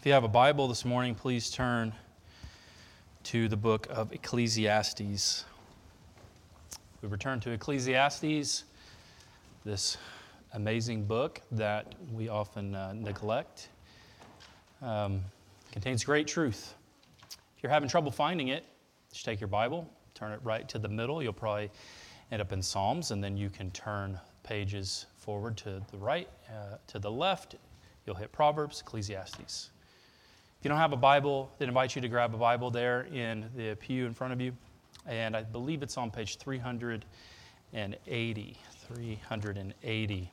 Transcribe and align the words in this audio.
If 0.00 0.06
you 0.06 0.14
have 0.14 0.24
a 0.24 0.28
Bible 0.28 0.66
this 0.66 0.86
morning, 0.86 1.14
please 1.14 1.50
turn 1.50 1.92
to 3.24 3.48
the 3.48 3.56
book 3.58 3.86
of 3.90 4.14
Ecclesiastes. 4.14 5.44
We 7.02 7.08
return 7.10 7.38
to 7.40 7.50
Ecclesiastes, 7.50 8.64
this 9.62 9.98
amazing 10.54 11.04
book 11.04 11.42
that 11.52 11.96
we 12.14 12.30
often 12.30 12.74
uh, 12.74 12.94
neglect. 12.94 13.68
Um, 14.80 15.20
contains 15.70 16.02
great 16.02 16.26
truth. 16.26 16.72
If 17.58 17.62
you're 17.62 17.70
having 17.70 17.90
trouble 17.90 18.10
finding 18.10 18.48
it, 18.48 18.64
just 19.12 19.26
take 19.26 19.38
your 19.38 19.48
Bible, 19.48 19.86
turn 20.14 20.32
it 20.32 20.40
right 20.42 20.66
to 20.70 20.78
the 20.78 20.88
middle. 20.88 21.22
You'll 21.22 21.34
probably 21.34 21.70
end 22.32 22.40
up 22.40 22.52
in 22.52 22.62
Psalms, 22.62 23.10
and 23.10 23.22
then 23.22 23.36
you 23.36 23.50
can 23.50 23.70
turn 23.72 24.18
pages 24.44 25.04
forward 25.18 25.58
to 25.58 25.82
the 25.90 25.98
right, 25.98 26.30
uh, 26.48 26.76
to 26.86 26.98
the 26.98 27.10
left. 27.10 27.56
You'll 28.06 28.16
hit 28.16 28.32
Proverbs, 28.32 28.80
Ecclesiastes. 28.80 29.72
If 30.60 30.66
you 30.66 30.68
don't 30.68 30.76
have 30.76 30.92
a 30.92 30.96
Bible, 30.96 31.50
they 31.56 31.64
invite 31.64 31.96
you 31.96 32.02
to 32.02 32.08
grab 32.08 32.34
a 32.34 32.36
Bible 32.36 32.70
there 32.70 33.06
in 33.14 33.46
the 33.56 33.76
pew 33.76 34.04
in 34.04 34.12
front 34.12 34.34
of 34.34 34.42
you. 34.42 34.52
And 35.06 35.34
I 35.34 35.42
believe 35.42 35.82
it's 35.82 35.96
on 35.96 36.10
page 36.10 36.36
380. 36.36 38.58
380. 38.92 40.32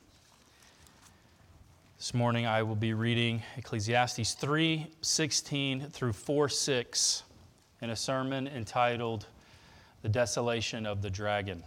This 1.97 2.13
morning 2.13 2.45
I 2.45 2.61
will 2.61 2.75
be 2.75 2.93
reading 2.93 3.41
Ecclesiastes 3.55 4.33
3 4.33 4.87
16 5.01 5.89
through 5.91 6.11
4 6.11 6.49
6 6.49 7.23
in 7.81 7.91
a 7.91 7.95
sermon 7.95 8.49
entitled 8.49 9.27
The 10.01 10.09
Desolation 10.09 10.85
of 10.85 11.01
the 11.01 11.09
Dragon. 11.09 11.63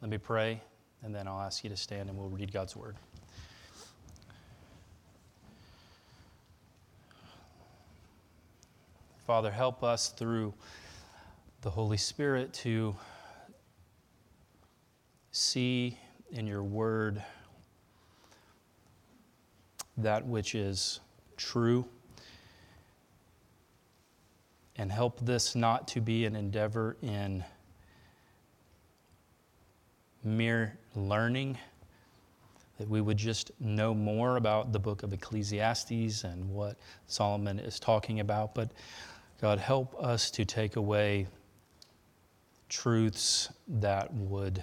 Let 0.00 0.10
me 0.10 0.16
pray, 0.16 0.62
and 1.02 1.14
then 1.14 1.28
I'll 1.28 1.42
ask 1.42 1.62
you 1.62 1.68
to 1.68 1.76
stand 1.76 2.08
and 2.08 2.18
we'll 2.18 2.30
read 2.30 2.52
God's 2.52 2.74
word. 2.74 2.96
Father, 9.26 9.50
help 9.50 9.84
us 9.84 10.08
through 10.08 10.54
the 11.60 11.70
Holy 11.70 11.98
Spirit 11.98 12.54
to 12.54 12.96
see 15.32 15.98
in 16.32 16.46
your 16.46 16.62
word 16.62 17.22
that 19.98 20.26
which 20.26 20.54
is 20.54 21.00
true 21.36 21.84
and 24.76 24.90
help 24.90 25.20
this 25.20 25.54
not 25.54 25.86
to 25.88 26.00
be 26.00 26.24
an 26.24 26.34
endeavor 26.34 26.96
in 27.02 27.44
mere 30.24 30.78
learning, 30.94 31.56
that 32.78 32.88
we 32.88 33.00
would 33.00 33.16
just 33.16 33.50
know 33.60 33.94
more 33.94 34.36
about 34.36 34.72
the 34.72 34.78
book 34.78 35.02
of 35.02 35.12
Ecclesiastes 35.12 36.24
and 36.24 36.48
what 36.50 36.76
Solomon 37.06 37.58
is 37.58 37.78
talking 37.78 38.20
about. 38.20 38.54
But 38.54 38.70
God, 39.40 39.58
help 39.58 39.94
us 40.02 40.30
to 40.32 40.44
take 40.44 40.76
away 40.76 41.26
truths 42.68 43.50
that 43.68 44.12
would 44.14 44.62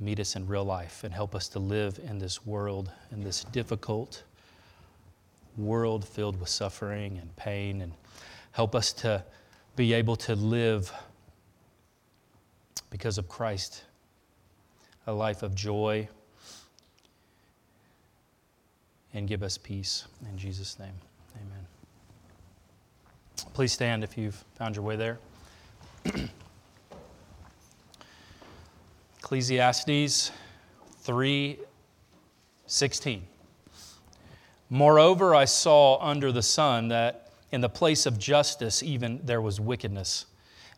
meet 0.00 0.18
us 0.18 0.34
in 0.34 0.46
real 0.46 0.64
life 0.64 1.04
and 1.04 1.12
help 1.12 1.34
us 1.34 1.46
to 1.48 1.58
live 1.58 2.00
in 2.02 2.18
this 2.18 2.44
world, 2.46 2.90
in 3.12 3.22
this 3.22 3.44
difficult 3.44 4.22
world 5.56 6.04
filled 6.04 6.40
with 6.40 6.48
suffering 6.48 7.18
and 7.18 7.34
pain, 7.36 7.82
and 7.82 7.92
help 8.52 8.74
us 8.74 8.92
to 8.92 9.22
be 9.76 9.92
able 9.92 10.16
to 10.16 10.34
live 10.34 10.92
because 12.90 13.18
of 13.18 13.28
Christ 13.28 13.84
a 15.10 15.12
life 15.12 15.42
of 15.42 15.56
joy, 15.56 16.08
and 19.12 19.26
give 19.26 19.42
us 19.42 19.58
peace. 19.58 20.06
In 20.30 20.38
Jesus' 20.38 20.78
name, 20.78 20.94
amen. 21.34 21.66
Please 23.52 23.72
stand 23.72 24.04
if 24.04 24.16
you've 24.16 24.44
found 24.54 24.76
your 24.76 24.84
way 24.84 24.94
there. 24.94 25.18
Ecclesiastes 29.18 30.30
3:16. 31.04 33.22
Moreover, 34.68 35.34
I 35.34 35.44
saw 35.44 35.98
under 35.98 36.30
the 36.30 36.42
sun 36.42 36.86
that 36.88 37.32
in 37.50 37.60
the 37.60 37.68
place 37.68 38.06
of 38.06 38.16
justice 38.16 38.80
even 38.80 39.18
there 39.24 39.40
was 39.40 39.60
wickedness, 39.60 40.26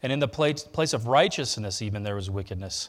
and 0.03 0.11
in 0.11 0.21
the 0.21 0.29
place, 0.29 0.63
place 0.63 0.95
of 0.95 1.07
righteousness 1.07 1.83
even 1.83 2.03
there 2.03 2.17
was 2.17 2.31
wickedness. 2.31 2.89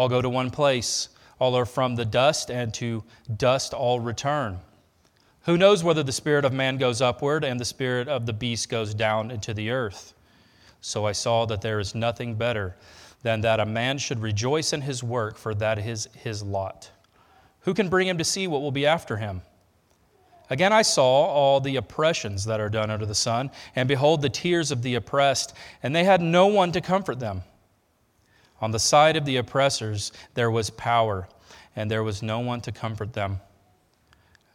All 0.00 0.08
go 0.08 0.22
to 0.22 0.30
one 0.30 0.48
place. 0.48 1.10
All 1.38 1.54
are 1.58 1.66
from 1.66 1.94
the 1.94 2.06
dust, 2.06 2.50
and 2.50 2.72
to 2.72 3.04
dust 3.36 3.74
all 3.74 4.00
return. 4.00 4.60
Who 5.42 5.58
knows 5.58 5.84
whether 5.84 6.02
the 6.02 6.10
spirit 6.10 6.46
of 6.46 6.54
man 6.54 6.78
goes 6.78 7.02
upward 7.02 7.44
and 7.44 7.60
the 7.60 7.66
spirit 7.66 8.08
of 8.08 8.24
the 8.24 8.32
beast 8.32 8.70
goes 8.70 8.94
down 8.94 9.30
into 9.30 9.52
the 9.52 9.68
earth? 9.68 10.14
So 10.80 11.04
I 11.04 11.12
saw 11.12 11.44
that 11.44 11.60
there 11.60 11.78
is 11.78 11.94
nothing 11.94 12.34
better 12.34 12.76
than 13.20 13.42
that 13.42 13.60
a 13.60 13.66
man 13.66 13.98
should 13.98 14.20
rejoice 14.20 14.72
in 14.72 14.80
his 14.80 15.04
work, 15.04 15.36
for 15.36 15.54
that 15.56 15.78
is 15.78 16.08
his 16.16 16.42
lot. 16.42 16.90
Who 17.64 17.74
can 17.74 17.90
bring 17.90 18.08
him 18.08 18.16
to 18.16 18.24
see 18.24 18.46
what 18.46 18.62
will 18.62 18.72
be 18.72 18.86
after 18.86 19.18
him? 19.18 19.42
Again, 20.48 20.72
I 20.72 20.80
saw 20.80 21.26
all 21.26 21.60
the 21.60 21.76
oppressions 21.76 22.46
that 22.46 22.58
are 22.58 22.70
done 22.70 22.90
under 22.90 23.04
the 23.04 23.14
sun, 23.14 23.50
and 23.76 23.86
behold, 23.86 24.22
the 24.22 24.30
tears 24.30 24.70
of 24.70 24.80
the 24.80 24.94
oppressed, 24.94 25.52
and 25.82 25.94
they 25.94 26.04
had 26.04 26.22
no 26.22 26.46
one 26.46 26.72
to 26.72 26.80
comfort 26.80 27.20
them. 27.20 27.42
On 28.60 28.70
the 28.70 28.78
side 28.78 29.16
of 29.16 29.24
the 29.24 29.36
oppressors 29.36 30.12
there 30.34 30.50
was 30.50 30.70
power, 30.70 31.28
and 31.74 31.90
there 31.90 32.02
was 32.02 32.22
no 32.22 32.40
one 32.40 32.60
to 32.62 32.72
comfort 32.72 33.12
them. 33.12 33.40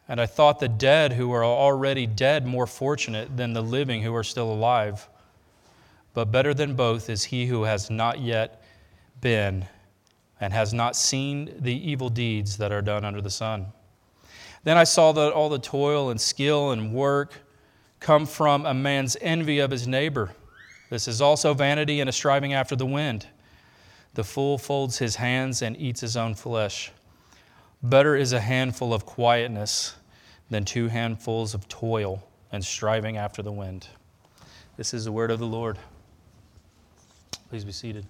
And 0.07 0.21
I 0.21 0.27
thought 0.27 0.59
the 0.59 0.67
dead 0.67 1.13
who 1.13 1.31
are 1.31 1.43
already 1.43 2.05
dead 2.05 2.45
more 2.45 2.67
fortunate 2.67 3.35
than 3.35 3.53
the 3.53 3.63
living 3.63 4.03
who 4.03 4.13
are 4.13 4.23
still 4.23 4.51
alive. 4.51 5.09
But 6.13 6.31
better 6.31 6.53
than 6.53 6.75
both 6.75 7.09
is 7.09 7.25
he 7.25 7.47
who 7.47 7.63
has 7.63 7.89
not 7.89 8.19
yet 8.19 8.61
been 9.21 9.65
and 10.39 10.53
has 10.53 10.73
not 10.73 10.95
seen 10.95 11.55
the 11.59 11.73
evil 11.89 12.09
deeds 12.09 12.57
that 12.57 12.71
are 12.71 12.81
done 12.81 13.03
under 13.03 13.21
the 13.21 13.29
sun. 13.29 13.67
Then 14.63 14.77
I 14.77 14.83
saw 14.83 15.11
that 15.13 15.31
all 15.31 15.49
the 15.49 15.59
toil 15.59 16.09
and 16.09 16.21
skill 16.21 16.71
and 16.71 16.93
work 16.93 17.33
come 17.99 18.25
from 18.25 18.65
a 18.65 18.73
man's 18.73 19.17
envy 19.21 19.59
of 19.59 19.71
his 19.71 19.87
neighbor. 19.87 20.31
This 20.89 21.07
is 21.07 21.21
also 21.21 21.53
vanity 21.53 21.99
and 21.99 22.09
a 22.09 22.13
striving 22.13 22.53
after 22.53 22.75
the 22.75 22.85
wind. 22.85 23.27
The 24.15 24.23
fool 24.23 24.57
folds 24.57 24.97
his 24.97 25.17
hands 25.17 25.61
and 25.61 25.75
eats 25.77 25.99
his 25.99 26.15
own 26.15 26.35
flesh. 26.35 26.91
Better 27.83 28.15
is 28.15 28.31
a 28.31 28.39
handful 28.39 28.93
of 28.93 29.05
quietness 29.05 29.95
than 30.49 30.63
two 30.63 30.87
handfuls 30.87 31.53
of 31.53 31.67
toil 31.67 32.23
and 32.49 32.63
striving 32.63 33.17
after 33.17 33.41
the 33.41 33.51
wind. 33.51 33.89
This 34.77 34.93
is 34.93 35.03
the 35.03 35.11
word 35.11 35.31
of 35.31 35.39
the 35.39 35.45
Lord. 35.45 35.77
Please 37.49 37.65
be 37.65 37.73
seated. 37.73 38.05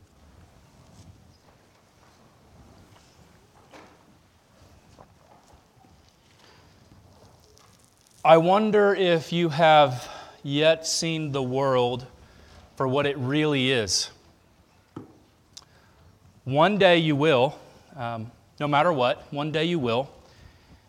I 8.24 8.38
wonder 8.38 8.94
if 8.94 9.34
you 9.34 9.50
have 9.50 10.08
yet 10.44 10.86
seen 10.86 11.32
the 11.32 11.44
world 11.44 12.06
for 12.76 12.88
what 12.88 13.08
it 13.08 13.18
really 13.18 13.72
is. 13.72 14.12
One 16.46 16.78
day 16.78 17.00
you 17.00 17.16
will, 17.16 17.58
um, 17.96 18.32
no 18.60 18.68
matter 18.68 18.94
what, 18.94 19.34
one 19.34 19.52
day 19.52 19.66
you 19.66 19.80
will. 19.80 20.10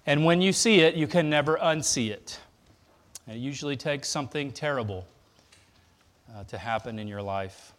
And 0.04 0.24
when 0.24 0.42
you 0.42 0.52
see 0.52 0.80
it, 0.80 0.94
you 0.96 1.06
can 1.06 1.30
never 1.30 1.56
unsee 1.56 2.10
it. 2.10 2.38
It 3.26 3.38
usually 3.38 3.74
takes 3.74 4.08
something 4.08 4.52
terrible 4.52 5.06
uh, 6.34 6.44
to 6.44 6.58
happen 6.58 6.98
in 6.98 7.08
your 7.08 7.22
life 7.22 7.72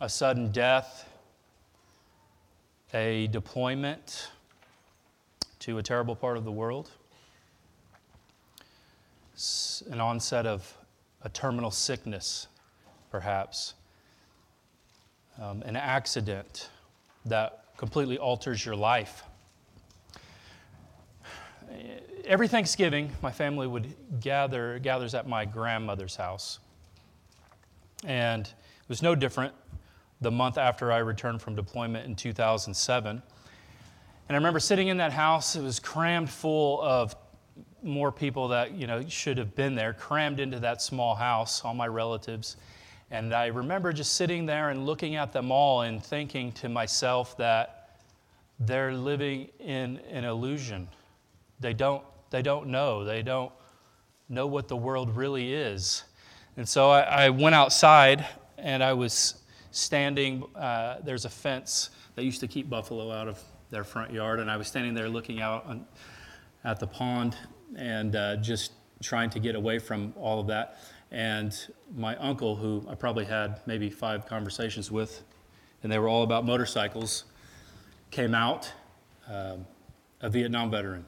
a 0.00 0.08
sudden 0.08 0.50
death, 0.50 1.08
a 2.92 3.28
deployment 3.28 4.30
to 5.60 5.78
a 5.78 5.82
terrible 5.82 6.16
part 6.16 6.36
of 6.36 6.44
the 6.44 6.52
world, 6.52 6.90
an 9.90 10.00
onset 10.00 10.44
of 10.46 10.76
a 11.22 11.28
terminal 11.28 11.70
sickness, 11.70 12.48
perhaps 13.10 13.74
um, 15.40 15.62
an 15.62 15.76
accident 15.76 16.70
that 17.26 17.64
completely 17.76 18.18
alters 18.18 18.64
your 18.64 18.76
life. 18.76 19.22
Every 22.24 22.48
Thanksgiving, 22.48 23.12
my 23.22 23.30
family 23.30 23.66
would 23.66 23.94
gather 24.20 24.78
gathers 24.78 25.14
at 25.14 25.28
my 25.28 25.44
grandmother's 25.44 26.16
house. 26.16 26.58
And 28.04 28.46
it 28.46 28.88
was 28.88 29.02
no 29.02 29.14
different 29.14 29.54
the 30.20 30.30
month 30.30 30.58
after 30.58 30.90
I 30.90 30.98
returned 30.98 31.40
from 31.40 31.54
deployment 31.54 32.06
in 32.06 32.16
2007. 32.16 33.10
And 33.10 33.22
I 34.28 34.34
remember 34.34 34.60
sitting 34.60 34.88
in 34.88 34.96
that 34.98 35.12
house, 35.12 35.56
it 35.56 35.62
was 35.62 35.78
crammed 35.78 36.28
full 36.28 36.82
of 36.82 37.14
more 37.82 38.10
people 38.10 38.48
that, 38.48 38.72
you 38.72 38.86
know, 38.86 39.06
should 39.08 39.38
have 39.38 39.54
been 39.54 39.74
there, 39.74 39.92
crammed 39.92 40.40
into 40.40 40.58
that 40.60 40.82
small 40.82 41.14
house, 41.14 41.64
all 41.64 41.74
my 41.74 41.86
relatives. 41.86 42.56
And 43.10 43.34
I 43.34 43.46
remember 43.46 43.92
just 43.92 44.14
sitting 44.14 44.44
there 44.44 44.70
and 44.70 44.84
looking 44.84 45.16
at 45.16 45.32
them 45.32 45.50
all 45.50 45.82
and 45.82 46.04
thinking 46.04 46.52
to 46.52 46.68
myself 46.68 47.36
that 47.38 47.96
they're 48.60 48.92
living 48.92 49.48
in 49.60 49.98
an 50.10 50.24
illusion. 50.24 50.88
They 51.60 51.72
don't, 51.72 52.04
they 52.30 52.42
don't 52.42 52.68
know. 52.68 53.04
They 53.04 53.22
don't 53.22 53.52
know 54.28 54.46
what 54.46 54.68
the 54.68 54.76
world 54.76 55.16
really 55.16 55.54
is. 55.54 56.04
And 56.56 56.68
so 56.68 56.90
I, 56.90 57.00
I 57.00 57.30
went 57.30 57.54
outside 57.54 58.26
and 58.58 58.82
I 58.82 58.92
was 58.92 59.36
standing. 59.70 60.44
Uh, 60.54 60.96
there's 61.02 61.24
a 61.24 61.30
fence 61.30 61.90
that 62.14 62.24
used 62.24 62.40
to 62.40 62.48
keep 62.48 62.68
buffalo 62.68 63.12
out 63.12 63.28
of 63.28 63.40
their 63.70 63.84
front 63.84 64.12
yard, 64.12 64.40
and 64.40 64.50
I 64.50 64.56
was 64.56 64.66
standing 64.66 64.94
there 64.94 65.08
looking 65.08 65.40
out 65.40 65.66
on, 65.66 65.86
at 66.64 66.80
the 66.80 66.86
pond 66.86 67.36
and 67.76 68.16
uh, 68.16 68.36
just 68.36 68.72
trying 69.02 69.30
to 69.30 69.38
get 69.38 69.54
away 69.54 69.78
from 69.78 70.12
all 70.16 70.40
of 70.40 70.48
that. 70.48 70.78
And 71.10 71.56
my 71.96 72.16
uncle, 72.16 72.56
who 72.56 72.84
I 72.88 72.94
probably 72.94 73.24
had 73.24 73.60
maybe 73.66 73.88
five 73.88 74.26
conversations 74.26 74.90
with, 74.90 75.22
and 75.82 75.90
they 75.90 75.98
were 75.98 76.08
all 76.08 76.22
about 76.22 76.44
motorcycles, 76.44 77.24
came 78.10 78.34
out, 78.34 78.72
um, 79.28 79.66
a 80.20 80.28
Vietnam 80.28 80.70
veteran. 80.70 81.04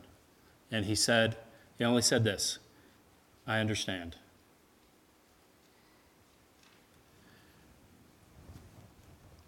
And 0.70 0.84
he 0.84 0.94
said, 0.94 1.36
he 1.76 1.84
only 1.84 2.02
said 2.02 2.24
this 2.24 2.58
I 3.46 3.58
understand. 3.58 4.16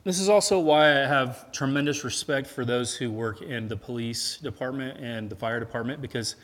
This 0.04 0.18
is 0.18 0.28
also 0.28 0.58
why 0.58 0.90
I 0.90 1.06
have 1.06 1.52
tremendous 1.52 2.02
respect 2.02 2.48
for 2.48 2.64
those 2.64 2.96
who 2.96 3.08
work 3.12 3.40
in 3.40 3.68
the 3.68 3.76
police 3.76 4.36
department 4.38 4.98
and 4.98 5.30
the 5.30 5.36
fire 5.36 5.60
department 5.60 6.02
because 6.02 6.34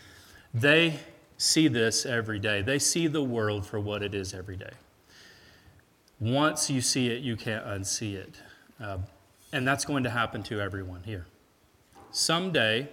they 0.55 1.01
see 1.39 1.69
this 1.69 2.05
every 2.05 2.39
day. 2.39 2.61
They 2.61 2.79
see 2.79 3.07
the 3.07 3.23
world 3.23 3.65
for 3.65 3.81
what 3.81 4.03
it 4.03 4.15
is 4.15 4.35
every 4.35 4.57
day. 4.57 4.73
Once 6.21 6.69
you 6.69 6.81
see 6.81 7.09
it, 7.09 7.23
you 7.23 7.37
can't 7.37 7.65
unsee 7.65 8.15
it. 8.15 8.35
Uh, 8.81 8.99
and 9.53 9.67
that's 9.67 9.85
going 9.85 10.03
to 10.03 10.11
happen 10.11 10.43
to 10.43 10.61
everyone 10.61 11.03
here. 11.05 11.27
Someday, 12.11 12.89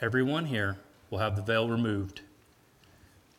everyone 0.00 0.46
here 0.46 0.78
will 1.10 1.18
have 1.18 1.34
the 1.34 1.42
veil 1.42 1.68
removed, 1.68 2.20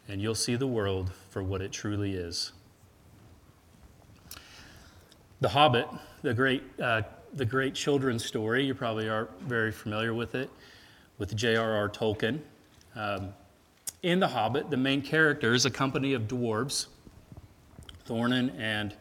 and 0.07 0.21
you'll 0.21 0.35
see 0.35 0.56
the 0.56 0.67
world 0.67 1.11
for 1.29 1.41
what 1.41 1.61
it 1.61 1.71
truly 1.71 2.13
is. 2.13 2.51
The 5.39 5.49
Hobbit, 5.49 5.88
the 6.21 6.33
great, 6.33 6.63
uh, 6.81 7.03
the 7.33 7.45
great 7.45 7.73
children's 7.73 8.25
story, 8.25 8.65
you 8.65 8.73
probably 8.73 9.09
are 9.09 9.29
very 9.41 9.71
familiar 9.71 10.13
with 10.13 10.35
it, 10.35 10.49
with 11.17 11.35
J.R.R. 11.35 11.89
Tolkien. 11.89 12.39
Um, 12.95 13.33
in 14.03 14.19
The 14.19 14.27
Hobbit, 14.27 14.69
the 14.69 14.77
main 14.77 15.01
character 15.01 15.53
is 15.53 15.65
a 15.65 15.71
company 15.71 16.13
of 16.13 16.23
dwarves, 16.23 16.88
Thorin 18.07 18.53
and 18.59 18.94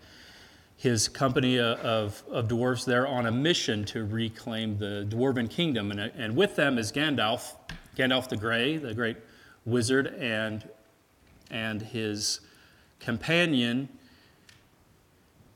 his 0.76 1.08
company 1.08 1.58
uh, 1.58 1.74
of, 1.76 2.22
of 2.30 2.46
dwarves. 2.46 2.84
They're 2.84 3.06
on 3.06 3.26
a 3.26 3.32
mission 3.32 3.84
to 3.86 4.04
reclaim 4.04 4.78
the 4.78 5.06
dwarven 5.08 5.50
kingdom. 5.50 5.90
And, 5.90 6.00
uh, 6.00 6.08
and 6.16 6.36
with 6.36 6.54
them 6.54 6.78
is 6.78 6.92
Gandalf, 6.92 7.54
Gandalf 7.96 8.28
the 8.28 8.36
Grey, 8.36 8.76
the 8.76 8.94
great 8.94 9.16
wizard, 9.64 10.14
and, 10.18 10.68
and 11.50 11.82
his 11.82 12.40
companion, 13.00 13.88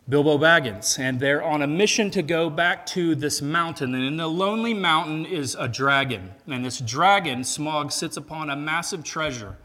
Bilbo 0.09 0.39
Baggins, 0.39 1.01
and 1.01 1.19
they're 1.19 1.43
on 1.43 1.63
a 1.63 1.67
mission 1.67 2.13
to 2.13 2.23
go 2.23 2.49
back 2.49 2.87
to 2.87 3.17
this 3.17 3.43
mountain. 3.43 3.93
And 3.93 4.05
in 4.05 4.17
the 4.17 4.29
lonely 4.29 4.73
mountain 4.73 5.27
is 5.27 5.57
a 5.59 5.67
dragon. 5.67 6.31
And 6.47 6.65
this 6.65 6.79
dragon, 6.79 7.41
Smaug, 7.41 7.91
sits 7.91 8.17
upon 8.17 8.49
a 8.49 8.55
massive 8.55 9.03
treasure. 9.03 9.57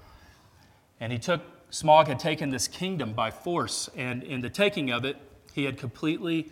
And 1.00 1.12
he 1.12 1.20
took, 1.20 1.42
Smaug 1.70 2.08
had 2.08 2.18
taken 2.18 2.50
this 2.50 2.68
kingdom 2.68 3.14
by 3.14 3.30
force. 3.30 3.88
And 3.96 4.24
in 4.24 4.42
the 4.42 4.50
taking 4.50 4.90
of 4.90 5.06
it, 5.06 5.18
he 5.54 5.66
had 5.66 5.78
completely 5.78 6.52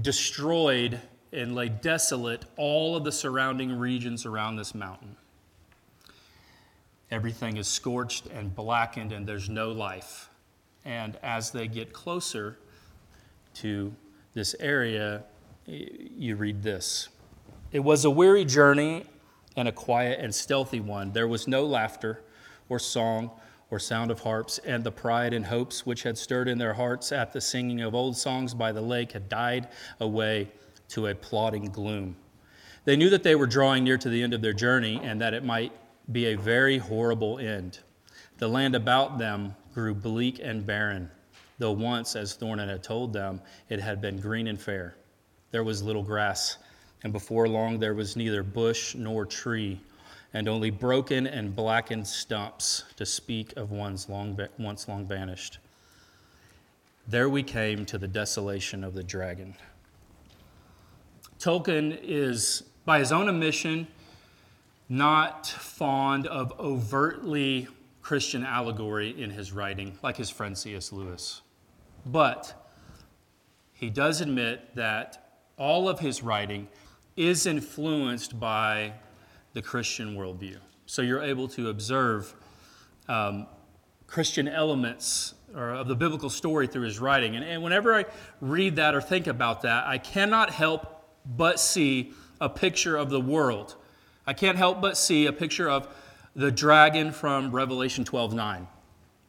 destroyed 0.00 1.00
and 1.32 1.54
laid 1.54 1.80
desolate 1.80 2.44
all 2.56 2.96
of 2.96 3.04
the 3.04 3.12
surrounding 3.12 3.78
regions 3.78 4.26
around 4.26 4.56
this 4.56 4.74
mountain. 4.74 5.14
Everything 7.08 7.56
is 7.56 7.68
scorched 7.68 8.26
and 8.26 8.52
blackened, 8.52 9.12
and 9.12 9.28
there's 9.28 9.48
no 9.48 9.70
life. 9.70 10.28
And 10.84 11.16
as 11.22 11.52
they 11.52 11.68
get 11.68 11.92
closer, 11.92 12.58
to 13.54 13.94
this 14.34 14.54
area, 14.60 15.24
you 15.66 16.36
read 16.36 16.62
this. 16.62 17.08
It 17.70 17.80
was 17.80 18.04
a 18.04 18.10
weary 18.10 18.44
journey 18.44 19.04
and 19.56 19.68
a 19.68 19.72
quiet 19.72 20.20
and 20.20 20.34
stealthy 20.34 20.80
one. 20.80 21.12
There 21.12 21.28
was 21.28 21.46
no 21.46 21.64
laughter 21.64 22.22
or 22.68 22.78
song 22.78 23.30
or 23.70 23.78
sound 23.78 24.10
of 24.10 24.20
harps, 24.20 24.58
and 24.58 24.84
the 24.84 24.92
pride 24.92 25.32
and 25.32 25.46
hopes 25.46 25.86
which 25.86 26.02
had 26.02 26.18
stirred 26.18 26.46
in 26.46 26.58
their 26.58 26.74
hearts 26.74 27.10
at 27.10 27.32
the 27.32 27.40
singing 27.40 27.80
of 27.80 27.94
old 27.94 28.14
songs 28.16 28.52
by 28.52 28.70
the 28.70 28.82
lake 28.82 29.12
had 29.12 29.30
died 29.30 29.66
away 29.98 30.50
to 30.88 31.06
a 31.06 31.14
plodding 31.14 31.64
gloom. 31.70 32.14
They 32.84 32.96
knew 32.96 33.08
that 33.08 33.22
they 33.22 33.34
were 33.34 33.46
drawing 33.46 33.84
near 33.84 33.96
to 33.96 34.10
the 34.10 34.22
end 34.22 34.34
of 34.34 34.42
their 34.42 34.52
journey 34.52 35.00
and 35.02 35.20
that 35.22 35.32
it 35.32 35.42
might 35.42 35.72
be 36.10 36.26
a 36.26 36.36
very 36.36 36.76
horrible 36.76 37.38
end. 37.38 37.78
The 38.36 38.48
land 38.48 38.74
about 38.74 39.18
them 39.18 39.54
grew 39.72 39.94
bleak 39.94 40.38
and 40.42 40.66
barren 40.66 41.10
though 41.62 41.70
once, 41.70 42.16
as 42.16 42.36
Thorin 42.36 42.68
had 42.68 42.82
told 42.82 43.12
them, 43.12 43.40
it 43.68 43.78
had 43.78 44.00
been 44.00 44.18
green 44.18 44.48
and 44.48 44.60
fair. 44.60 44.96
There 45.52 45.62
was 45.62 45.80
little 45.80 46.02
grass, 46.02 46.58
and 47.04 47.12
before 47.12 47.46
long 47.46 47.78
there 47.78 47.94
was 47.94 48.16
neither 48.16 48.42
bush 48.42 48.96
nor 48.96 49.24
tree, 49.24 49.80
and 50.34 50.48
only 50.48 50.70
broken 50.70 51.28
and 51.28 51.54
blackened 51.54 52.04
stumps 52.04 52.82
to 52.96 53.06
speak 53.06 53.56
of 53.56 53.70
ones 53.70 54.08
long, 54.08 54.36
once 54.58 54.88
long 54.88 55.06
vanished. 55.06 55.58
There 57.06 57.28
we 57.28 57.44
came 57.44 57.86
to 57.86 57.96
the 57.96 58.08
desolation 58.08 58.82
of 58.82 58.94
the 58.94 59.04
dragon. 59.04 59.54
Tolkien 61.38 61.96
is, 62.02 62.64
by 62.84 62.98
his 62.98 63.12
own 63.12 63.28
admission, 63.28 63.86
not 64.88 65.46
fond 65.46 66.26
of 66.26 66.58
overtly 66.58 67.68
Christian 68.02 68.44
allegory 68.44 69.10
in 69.22 69.30
his 69.30 69.52
writing, 69.52 69.96
like 70.02 70.16
his 70.16 70.28
friend 70.28 70.58
C.S. 70.58 70.90
Lewis. 70.90 71.42
But 72.04 72.54
he 73.72 73.90
does 73.90 74.20
admit 74.20 74.74
that 74.74 75.40
all 75.56 75.88
of 75.88 76.00
his 76.00 76.22
writing 76.22 76.68
is 77.16 77.46
influenced 77.46 78.38
by 78.38 78.94
the 79.52 79.62
Christian 79.62 80.16
worldview. 80.16 80.56
So 80.86 81.02
you're 81.02 81.22
able 81.22 81.48
to 81.48 81.68
observe 81.68 82.34
um, 83.08 83.46
Christian 84.06 84.48
elements 84.48 85.34
or 85.54 85.70
of 85.70 85.88
the 85.88 85.94
biblical 85.94 86.30
story 86.30 86.66
through 86.66 86.82
his 86.82 86.98
writing. 86.98 87.36
And, 87.36 87.44
and 87.44 87.62
whenever 87.62 87.94
I 87.94 88.06
read 88.40 88.76
that 88.76 88.94
or 88.94 89.00
think 89.00 89.26
about 89.26 89.62
that, 89.62 89.86
I 89.86 89.98
cannot 89.98 90.50
help 90.50 91.04
but 91.24 91.60
see 91.60 92.12
a 92.40 92.48
picture 92.48 92.96
of 92.96 93.10
the 93.10 93.20
world. 93.20 93.76
I 94.26 94.32
can't 94.32 94.56
help 94.56 94.80
but 94.80 94.96
see 94.96 95.26
a 95.26 95.32
picture 95.32 95.68
of 95.68 95.88
the 96.34 96.50
dragon 96.50 97.12
from 97.12 97.50
Revelation 97.52 98.04
12 98.04 98.32
9, 98.32 98.66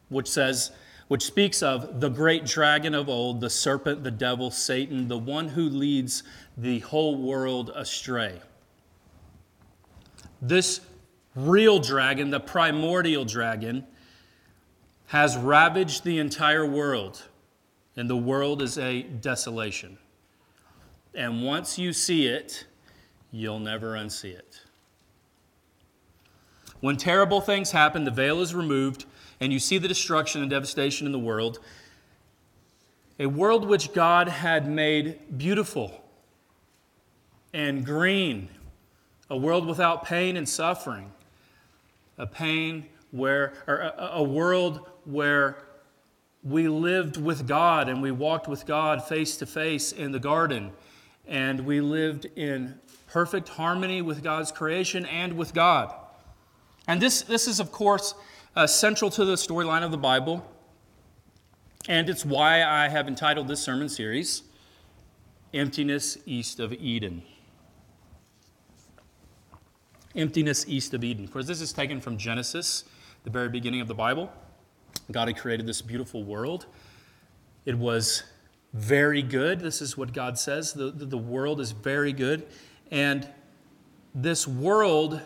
which 0.10 0.30
says, 0.30 0.72
which 1.13 1.25
speaks 1.25 1.62
of 1.62 2.00
the 2.00 2.10
great 2.10 2.43
dragon 2.43 2.96
of 2.96 3.08
old, 3.08 3.39
the 3.39 3.48
serpent, 3.48 4.03
the 4.03 4.10
devil, 4.10 4.50
Satan, 4.50 5.08
the 5.08 5.15
one 5.15 5.48
who 5.48 5.70
leads 5.70 6.24
the 6.58 6.79
whole 6.79 7.22
world 7.22 7.72
astray. 7.75 8.41
This 10.41 10.82
real 11.36 11.77
dragon, 11.77 12.32
the 12.32 12.39
primordial 12.39 13.25
dragon, 13.25 13.86
has 15.05 15.38
ravaged 15.38 16.03
the 16.03 16.17
entire 16.17 16.65
world, 16.65 17.22
and 17.96 18.10
the 18.10 18.17
world 18.17 18.63
is 18.63 18.79
a 18.79 19.03
desolation. 19.03 20.00
And 21.13 21.43
once 21.43 21.77
you 21.77 21.93
see 21.93 22.25
it, 22.25 22.65
you'll 23.29 23.60
never 23.60 23.93
unsee 23.93 24.34
it. 24.34 24.62
When 26.79 26.98
terrible 26.98 27.39
things 27.39 27.70
happen, 27.70 28.03
the 28.03 28.10
veil 28.10 28.41
is 28.41 28.55
removed, 28.55 29.05
and 29.40 29.52
you 29.52 29.60
see 29.60 29.78
the 29.78 29.88
destruction 29.88 30.42
and 30.42 30.50
devastation 30.50 31.06
in 31.06 31.12
the 31.12 31.20
world, 31.20 31.60
a 33.20 33.25
world 33.28 33.68
which 33.68 33.94
God 33.94 34.28
had 34.28 34.68
made 34.68 35.38
beautiful 35.38 36.04
and 37.54 37.86
green, 37.86 38.50
a 39.30 39.38
world 39.38 39.68
without 39.68 40.06
pain 40.06 40.38
and 40.38 40.48
suffering, 40.48 41.12
a 42.18 42.25
pain 42.25 42.86
where, 43.12 43.54
or 43.68 43.78
a, 43.78 44.10
a 44.13 44.24
world 44.24 44.90
where 45.06 45.58
we 46.44 46.68
lived 46.68 47.18
with 47.18 47.48
God 47.48 47.88
and 47.88 48.02
we 48.02 48.12
walked 48.12 48.48
with 48.48 48.66
God 48.66 49.04
face 49.04 49.38
to 49.38 49.46
face 49.46 49.92
in 49.92 50.12
the 50.12 50.20
garden. 50.20 50.72
And 51.25 51.62
we 51.62 51.80
lived 51.80 52.25
in 52.36 52.80
perfect 53.08 53.50
harmony 53.50 54.02
with 54.02 54.24
God's 54.24 54.52
creation 54.52 55.06
and 55.06 55.38
with 55.38 55.54
God. 55.54 55.94
And 56.88 57.02
this, 57.02 57.22
this 57.22 57.48
is, 57.48 57.60
of 57.60 57.72
course, 57.72 58.13
uh, 58.55 58.67
central 58.67 59.10
to 59.12 59.25
the 59.25 59.36
storyline 59.36 59.83
of 59.83 59.91
the 59.91 59.98
Bible. 59.98 60.45
And 61.88 62.10
it's 62.10 62.24
why 62.24 62.63
I 62.63 62.88
have 62.88 63.07
entitled 63.07 63.48
this 63.48 63.62
sermon 63.62 63.89
series, 63.89 64.43
Emptiness 65.53 66.17
East 66.25 66.60
of 66.60 66.72
Eden. 66.74 67.24
Emptiness 70.15 70.65
East 70.67 70.93
of 70.93 71.03
Eden. 71.03 71.25
Of 71.25 71.33
course, 71.33 71.48
this 71.48 71.62
is 71.62 71.74
taken 71.74 72.00
from 72.00 72.17
Genesis, 72.17 72.86
the 73.24 73.29
very 73.29 73.50
beginning 73.50 73.81
of 73.81 73.88
the 73.88 73.95
Bible. 73.95 74.31
God 75.12 75.27
had 75.27 75.38
created 75.38 75.65
this 75.65 75.81
beautiful 75.81 76.24
world. 76.24 76.67
It 77.65 77.77
was 77.77 78.24
very 78.74 79.22
good. 79.22 79.60
This 79.60 79.81
is 79.81 79.98
what 79.98 80.13
God 80.13 80.38
says. 80.38 80.74
The, 80.74 80.91
the, 80.91 81.05
the 81.05 81.17
world 81.17 81.60
is 81.60 81.72
very 81.72 82.13
good. 82.13 82.45
And 82.91 83.27
this 84.13 84.48
world 84.48 85.19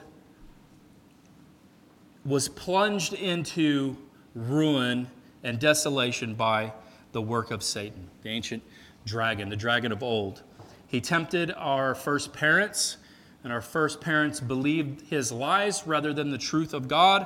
was 2.28 2.50
plunged 2.50 3.14
into 3.14 3.96
ruin 4.36 5.08
and 5.44 5.60
desolation 5.60 6.36
by 6.36 6.74
the 7.14 7.22
work 7.22 7.52
of 7.52 7.64
Satan, 7.64 8.10
the 8.22 8.30
ancient 8.30 8.62
dragon, 9.06 9.48
the 9.48 9.56
dragon 9.56 9.94
of 9.94 10.04
old. 10.04 10.44
He 10.88 11.00
tempted 11.00 11.54
our 11.56 11.96
first 11.96 12.34
parents, 12.34 12.98
and 13.46 13.54
our 13.54 13.62
first 13.62 14.02
parents 14.02 14.42
believed 14.42 15.08
his 15.10 15.32
lies 15.32 15.88
rather 15.88 16.14
than 16.14 16.30
the 16.30 16.38
truth 16.38 16.74
of 16.74 16.90
God, 16.90 17.26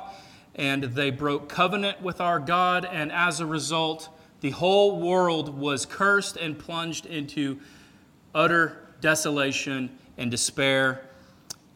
and 0.54 0.84
they 0.84 1.10
broke 1.10 1.48
covenant 1.48 2.00
with 2.00 2.20
our 2.20 2.38
God, 2.38 2.84
and 2.84 3.10
as 3.10 3.40
a 3.40 3.46
result, 3.46 4.08
the 4.40 4.50
whole 4.50 5.00
world 5.00 5.58
was 5.58 5.84
cursed 5.84 6.36
and 6.36 6.56
plunged 6.56 7.06
into 7.06 7.58
utter 8.36 8.86
desolation 9.00 9.90
and 10.16 10.30
despair. 10.30 11.08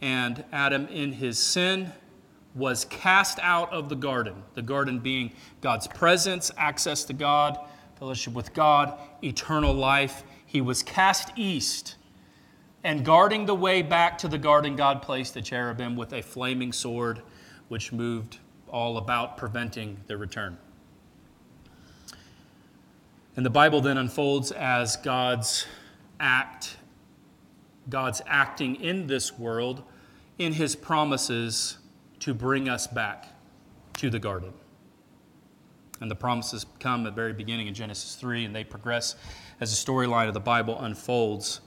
And 0.01 0.45
Adam, 0.53 0.87
in 0.89 1.13
his 1.13 1.39
sin, 1.39 1.93
was 2.57 2.87
cast 2.87 3.39
out 3.41 3.71
of 3.73 3.89
the 3.91 3.95
garden, 3.95 4.35
the 4.55 4.63
garden 4.63 4.99
being 4.99 5.31
God's 5.61 5.87
presence, 5.87 6.51
access 6.57 7.05
to 7.05 7.13
God, 7.13 7.59
fellowship 7.99 8.33
with 8.33 8.55
God, 8.55 8.99
eternal 9.23 9.75
life. 9.75 10.25
He 10.47 10.63
was 10.63 10.83
cast 10.83 11.33
east, 11.37 11.97
and 12.83 13.05
guarding 13.05 13.45
the 13.45 13.55
way 13.55 13.83
back 13.83 14.17
to 14.19 14.29
the 14.29 14.39
garden, 14.39 14.75
God 14.75 15.03
placed 15.03 15.35
the 15.35 15.43
cherubim 15.43 15.97
with 15.97 16.13
a 16.15 16.23
flaming 16.23 16.73
sword, 16.73 17.21
which 17.69 17.93
moved 17.93 18.39
all 18.69 18.97
about 18.97 19.37
preventing 19.37 19.99
the 20.07 20.17
return. 20.17 20.57
And 23.37 23.45
the 23.45 23.51
Bible 23.51 23.83
then 23.83 23.99
unfolds 23.99 24.51
as 24.51 24.97
God's 24.97 25.67
act, 26.19 26.79
God's 27.91 28.23
acting 28.27 28.77
in 28.77 29.09
this 29.09 29.39
world 29.39 29.83
in 30.39 30.55
his 30.55 30.75
promises 30.75 31.79
to 32.21 32.35
bring 32.35 32.69
us 32.69 32.87
back 32.87 33.27
to 33.95 34.11
the 34.11 34.19
garden. 34.19 34.53
And 36.01 36.11
the 36.11 36.17
promises 36.17 36.67
come 36.79 37.07
at 37.07 37.11
the 37.11 37.17
very 37.17 37.33
beginning 37.33 37.69
in 37.69 37.75
Genesis 37.75 38.17
3, 38.17 38.45
and 38.45 38.55
they 38.55 38.65
progress 38.65 39.17
as 39.61 39.71
the 39.71 39.93
storyline 39.93 40.29
of 40.29 40.35
the 40.35 40.41
Bible 40.41 40.79
unfolds. 40.81 41.61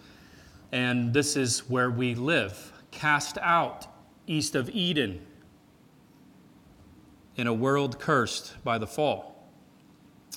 And 0.71 1.13
this 1.13 1.35
is 1.35 1.67
where 1.69 1.89
we 1.89 2.13
live, 2.13 2.71
cast 2.91 3.37
out 3.39 3.87
east 4.27 4.55
of 4.55 4.69
Eden 4.69 5.25
in 7.35 7.47
a 7.47 7.53
world 7.53 7.99
cursed 7.99 8.55
by 8.63 8.77
the 8.77 8.85
fall. 8.85 9.49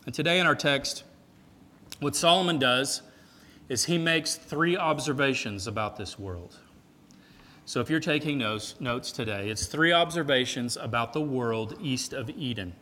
And 0.07 0.15
today 0.15 0.41
in 0.41 0.47
our 0.47 0.55
text, 0.55 1.05
what 2.01 2.17
Solomon 2.17 2.59
does 2.59 3.03
is 3.69 3.85
he 3.85 3.99
makes 3.99 4.37
three 4.37 4.77
observations 4.77 5.67
about 5.67 5.97
this 5.97 6.19
world. 6.19 6.59
So 7.73 7.81
if 7.81 7.89
you're 7.89 8.01
taking 8.01 8.37
notes, 8.37 8.75
notes 8.81 9.11
today, 9.13 9.49
it's 9.49 9.65
three 9.65 9.95
observations 9.95 10.77
about 10.77 11.15
the 11.15 11.23
world 11.23 11.79
east 11.81 12.13
of 12.13 12.29
Eden. 12.29 12.75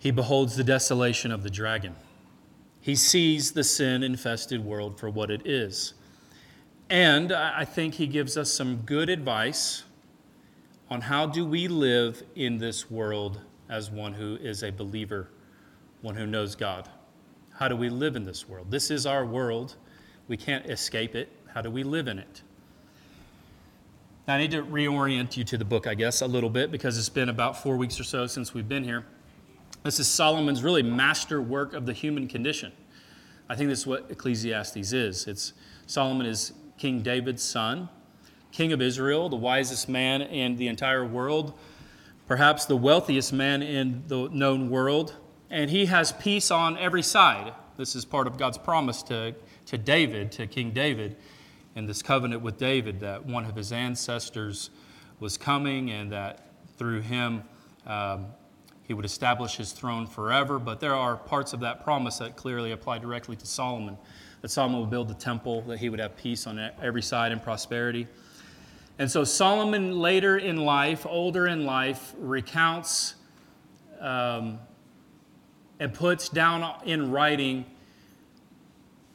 He 0.00 0.10
beholds 0.10 0.56
the 0.56 0.64
desolation 0.64 1.30
of 1.30 1.44
the 1.44 1.50
dragon. 1.50 1.94
He 2.80 2.96
sees 2.96 3.52
the 3.52 3.62
sin 3.62 4.02
infested 4.02 4.64
world 4.64 4.98
for 4.98 5.08
what 5.08 5.30
it 5.30 5.46
is. 5.46 5.94
And 6.90 7.30
I 7.30 7.64
think 7.64 7.94
he 7.94 8.08
gives 8.08 8.36
us 8.36 8.52
some 8.52 8.78
good 8.78 9.08
advice 9.08 9.84
on 10.90 11.02
how 11.02 11.24
do 11.24 11.46
we 11.46 11.68
live 11.68 12.24
in 12.34 12.58
this 12.58 12.90
world 12.90 13.40
as 13.68 13.88
one 13.88 14.14
who 14.14 14.34
is 14.34 14.64
a 14.64 14.72
believer, 14.72 15.30
one 16.02 16.16
who 16.16 16.26
knows 16.26 16.56
God. 16.56 16.88
How 17.52 17.68
do 17.68 17.76
we 17.76 17.88
live 17.88 18.16
in 18.16 18.24
this 18.24 18.48
world? 18.48 18.72
This 18.72 18.90
is 18.90 19.06
our 19.06 19.24
world. 19.24 19.76
We 20.26 20.36
can't 20.36 20.66
escape 20.66 21.14
it. 21.14 21.30
How 21.46 21.60
do 21.60 21.70
we 21.70 21.84
live 21.84 22.08
in 22.08 22.18
it? 22.18 22.42
Now, 24.26 24.36
I 24.36 24.38
need 24.38 24.52
to 24.52 24.62
reorient 24.62 25.36
you 25.36 25.44
to 25.44 25.58
the 25.58 25.66
book, 25.66 25.86
I 25.86 25.94
guess, 25.94 26.22
a 26.22 26.26
little 26.26 26.48
bit 26.48 26.70
because 26.70 26.96
it's 26.96 27.10
been 27.10 27.28
about 27.28 27.62
four 27.62 27.76
weeks 27.76 28.00
or 28.00 28.04
so 28.04 28.26
since 28.26 28.54
we've 28.54 28.68
been 28.68 28.84
here. 28.84 29.04
This 29.82 30.00
is 30.00 30.06
Solomon's 30.06 30.62
really 30.62 30.82
master 30.82 31.42
work 31.42 31.74
of 31.74 31.84
the 31.84 31.92
human 31.92 32.26
condition. 32.26 32.72
I 33.50 33.54
think 33.54 33.68
this 33.68 33.80
is 33.80 33.86
what 33.86 34.06
Ecclesiastes 34.10 34.94
is. 34.94 35.26
It's 35.26 35.52
Solomon 35.84 36.24
is 36.24 36.54
King 36.78 37.02
David's 37.02 37.42
son, 37.42 37.90
king 38.50 38.72
of 38.72 38.80
Israel, 38.80 39.28
the 39.28 39.36
wisest 39.36 39.90
man 39.90 40.22
in 40.22 40.56
the 40.56 40.68
entire 40.68 41.04
world, 41.04 41.52
perhaps 42.26 42.64
the 42.64 42.78
wealthiest 42.78 43.30
man 43.30 43.62
in 43.62 44.04
the 44.06 44.30
known 44.30 44.70
world, 44.70 45.16
and 45.50 45.70
he 45.70 45.84
has 45.84 46.12
peace 46.12 46.50
on 46.50 46.78
every 46.78 47.02
side. 47.02 47.52
This 47.76 47.94
is 47.94 48.06
part 48.06 48.26
of 48.26 48.38
God's 48.38 48.56
promise 48.56 49.02
to, 49.02 49.34
to 49.66 49.76
David, 49.76 50.32
to 50.32 50.46
King 50.46 50.70
David 50.70 51.16
in 51.76 51.86
this 51.86 52.02
covenant 52.02 52.42
with 52.42 52.58
David 52.58 53.00
that 53.00 53.24
one 53.24 53.44
of 53.44 53.56
his 53.56 53.72
ancestors 53.72 54.70
was 55.20 55.36
coming 55.36 55.90
and 55.90 56.12
that 56.12 56.48
through 56.76 57.00
him 57.00 57.42
um, 57.86 58.26
he 58.82 58.94
would 58.94 59.04
establish 59.04 59.56
his 59.56 59.72
throne 59.72 60.06
forever. 60.06 60.58
But 60.58 60.80
there 60.80 60.94
are 60.94 61.16
parts 61.16 61.52
of 61.52 61.60
that 61.60 61.82
promise 61.84 62.18
that 62.18 62.36
clearly 62.36 62.72
apply 62.72 62.98
directly 62.98 63.36
to 63.36 63.46
Solomon 63.46 63.96
that 64.44 64.50
Solomon 64.50 64.80
would 64.80 64.90
build 64.90 65.08
the 65.08 65.14
temple, 65.14 65.62
that 65.62 65.78
he 65.78 65.88
would 65.88 65.98
have 65.98 66.18
peace 66.18 66.46
on 66.46 66.58
every 66.82 67.00
side 67.00 67.32
and 67.32 67.42
prosperity. 67.42 68.06
And 68.98 69.10
so 69.10 69.24
Solomon, 69.24 69.98
later 69.98 70.36
in 70.36 70.58
life, 70.58 71.06
older 71.08 71.46
in 71.46 71.64
life, 71.64 72.14
recounts 72.18 73.14
um, 74.00 74.58
and 75.80 75.94
puts 75.94 76.28
down 76.28 76.78
in 76.84 77.10
writing 77.10 77.64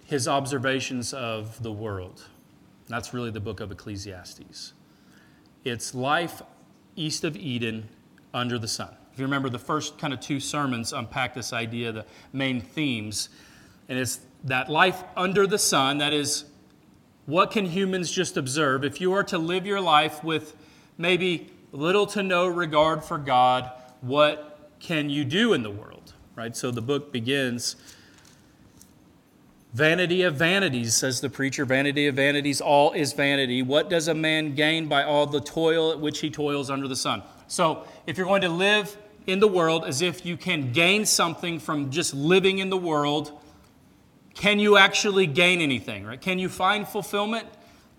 his 0.05 0.27
observations 0.27 1.13
of 1.13 1.61
the 1.61 1.71
world. 1.71 2.25
That's 2.89 3.13
really 3.13 3.29
the 3.31 3.39
book 3.39 3.59
of 3.59 3.71
Ecclesiastes. 3.71 4.73
It's 5.63 5.93
life 5.93 6.41
east 6.95 7.23
of 7.23 7.37
Eden 7.37 7.87
under 8.33 8.57
the 8.57 8.67
sun. 8.67 8.95
If 9.13 9.19
you 9.19 9.25
remember, 9.25 9.49
the 9.49 9.59
first 9.59 9.97
kind 9.97 10.13
of 10.13 10.19
two 10.19 10.39
sermons 10.39 10.91
unpack 10.91 11.33
this 11.33 11.53
idea, 11.53 11.91
the 11.91 12.05
main 12.33 12.59
themes, 12.59 13.29
and 13.87 13.97
it's 13.97 14.21
that 14.45 14.69
life 14.69 15.03
under 15.15 15.45
the 15.45 15.57
sun, 15.57 15.99
that 15.99 16.13
is, 16.13 16.45
what 17.25 17.51
can 17.51 17.65
humans 17.65 18.11
just 18.11 18.37
observe? 18.37 18.83
If 18.83 18.99
you 18.99 19.13
are 19.13 19.23
to 19.25 19.37
live 19.37 19.65
your 19.65 19.81
life 19.81 20.23
with 20.23 20.55
maybe 20.97 21.51
little 21.71 22.07
to 22.07 22.23
no 22.23 22.47
regard 22.47 23.03
for 23.03 23.17
God, 23.17 23.69
what 24.01 24.71
can 24.79 25.09
you 25.09 25.25
do 25.25 25.53
in 25.53 25.61
the 25.61 25.69
world? 25.69 26.13
Right? 26.35 26.55
So 26.55 26.71
the 26.71 26.81
book 26.81 27.11
begins 27.11 27.75
Vanity 29.73 30.23
of 30.23 30.35
vanities, 30.35 30.95
says 30.95 31.21
the 31.21 31.29
preacher, 31.29 31.63
vanity 31.63 32.07
of 32.07 32.15
vanities, 32.15 32.59
all 32.59 32.91
is 32.93 33.13
vanity. 33.13 33.61
What 33.61 33.89
does 33.89 34.07
a 34.07 34.15
man 34.15 34.55
gain 34.55 34.87
by 34.87 35.03
all 35.03 35.27
the 35.27 35.41
toil 35.41 35.91
at 35.91 35.99
which 35.99 36.21
he 36.21 36.31
toils 36.31 36.71
under 36.71 36.87
the 36.87 36.95
sun? 36.95 37.21
So, 37.47 37.83
if 38.07 38.17
you're 38.17 38.25
going 38.25 38.41
to 38.41 38.49
live 38.49 38.97
in 39.27 39.39
the 39.39 39.47
world 39.47 39.85
as 39.85 40.01
if 40.01 40.25
you 40.25 40.37
can 40.37 40.71
gain 40.71 41.05
something 41.05 41.59
from 41.59 41.91
just 41.91 42.15
living 42.15 42.57
in 42.57 42.71
the 42.71 42.77
world, 42.77 43.39
can 44.33 44.57
you 44.57 44.77
actually 44.77 45.27
gain 45.27 45.61
anything, 45.61 46.03
right? 46.03 46.19
Can 46.19 46.39
you 46.39 46.49
find 46.49 46.87
fulfillment? 46.87 47.47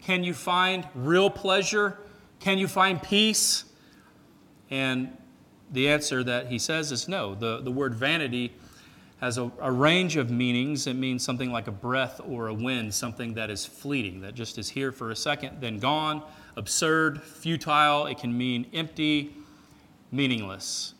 Can 0.02 0.24
you 0.24 0.34
find 0.34 0.86
real 0.94 1.30
pleasure? 1.30 1.98
Can 2.40 2.58
you 2.58 2.66
find 2.66 3.00
peace? 3.00 3.64
And 4.70 5.16
the 5.70 5.88
answer 5.88 6.24
that 6.24 6.48
he 6.48 6.58
says 6.58 6.90
is 6.90 7.06
no. 7.06 7.34
The, 7.36 7.60
the 7.60 7.70
word 7.70 7.94
vanity 7.94 8.54
has 9.20 9.36
a, 9.36 9.50
a, 9.60 9.70
range 9.70 10.16
of 10.16 10.30
meanings. 10.30 10.86
It 10.86 10.94
means 10.94 11.22
something 11.22 11.52
like 11.52 11.66
a 11.68 11.72
breath 11.72 12.20
or 12.26 12.48
a 12.48 12.54
wind, 12.54 12.94
something 12.94 13.34
that 13.34 13.50
is 13.50 13.66
fleeting, 13.66 14.22
that 14.22 14.34
just 14.34 14.58
is 14.58 14.70
here 14.70 14.92
for 14.92 15.10
a 15.10 15.16
second, 15.16 15.60
then 15.60 15.78
gone, 15.78 16.22
absurd, 16.56 17.22
futile. 17.22 18.06
It 18.06 18.18
can 18.18 18.36
mean 18.36 18.66
empty, 18.72 19.34
meaningless. 20.10 20.94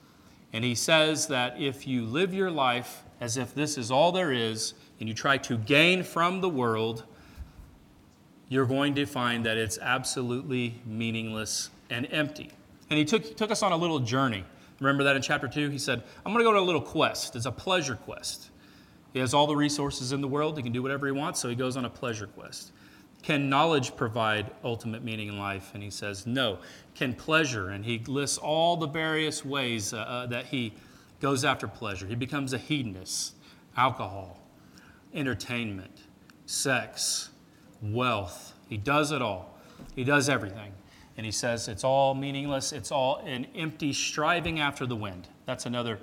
And 0.53 0.65
he 0.65 0.75
says 0.75 1.29
that 1.29 1.59
if 1.59 1.87
you 1.87 2.05
live 2.05 2.35
your 2.35 2.51
life 2.51 3.05
as 3.21 3.37
if 3.37 3.55
this 3.55 3.79
is 3.79 3.91
all 3.91 4.13
there 4.13 4.33
is, 4.33 4.75
and 4.99 5.09
you 5.09 5.15
try 5.15 5.39
to 5.39 5.57
gain 5.57 6.03
from 6.03 6.43
the 6.43 6.49
world, 6.49 7.05
you're 8.49 8.67
going 8.67 8.95
to 8.97 9.07
find 9.07 9.47
that 9.47 9.57
it's 9.57 9.79
absolutely 9.79 10.75
meaningless 10.85 11.71
and 11.89 12.07
empty. 12.11 12.51
And 12.91 12.99
he 12.99 13.05
took, 13.05 13.37
took 13.37 13.51
us 13.51 13.63
on 13.63 13.73
a 13.73 13.77
little 13.77 14.01
journey 14.01 14.45
Remember 14.81 15.05
that 15.05 15.15
in 15.15 15.23
chapter 15.23 15.47
2? 15.47 15.69
He 15.69 15.79
said, 15.79 16.03
I'm 16.25 16.33
going 16.33 16.45
to 16.45 16.51
go 16.51 16.57
on 16.57 16.63
a 16.63 16.67
little 16.67 16.81
quest. 16.81 17.37
It's 17.37 17.47
a 17.47 17.53
pleasure 17.53 17.95
quest. 17.95 18.51
He 19.13 19.19
has 19.19 19.35
all 19.35 19.47
the 19.47 19.57
resources 19.57 20.13
in 20.13 20.21
the 20.21 20.29
world. 20.29 20.57
He 20.57 20.63
can 20.63 20.73
do 20.73 20.83
whatever 20.83 21.07
he 21.07 21.13
wants, 21.13 21.41
so 21.41 21.49
he 21.49 21.55
goes 21.55 21.77
on 21.77 21.85
a 21.85 21.91
pleasure 21.91 22.27
quest. 22.27 22.73
Can 23.23 23.51
knowledge 23.51 23.95
provide 23.97 24.51
ultimate 24.65 25.05
meaning 25.05 25.29
in 25.29 25.39
life? 25.39 25.73
And 25.75 25.83
he 25.83 25.91
says, 25.91 26.27
no. 26.27 26.59
Can 26.95 27.15
pleasure? 27.15 27.71
And 27.71 27.85
he 27.85 27.99
lists 28.07 28.39
all 28.39 28.77
the 28.77 28.87
various 28.87 29.45
ways 29.45 29.93
uh, 29.93 29.99
uh, 29.99 30.27
that 30.29 30.47
he 30.47 30.73
goes 31.21 31.45
after 31.45 31.69
pleasure. 31.69 32.07
He 32.07 32.15
becomes 32.15 32.55
a 32.55 32.59
hedonist, 32.59 33.35
alcohol, 33.77 34.41
entertainment, 35.13 35.99
sex, 36.47 37.29
wealth. 37.83 38.55
He 38.69 38.79
does 38.79 39.13
it 39.13 39.21
all. 39.21 39.59
He 39.95 40.05
does 40.05 40.31
everything. 40.31 40.73
And 41.21 41.27
he 41.27 41.33
says 41.33 41.69
it's 41.69 41.85
all 41.85 42.15
meaningless, 42.15 42.73
it's 42.73 42.91
all 42.91 43.17
an 43.27 43.47
empty 43.55 43.93
striving 43.93 44.59
after 44.59 44.87
the 44.87 44.97
wind. 44.97 45.29
That's 45.45 45.67
another 45.67 45.99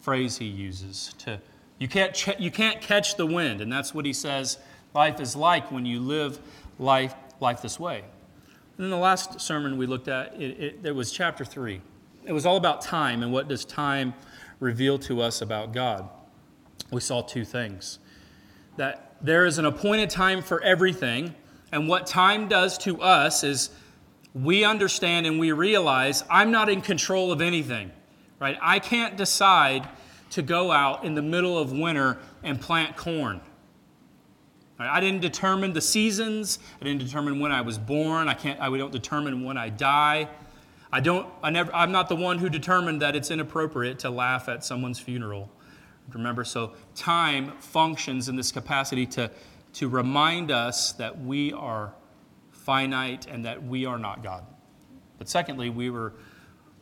phrase 0.00 0.38
he 0.38 0.46
uses 0.46 1.14
to 1.18 1.40
you 1.78 1.86
can't, 1.86 2.12
ch- 2.12 2.40
you 2.40 2.50
can't 2.50 2.80
catch 2.80 3.14
the 3.14 3.26
wind, 3.26 3.60
and 3.60 3.70
that's 3.70 3.94
what 3.94 4.04
he 4.04 4.12
says 4.12 4.58
life 4.92 5.20
is 5.20 5.36
like 5.36 5.70
when 5.70 5.86
you 5.86 6.00
live 6.00 6.40
life, 6.80 7.14
life 7.38 7.62
this 7.62 7.78
way. 7.78 8.02
And 8.76 8.86
in 8.86 8.90
the 8.90 8.96
last 8.96 9.40
sermon 9.40 9.78
we 9.78 9.86
looked 9.86 10.08
at, 10.08 10.34
it, 10.34 10.58
it, 10.58 10.80
it 10.82 10.96
was 10.96 11.12
chapter 11.12 11.44
3. 11.44 11.80
It 12.24 12.32
was 12.32 12.44
all 12.44 12.56
about 12.56 12.82
time 12.82 13.22
and 13.22 13.32
what 13.32 13.46
does 13.46 13.64
time 13.64 14.14
reveal 14.58 14.98
to 14.98 15.20
us 15.20 15.42
about 15.42 15.72
God. 15.72 16.08
We 16.90 17.00
saw 17.00 17.22
two 17.22 17.44
things 17.44 18.00
that 18.78 19.14
there 19.22 19.46
is 19.46 19.58
an 19.58 19.64
appointed 19.64 20.10
time 20.10 20.42
for 20.42 20.60
everything, 20.62 21.36
and 21.70 21.88
what 21.88 22.08
time 22.08 22.48
does 22.48 22.76
to 22.78 23.00
us 23.00 23.44
is 23.44 23.70
we 24.42 24.64
understand 24.64 25.26
and 25.26 25.40
we 25.40 25.52
realize 25.52 26.22
I'm 26.28 26.50
not 26.50 26.68
in 26.68 26.82
control 26.82 27.32
of 27.32 27.40
anything, 27.40 27.90
right? 28.38 28.58
I 28.60 28.78
can't 28.78 29.16
decide 29.16 29.88
to 30.30 30.42
go 30.42 30.70
out 30.70 31.04
in 31.04 31.14
the 31.14 31.22
middle 31.22 31.56
of 31.56 31.72
winter 31.72 32.18
and 32.42 32.60
plant 32.60 32.96
corn. 32.96 33.40
I 34.78 35.00
didn't 35.00 35.22
determine 35.22 35.72
the 35.72 35.80
seasons. 35.80 36.58
I 36.78 36.84
didn't 36.84 37.02
determine 37.02 37.40
when 37.40 37.50
I 37.50 37.62
was 37.62 37.78
born. 37.78 38.28
I 38.28 38.34
can't. 38.34 38.60
I 38.60 38.68
don't 38.76 38.92
determine 38.92 39.42
when 39.42 39.56
I 39.56 39.70
die. 39.70 40.28
I 40.92 41.00
don't. 41.00 41.26
I 41.42 41.48
never. 41.48 41.74
I'm 41.74 41.92
not 41.92 42.10
the 42.10 42.16
one 42.16 42.38
who 42.38 42.50
determined 42.50 43.00
that 43.00 43.16
it's 43.16 43.30
inappropriate 43.30 43.98
to 44.00 44.10
laugh 44.10 44.50
at 44.50 44.64
someone's 44.66 44.98
funeral. 44.98 45.50
Remember, 46.12 46.44
so 46.44 46.74
time 46.94 47.52
functions 47.58 48.28
in 48.28 48.36
this 48.36 48.52
capacity 48.52 49.06
to 49.06 49.30
to 49.74 49.88
remind 49.88 50.50
us 50.50 50.92
that 50.92 51.18
we 51.24 51.54
are 51.54 51.94
finite 52.66 53.26
and 53.26 53.44
that 53.44 53.62
we 53.62 53.86
are 53.86 53.98
not 53.98 54.24
God. 54.24 54.44
But 55.18 55.28
secondly, 55.28 55.70
we 55.70 55.88
were 55.88 56.12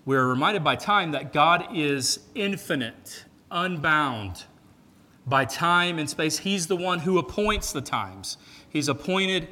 we 0.06 0.16
are 0.16 0.26
reminded 0.26 0.64
by 0.64 0.76
time 0.76 1.12
that 1.12 1.32
God 1.32 1.66
is 1.74 2.20
infinite 2.34 3.24
unbound 3.50 4.44
by 5.26 5.44
time 5.44 5.98
and 5.98 6.08
space. 6.08 6.38
He's 6.38 6.66
the 6.66 6.76
one 6.76 7.00
who 7.00 7.18
appoints 7.18 7.72
the 7.72 7.80
times. 7.80 8.36
He's 8.68 8.88
appointed 8.88 9.48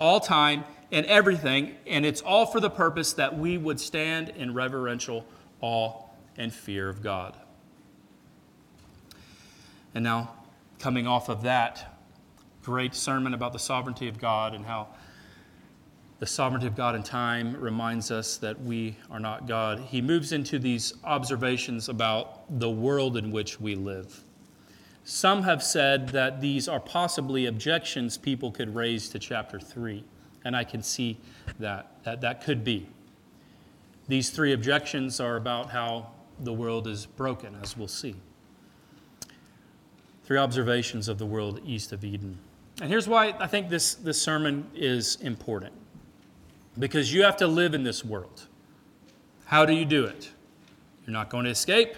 all 0.00 0.20
time 0.20 0.64
and 0.92 1.06
everything, 1.06 1.74
and 1.86 2.04
it's 2.04 2.20
all 2.20 2.46
for 2.46 2.60
the 2.60 2.70
purpose 2.70 3.12
that 3.14 3.36
we 3.36 3.56
would 3.56 3.80
stand 3.80 4.28
in 4.30 4.54
reverential 4.54 5.24
awe 5.60 5.94
and 6.36 6.52
fear 6.52 6.88
of 6.88 7.02
God. 7.02 7.36
And 9.94 10.04
now, 10.04 10.34
coming 10.78 11.06
off 11.06 11.28
of 11.28 11.42
that 11.42 11.98
great 12.62 12.94
sermon 12.94 13.34
about 13.34 13.52
the 13.52 13.58
sovereignty 13.58 14.08
of 14.08 14.18
God 14.18 14.54
and 14.54 14.64
how 14.64 14.88
the 16.22 16.26
sovereignty 16.28 16.68
of 16.68 16.76
God 16.76 16.94
in 16.94 17.02
time 17.02 17.56
reminds 17.56 18.12
us 18.12 18.36
that 18.36 18.60
we 18.62 18.96
are 19.10 19.18
not 19.18 19.48
God. 19.48 19.80
He 19.80 20.00
moves 20.00 20.30
into 20.30 20.60
these 20.60 20.94
observations 21.02 21.88
about 21.88 22.44
the 22.60 22.70
world 22.70 23.16
in 23.16 23.32
which 23.32 23.60
we 23.60 23.74
live. 23.74 24.22
Some 25.02 25.42
have 25.42 25.64
said 25.64 26.10
that 26.10 26.40
these 26.40 26.68
are 26.68 26.78
possibly 26.78 27.46
objections 27.46 28.16
people 28.16 28.52
could 28.52 28.72
raise 28.72 29.08
to 29.08 29.18
chapter 29.18 29.58
3, 29.58 30.04
and 30.44 30.54
I 30.54 30.62
can 30.62 30.80
see 30.80 31.18
that 31.58 31.90
that, 32.04 32.20
that 32.20 32.44
could 32.44 32.62
be. 32.62 32.86
These 34.06 34.30
three 34.30 34.52
objections 34.52 35.18
are 35.18 35.34
about 35.34 35.70
how 35.70 36.12
the 36.38 36.52
world 36.52 36.86
is 36.86 37.04
broken, 37.04 37.56
as 37.60 37.76
we'll 37.76 37.88
see. 37.88 38.14
Three 40.22 40.38
observations 40.38 41.08
of 41.08 41.18
the 41.18 41.26
world 41.26 41.60
east 41.66 41.90
of 41.90 42.04
Eden. 42.04 42.38
And 42.80 42.88
here's 42.88 43.08
why 43.08 43.34
I 43.40 43.48
think 43.48 43.68
this, 43.68 43.94
this 43.94 44.22
sermon 44.22 44.70
is 44.72 45.16
important 45.16 45.72
because 46.78 47.12
you 47.12 47.22
have 47.22 47.36
to 47.38 47.46
live 47.46 47.74
in 47.74 47.84
this 47.84 48.04
world. 48.04 48.46
How 49.46 49.66
do 49.66 49.72
you 49.72 49.84
do 49.84 50.04
it? 50.04 50.30
You're 51.06 51.12
not 51.12 51.30
going 51.30 51.44
to 51.44 51.50
escape. 51.50 51.94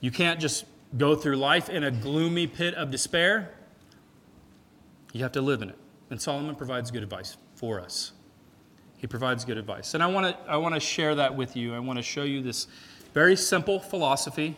You 0.00 0.10
can't 0.10 0.40
just 0.40 0.64
go 0.98 1.16
through 1.16 1.36
life 1.36 1.68
in 1.68 1.84
a 1.84 1.90
gloomy 1.90 2.46
pit 2.46 2.74
of 2.74 2.90
despair. 2.90 3.54
You 5.12 5.22
have 5.22 5.32
to 5.32 5.40
live 5.40 5.62
in 5.62 5.70
it. 5.70 5.78
And 6.10 6.20
Solomon 6.20 6.54
provides 6.54 6.90
good 6.90 7.02
advice 7.02 7.36
for 7.54 7.80
us. 7.80 8.12
He 8.98 9.06
provides 9.06 9.44
good 9.44 9.56
advice. 9.56 9.94
And 9.94 10.02
I 10.02 10.06
want 10.06 10.26
to 10.26 10.50
I 10.50 10.56
want 10.56 10.74
to 10.74 10.80
share 10.80 11.14
that 11.14 11.34
with 11.34 11.56
you. 11.56 11.74
I 11.74 11.78
want 11.78 11.98
to 11.98 12.02
show 12.02 12.22
you 12.22 12.42
this 12.42 12.66
very 13.12 13.36
simple 13.36 13.78
philosophy 13.78 14.56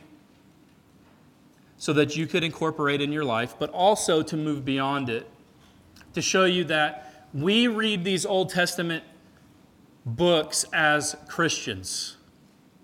so 1.79 1.92
that 1.92 2.16
you 2.16 2.26
could 2.26 2.42
incorporate 2.42 3.00
in 3.00 3.12
your 3.12 3.24
life, 3.24 3.55
but 3.59 3.70
also 3.70 4.22
to 4.22 4.37
move 4.37 4.64
beyond 4.64 5.11
it 5.11 5.29
to 6.16 6.22
show 6.22 6.46
you 6.46 6.64
that 6.64 7.06
we 7.37 7.68
read 7.68 8.03
these 8.03 8.25
Old 8.25 8.49
Testament 8.49 9.05
books 10.07 10.64
as 10.72 11.16
Christians. 11.29 12.16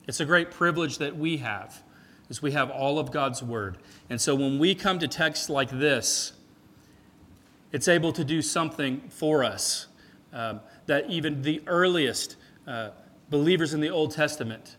It's 0.07 0.21
a 0.21 0.27
great 0.27 0.51
privilege 0.51 0.99
that 0.99 1.17
we 1.17 1.39
have, 1.39 1.83
is 2.29 2.43
we 2.43 2.53
have 2.53 2.69
all 2.69 2.99
of 2.99 3.11
God's 3.11 3.43
Word. 3.43 3.79
And 4.11 4.21
so 4.21 4.35
when 4.35 4.59
we 4.59 4.75
come 4.75 4.99
to 4.99 5.09
texts 5.09 5.49
like 5.49 5.71
this, 5.71 6.35
it's 7.73 7.89
able 7.89 8.13
to 8.13 8.25
do 8.25 8.43
something 8.43 9.01
for 9.09 9.43
us 9.43 9.87
um, 10.35 10.61
that 10.85 11.09
even 11.09 11.41
the 11.41 11.63
earliest 11.67 12.37
uh, 12.67 12.91
believers 13.31 13.73
in 13.73 13.81
the 13.81 13.89
Old 13.89 14.11
Testament 14.11 14.77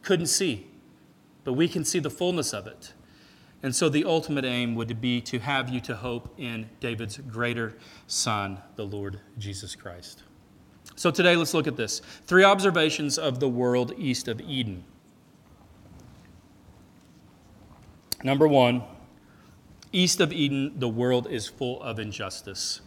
couldn't 0.00 0.28
see. 0.28 0.66
But 1.44 1.52
we 1.52 1.68
can 1.68 1.84
see 1.84 1.98
the 1.98 2.10
fullness 2.10 2.54
of 2.54 2.66
it. 2.66 2.94
And 3.62 3.74
so 3.74 3.88
the 3.88 4.04
ultimate 4.04 4.44
aim 4.44 4.74
would 4.76 5.00
be 5.00 5.20
to 5.22 5.40
have 5.40 5.68
you 5.68 5.80
to 5.80 5.96
hope 5.96 6.32
in 6.38 6.68
David's 6.80 7.16
greater 7.16 7.76
Son, 8.06 8.58
the 8.76 8.84
Lord 8.84 9.20
Jesus 9.36 9.74
Christ. 9.74 10.22
So 10.94 11.10
today, 11.10 11.36
let's 11.36 11.54
look 11.54 11.66
at 11.66 11.76
this 11.76 12.00
three 12.26 12.44
observations 12.44 13.18
of 13.18 13.40
the 13.40 13.48
world 13.48 13.92
east 13.96 14.28
of 14.28 14.40
Eden. 14.40 14.84
Number 18.22 18.48
one, 18.48 18.82
east 19.92 20.20
of 20.20 20.32
Eden, 20.32 20.78
the 20.78 20.88
world 20.88 21.28
is 21.28 21.48
full 21.48 21.80
of 21.82 21.98
injustice. 21.98 22.80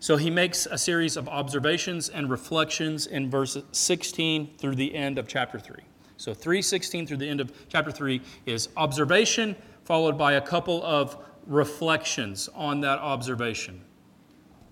So 0.00 0.16
he 0.16 0.30
makes 0.30 0.66
a 0.66 0.78
series 0.78 1.16
of 1.16 1.28
observations 1.28 2.08
and 2.08 2.30
reflections 2.30 3.06
in 3.06 3.28
verses 3.28 3.64
16 3.72 4.56
through 4.58 4.76
the 4.76 4.94
end 4.94 5.18
of 5.18 5.26
chapter 5.26 5.58
3. 5.58 5.76
So 6.18 6.34
316 6.34 7.06
through 7.06 7.16
the 7.18 7.28
end 7.28 7.40
of 7.40 7.52
chapter 7.68 7.92
3 7.92 8.20
is 8.44 8.68
observation, 8.76 9.54
followed 9.84 10.18
by 10.18 10.32
a 10.34 10.40
couple 10.40 10.84
of 10.84 11.16
reflections 11.46 12.48
on 12.54 12.80
that 12.80 12.98
observation. 12.98 13.80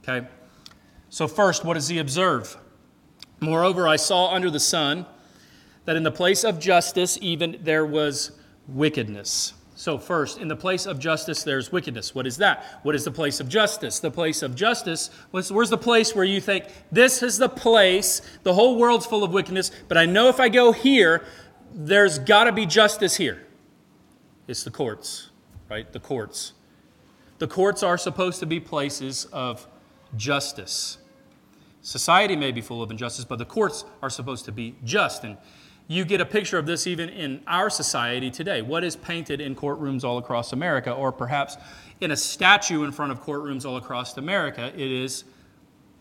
Okay? 0.02 0.26
So, 1.08 1.28
first, 1.28 1.64
what 1.64 1.74
does 1.74 1.88
he 1.88 1.98
observe? 1.98 2.56
Moreover, 3.40 3.86
I 3.86 3.94
saw 3.94 4.34
under 4.34 4.50
the 4.50 4.60
sun 4.60 5.06
that 5.84 5.94
in 5.94 6.02
the 6.02 6.10
place 6.10 6.42
of 6.42 6.58
justice, 6.58 7.16
even 7.22 7.58
there 7.62 7.86
was 7.86 8.32
wickedness. 8.66 9.54
So, 9.78 9.98
first, 9.98 10.38
in 10.38 10.48
the 10.48 10.56
place 10.56 10.86
of 10.86 10.98
justice, 10.98 11.42
there's 11.42 11.70
wickedness. 11.70 12.14
What 12.14 12.26
is 12.26 12.38
that? 12.38 12.80
What 12.82 12.94
is 12.94 13.04
the 13.04 13.10
place 13.10 13.40
of 13.40 13.48
justice? 13.48 14.00
The 14.00 14.10
place 14.10 14.42
of 14.42 14.54
justice, 14.54 15.10
where's 15.30 15.68
the 15.68 15.76
place 15.76 16.14
where 16.14 16.24
you 16.24 16.40
think, 16.40 16.64
this 16.90 17.22
is 17.22 17.36
the 17.36 17.50
place, 17.50 18.22
the 18.42 18.54
whole 18.54 18.78
world's 18.78 19.04
full 19.04 19.22
of 19.22 19.34
wickedness, 19.34 19.70
but 19.86 19.98
I 19.98 20.06
know 20.06 20.30
if 20.30 20.40
I 20.40 20.48
go 20.48 20.72
here, 20.72 21.26
there's 21.74 22.18
got 22.18 22.44
to 22.44 22.52
be 22.52 22.64
justice 22.64 23.16
here? 23.16 23.42
It's 24.48 24.64
the 24.64 24.70
courts, 24.70 25.28
right? 25.68 25.92
The 25.92 26.00
courts. 26.00 26.54
The 27.36 27.46
courts 27.46 27.82
are 27.82 27.98
supposed 27.98 28.40
to 28.40 28.46
be 28.46 28.58
places 28.58 29.26
of 29.26 29.66
justice. 30.16 30.96
Society 31.82 32.34
may 32.34 32.50
be 32.50 32.62
full 32.62 32.82
of 32.82 32.90
injustice, 32.90 33.26
but 33.26 33.38
the 33.38 33.44
courts 33.44 33.84
are 34.02 34.08
supposed 34.08 34.46
to 34.46 34.52
be 34.52 34.74
just. 34.84 35.22
And 35.22 35.36
you 35.88 36.04
get 36.04 36.20
a 36.20 36.24
picture 36.24 36.58
of 36.58 36.66
this 36.66 36.86
even 36.86 37.08
in 37.08 37.40
our 37.46 37.70
society 37.70 38.30
today. 38.30 38.60
What 38.60 38.82
is 38.82 38.96
painted 38.96 39.40
in 39.40 39.54
courtrooms 39.54 40.02
all 40.02 40.18
across 40.18 40.52
America, 40.52 40.92
or 40.92 41.12
perhaps 41.12 41.56
in 42.00 42.10
a 42.10 42.16
statue 42.16 42.82
in 42.84 42.92
front 42.92 43.12
of 43.12 43.22
courtrooms 43.22 43.64
all 43.64 43.76
across 43.76 44.16
America? 44.16 44.72
It 44.74 44.90
is 44.90 45.24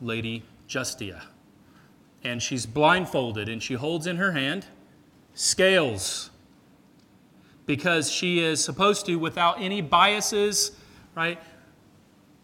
Lady 0.02 0.43
Justia. 0.67 1.21
And 2.24 2.41
she's 2.41 2.65
blindfolded 2.65 3.48
and 3.48 3.62
she 3.62 3.76
holds 3.76 4.08
in 4.08 4.17
her 4.17 4.32
hand 4.32 4.65
scales 5.36 6.32
because 7.67 8.12
she 8.12 8.39
is 8.39 8.63
supposed 8.63 9.06
to, 9.06 9.15
without 9.17 9.62
any 9.62 9.82
biases, 9.82 10.71
right? 11.15 11.39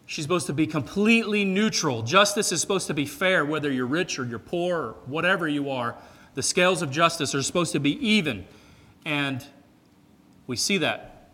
She's 0.06 0.24
supposed 0.24 0.46
to 0.46 0.52
be 0.52 0.66
completely 0.66 1.44
neutral. 1.44 2.02
Justice 2.02 2.52
is 2.52 2.60
supposed 2.60 2.86
to 2.88 2.94
be 2.94 3.06
fair, 3.06 3.44
whether 3.44 3.72
you're 3.72 3.86
rich 3.86 4.18
or 4.18 4.24
you're 4.24 4.38
poor 4.38 4.78
or 4.78 4.92
whatever 5.06 5.48
you 5.48 5.70
are 5.70 5.96
The 6.34 6.42
scales 6.42 6.82
of 6.82 6.90
justice 6.90 7.34
are 7.34 7.42
supposed 7.42 7.72
to 7.72 7.80
be 7.80 7.92
even, 8.06 8.46
and 9.04 9.44
we 10.46 10.56
see 10.56 10.78
that. 10.78 11.30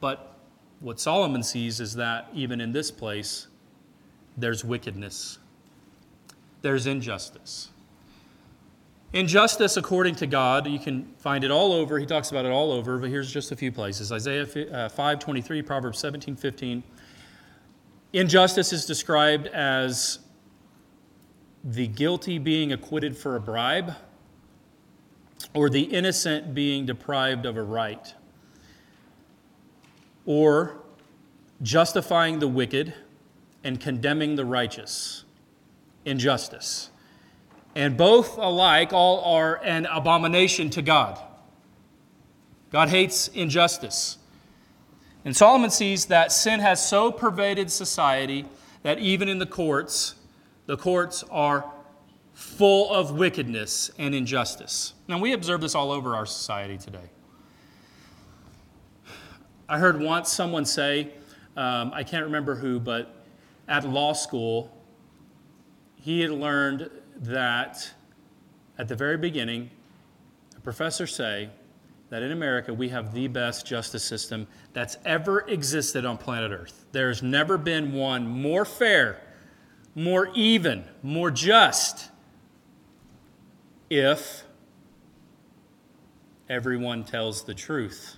But 0.00 0.36
what 0.80 1.00
Solomon 1.00 1.42
sees 1.42 1.80
is 1.80 1.94
that 1.94 2.28
even 2.34 2.60
in 2.60 2.72
this 2.72 2.90
place, 2.90 3.46
there's 4.36 4.64
wickedness, 4.64 5.38
there's 6.62 6.86
injustice. 6.86 7.70
Injustice, 9.12 9.78
according 9.78 10.16
to 10.16 10.26
God, 10.26 10.66
you 10.66 10.78
can 10.78 11.06
find 11.18 11.42
it 11.44 11.50
all 11.50 11.72
over. 11.72 11.98
He 11.98 12.04
talks 12.04 12.30
about 12.32 12.44
it 12.44 12.50
all 12.50 12.72
over, 12.72 12.98
but 12.98 13.08
here's 13.08 13.32
just 13.32 13.50
a 13.52 13.56
few 13.56 13.72
places 13.72 14.12
Isaiah 14.12 14.46
uh, 14.72 14.88
5 14.88 15.18
23, 15.18 15.62
Proverbs 15.62 15.98
17 15.98 16.36
15. 16.36 16.82
Injustice 18.12 18.72
is 18.72 18.84
described 18.84 19.46
as 19.48 20.18
the 21.64 21.86
guilty 21.86 22.38
being 22.38 22.72
acquitted 22.72 23.16
for 23.16 23.36
a 23.36 23.40
bribe 23.40 23.94
or 25.54 25.70
the 25.70 25.82
innocent 25.82 26.54
being 26.54 26.86
deprived 26.86 27.46
of 27.46 27.56
a 27.56 27.62
right, 27.62 28.14
or 30.24 30.78
justifying 31.62 32.38
the 32.38 32.48
wicked 32.48 32.92
and 33.64 33.80
condemning 33.80 34.36
the 34.36 34.44
righteous. 34.44 35.24
Injustice. 36.04 36.90
And 37.74 37.96
both 37.96 38.38
alike, 38.38 38.92
all 38.92 39.36
are 39.36 39.62
an 39.64 39.86
abomination 39.86 40.70
to 40.70 40.82
God. 40.82 41.18
God 42.70 42.88
hates 42.88 43.28
injustice. 43.28 44.18
And 45.24 45.36
Solomon 45.36 45.70
sees 45.70 46.06
that 46.06 46.32
sin 46.32 46.60
has 46.60 46.86
so 46.86 47.10
pervaded 47.10 47.70
society 47.70 48.46
that 48.82 48.98
even 48.98 49.28
in 49.28 49.38
the 49.38 49.46
courts, 49.46 50.14
the 50.66 50.76
courts 50.76 51.24
are 51.30 51.72
full 52.34 52.92
of 52.92 53.12
wickedness 53.12 53.90
and 53.98 54.14
injustice. 54.14 54.92
Now, 55.08 55.18
we 55.18 55.32
observe 55.32 55.60
this 55.60 55.74
all 55.74 55.90
over 55.90 56.14
our 56.14 56.26
society 56.26 56.76
today. 56.76 57.08
I 59.68 59.78
heard 59.78 60.00
once 60.00 60.30
someone 60.30 60.64
say, 60.64 61.12
um, 61.56 61.90
I 61.94 62.04
can't 62.04 62.24
remember 62.24 62.54
who, 62.54 62.78
but 62.78 63.14
at 63.68 63.88
law 63.88 64.12
school, 64.12 64.70
he 65.96 66.20
had 66.20 66.30
learned 66.30 66.90
that 67.22 67.90
at 68.78 68.88
the 68.88 68.94
very 68.94 69.16
beginning, 69.16 69.70
a 70.56 70.60
professor 70.60 71.06
say 71.06 71.48
that 72.10 72.22
in 72.22 72.32
America 72.32 72.72
we 72.72 72.88
have 72.90 73.12
the 73.12 73.26
best 73.26 73.66
justice 73.66 74.04
system 74.04 74.46
that's 74.72 74.98
ever 75.04 75.40
existed 75.48 76.04
on 76.04 76.18
planet 76.18 76.52
Earth. 76.52 76.84
There's 76.92 77.22
never 77.22 77.58
been 77.58 77.92
one 77.92 78.26
more 78.26 78.64
fair, 78.64 79.20
more 79.96 80.28
even, 80.34 80.84
more 81.02 81.30
just 81.30 82.10
if 83.88 84.44
everyone 86.50 87.02
tells 87.02 87.44
the 87.44 87.54
truth, 87.54 88.16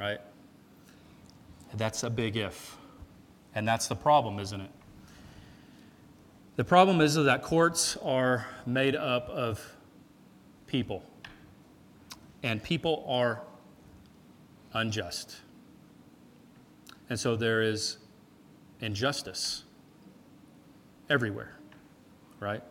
right? 0.00 0.20
That's 1.74 2.02
a 2.02 2.10
big 2.10 2.36
if. 2.36 2.76
And 3.54 3.68
that's 3.68 3.88
the 3.88 3.94
problem, 3.94 4.38
isn't 4.38 4.60
it? 4.60 4.70
The 6.56 6.64
problem 6.64 7.02
is 7.02 7.14
that 7.14 7.42
courts 7.42 7.98
are 7.98 8.46
made 8.64 8.96
up 8.96 9.28
of 9.28 9.60
people, 10.66 11.04
and 12.42 12.62
people 12.62 13.04
are 13.06 13.42
unjust. 14.72 15.40
And 17.10 17.20
so 17.20 17.36
there 17.36 17.60
is 17.60 17.98
injustice 18.80 19.64
everywhere, 21.10 21.58
right? 22.38 22.62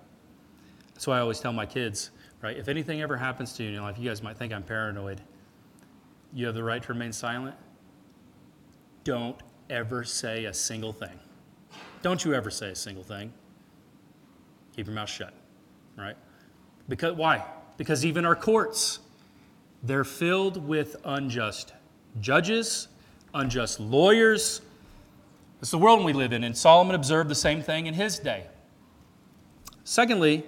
That's 0.94 1.06
why 1.06 1.18
I 1.18 1.20
always 1.22 1.40
tell 1.40 1.54
my 1.54 1.66
kids, 1.66 2.12
right? 2.42 2.58
If 2.58 2.68
anything 2.68 3.02
ever 3.02 3.16
happens 3.16 3.54
to 3.54 3.64
you 3.64 3.70
in 3.70 3.76
your 3.76 3.84
life, 3.84 3.98
you 4.00 4.10
guys 4.10 4.24
might 4.24 4.38
think 4.38 4.52
I'm 4.52 4.64
paranoid. 4.64 5.22
You 6.34 6.46
have 6.48 6.56
the 6.56 6.64
right 6.64 6.82
to 6.82 6.94
remain 6.94 7.12
silent. 7.12 7.56
Don't 9.04 9.38
ever 9.70 10.04
say 10.04 10.46
a 10.46 10.54
single 10.54 10.94
thing. 10.94 11.20
Don't 12.02 12.24
you 12.24 12.34
ever 12.34 12.50
say 12.50 12.70
a 12.70 12.76
single 12.76 13.04
thing. 13.04 13.32
Keep 14.76 14.88
your 14.88 14.96
mouth 14.96 15.10
shut, 15.10 15.34
right? 15.98 16.16
Because 16.88 17.16
why? 17.16 17.46
Because 17.78 18.06
even 18.06 18.26
our 18.26 18.36
courts, 18.36 19.00
they're 19.84 20.04
filled 20.04 20.66
with 20.68 20.96
unjust 21.06 21.74
judges, 22.20 22.88
unjust 23.34 23.80
lawyers. 23.80 24.62
It's 25.62 25.72
the 25.72 25.78
world 25.78 26.06
we 26.06 26.14
live 26.14 26.32
in, 26.32 26.44
and 26.44 26.58
Solomon 26.58 26.96
observed 26.96 27.30
the 27.30 27.36
same 27.36 27.62
thing 27.62 27.86
in 27.88 27.94
his 27.94 28.18
day. 28.18 28.46
Secondly, 29.84 30.46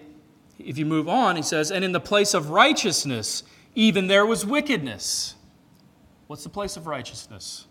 if 0.57 0.77
you 0.77 0.85
move 0.85 1.09
on, 1.09 1.35
he 1.35 1.41
says, 1.41 1.71
and 1.71 1.83
in 1.83 1.91
the 1.91 1.99
place 1.99 2.33
of 2.33 2.49
righteousness, 2.49 3.43
even 3.75 4.07
there 4.07 4.25
was 4.25 4.45
wickedness. 4.45 5.35
What's 6.27 6.43
the 6.43 6.49
place 6.49 6.77
of 6.77 6.87
righteousness? 6.87 7.67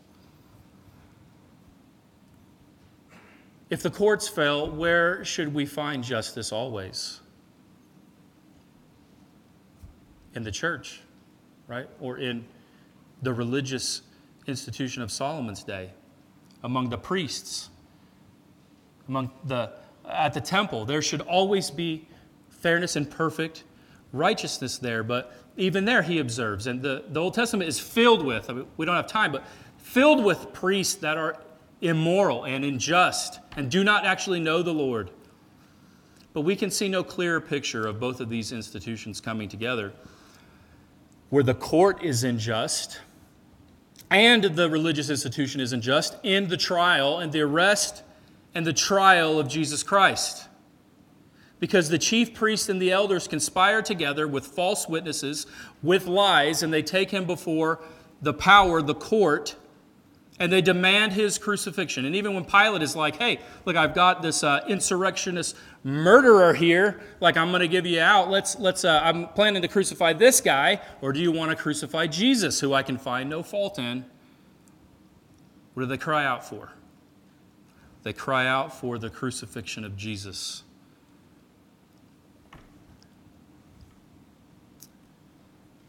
If 3.71 3.83
the 3.83 3.91
courts 3.91 4.29
fail, 4.29 4.71
where 4.71 5.25
should 5.25 5.55
we 5.55 5.65
find 5.65 6.03
justice 6.03 6.53
always? 6.53 7.21
In 10.35 10.43
the 10.43 10.51
church, 10.51 11.01
right? 11.69 11.89
Or 12.01 12.19
in 12.19 12.45
the 13.23 13.33
religious 13.33 14.03
institution 14.47 15.03
of 15.03 15.13
Solomon's 15.13 15.63
day, 15.63 15.91
among 16.63 16.91
the 16.91 16.99
priests, 16.99 17.71
among 19.09 19.31
the 19.45 19.73
at 20.09 20.35
the 20.35 20.41
temple. 20.41 20.85
There 20.85 21.03
should 21.03 21.21
always 21.23 21.71
be 21.71 22.07
fairness 22.49 22.97
and 22.97 23.11
perfect 23.11 23.65
righteousness 24.13 24.79
there. 24.79 25.03
But 25.03 25.33
even 25.57 25.85
there, 25.85 26.03
he 26.03 26.19
observes, 26.19 26.67
and 26.67 26.83
the, 26.83 27.05
the 27.09 27.21
Old 27.21 27.35
Testament 27.35 27.69
is 27.69 27.79
filled 27.79 28.25
with, 28.25 28.51
I 28.51 28.55
mean, 28.55 28.67
we 28.77 28.87
don't 28.87 28.97
have 28.97 29.07
time, 29.07 29.33
but 29.33 29.45
filled 29.79 30.25
with 30.25 30.53
priests 30.53 30.95
that 30.97 31.17
are 31.17 31.37
immoral 31.81 32.45
and 32.45 32.65
unjust 32.65 33.41
and 33.57 33.71
do 33.71 33.83
not 33.83 34.05
actually 34.05 34.41
know 34.41 34.63
the 34.63 34.73
Lord. 34.73 35.11
But 36.33 36.43
we 36.43 36.55
can 36.55 36.71
see 36.71 36.89
no 36.89 37.03
clearer 37.03 37.41
picture 37.41 37.87
of 37.87 37.99
both 37.99 38.21
of 38.21 38.29
these 38.29 38.53
institutions 38.53 39.21
coming 39.21 39.49
together 39.49 39.93
where 41.31 41.43
the 41.43 41.55
court 41.55 42.03
is 42.03 42.25
unjust 42.25 43.01
and 44.11 44.43
the 44.43 44.69
religious 44.69 45.09
institution 45.09 45.61
is 45.61 45.73
unjust 45.73 46.17
in 46.23 46.49
the 46.49 46.57
trial 46.57 47.19
and 47.19 47.33
the 47.33 47.41
arrest 47.41 48.03
and 48.55 48.67
the 48.67 48.73
trial 48.73 49.39
of 49.39 49.49
Jesus 49.49 49.83
Christ. 49.83 50.49
Because 51.61 51.89
the 51.89 51.99
chief 51.99 52.35
priests 52.35 52.69
and 52.69 52.83
the 52.83 52.91
elders 52.91 53.29
conspire 53.29 53.83
together 53.83 54.27
with 54.27 54.47
false 54.47 54.89
witnesses, 54.89 55.47
with 55.83 56.07
lies, 56.07 56.63
and 56.63 56.73
they 56.73 56.83
take 56.83 57.11
him 57.11 57.27
before 57.27 57.81
the 58.23 58.33
power, 58.33 58.83
the 58.83 58.95
court, 58.95 59.55
and 60.41 60.51
they 60.51 60.63
demand 60.63 61.13
his 61.13 61.37
crucifixion. 61.37 62.07
And 62.07 62.17
even 62.17 62.35
when 62.35 62.47
Pilate 62.47 62.81
is 62.81 62.97
like, 62.97 63.17
hey, 63.17 63.41
look, 63.67 63.77
I've 63.77 63.95
got 63.95 64.23
this 64.23 64.43
uh, 64.43 64.65
insurrectionist 64.67 65.55
murderer 65.85 66.55
here, 66.55 67.03
like 67.21 67.37
I'm 67.37 67.51
going 67.51 67.61
to 67.61 67.69
give 67.69 67.85
you 67.85 68.01
out. 68.01 68.31
Let's, 68.31 68.59
let's, 68.59 68.83
uh, 68.85 69.01
I'm 69.05 69.29
planning 69.29 69.61
to 69.61 69.69
crucify 69.69 70.15
this 70.15 70.41
guy, 70.41 70.81
or 71.03 71.13
do 71.13 71.21
you 71.21 71.31
want 71.31 71.51
to 71.51 71.57
crucify 71.57 72.07
Jesus, 72.07 72.59
who 72.59 72.73
I 72.73 72.83
can 72.83 72.97
find 72.97 73.29
no 73.29 73.43
fault 73.43 73.79
in? 73.79 74.07
What 75.75 75.83
do 75.83 75.87
they 75.87 75.99
cry 75.99 76.25
out 76.25 76.43
for? 76.43 76.73
They 78.03 78.15
cry 78.15 78.47
out 78.47 78.75
for 78.75 78.99
the 78.99 79.11
crucifixion 79.11 79.85
of 79.85 79.95
Jesus. 79.95 80.63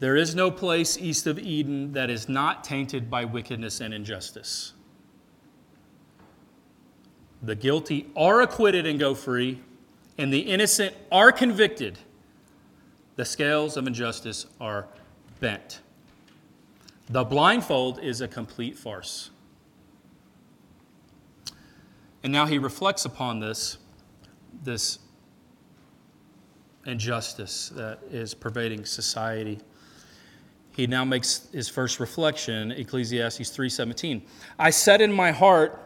There 0.02 0.16
is 0.16 0.34
no 0.34 0.50
place 0.50 0.98
east 0.98 1.28
of 1.28 1.38
Eden 1.38 1.92
that 1.92 2.10
is 2.10 2.28
not 2.28 2.64
tainted 2.64 3.08
by 3.08 3.24
wickedness 3.24 3.80
and 3.80 3.94
injustice. 3.94 4.72
The 7.40 7.54
guilty 7.54 8.10
are 8.16 8.40
acquitted 8.40 8.84
and 8.84 8.98
go 8.98 9.14
free, 9.14 9.60
and 10.18 10.32
the 10.32 10.40
innocent 10.40 10.96
are 11.12 11.30
convicted. 11.30 12.00
The 13.14 13.24
scales 13.24 13.76
of 13.76 13.86
injustice 13.86 14.46
are 14.60 14.88
bent. 15.38 15.78
The 17.08 17.22
blindfold 17.22 18.00
is 18.02 18.20
a 18.20 18.26
complete 18.26 18.76
farce. 18.76 19.30
And 22.24 22.32
now 22.32 22.46
he 22.46 22.58
reflects 22.58 23.04
upon 23.04 23.38
this, 23.38 23.78
this 24.64 24.98
injustice 26.86 27.68
that 27.76 28.00
is 28.10 28.34
pervading 28.34 28.84
society 28.84 29.60
he 30.72 30.86
now 30.86 31.04
makes 31.04 31.48
his 31.52 31.68
first 31.68 32.00
reflection 32.00 32.72
ecclesiastes 32.72 33.50
3.17 33.50 34.22
i 34.58 34.70
said 34.70 35.00
in 35.00 35.12
my 35.12 35.30
heart 35.30 35.80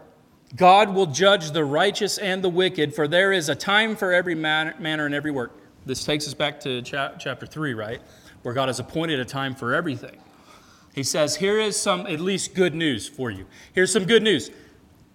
god 0.54 0.94
will 0.94 1.06
judge 1.06 1.50
the 1.50 1.64
righteous 1.64 2.18
and 2.18 2.42
the 2.42 2.48
wicked 2.48 2.94
for 2.94 3.06
there 3.08 3.32
is 3.32 3.48
a 3.48 3.54
time 3.54 3.96
for 3.96 4.12
every 4.12 4.34
man, 4.34 4.74
manner 4.78 5.06
and 5.06 5.14
every 5.14 5.30
work 5.30 5.58
this 5.84 6.04
takes 6.04 6.26
us 6.26 6.34
back 6.34 6.60
to 6.60 6.82
chapter 6.82 7.46
3 7.46 7.74
right 7.74 8.00
where 8.42 8.54
god 8.54 8.68
has 8.68 8.78
appointed 8.78 9.20
a 9.20 9.24
time 9.24 9.54
for 9.54 9.74
everything 9.74 10.16
he 10.94 11.02
says 11.02 11.36
here 11.36 11.60
is 11.60 11.78
some 11.78 12.06
at 12.06 12.20
least 12.20 12.54
good 12.54 12.74
news 12.74 13.08
for 13.08 13.30
you 13.30 13.46
here's 13.72 13.92
some 13.92 14.04
good 14.04 14.22
news 14.22 14.50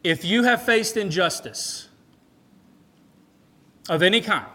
if 0.03 0.25
you 0.25 0.43
have 0.43 0.61
faced 0.63 0.97
injustice 0.97 1.87
of 3.89 4.01
any 4.01 4.21
kind 4.21 4.45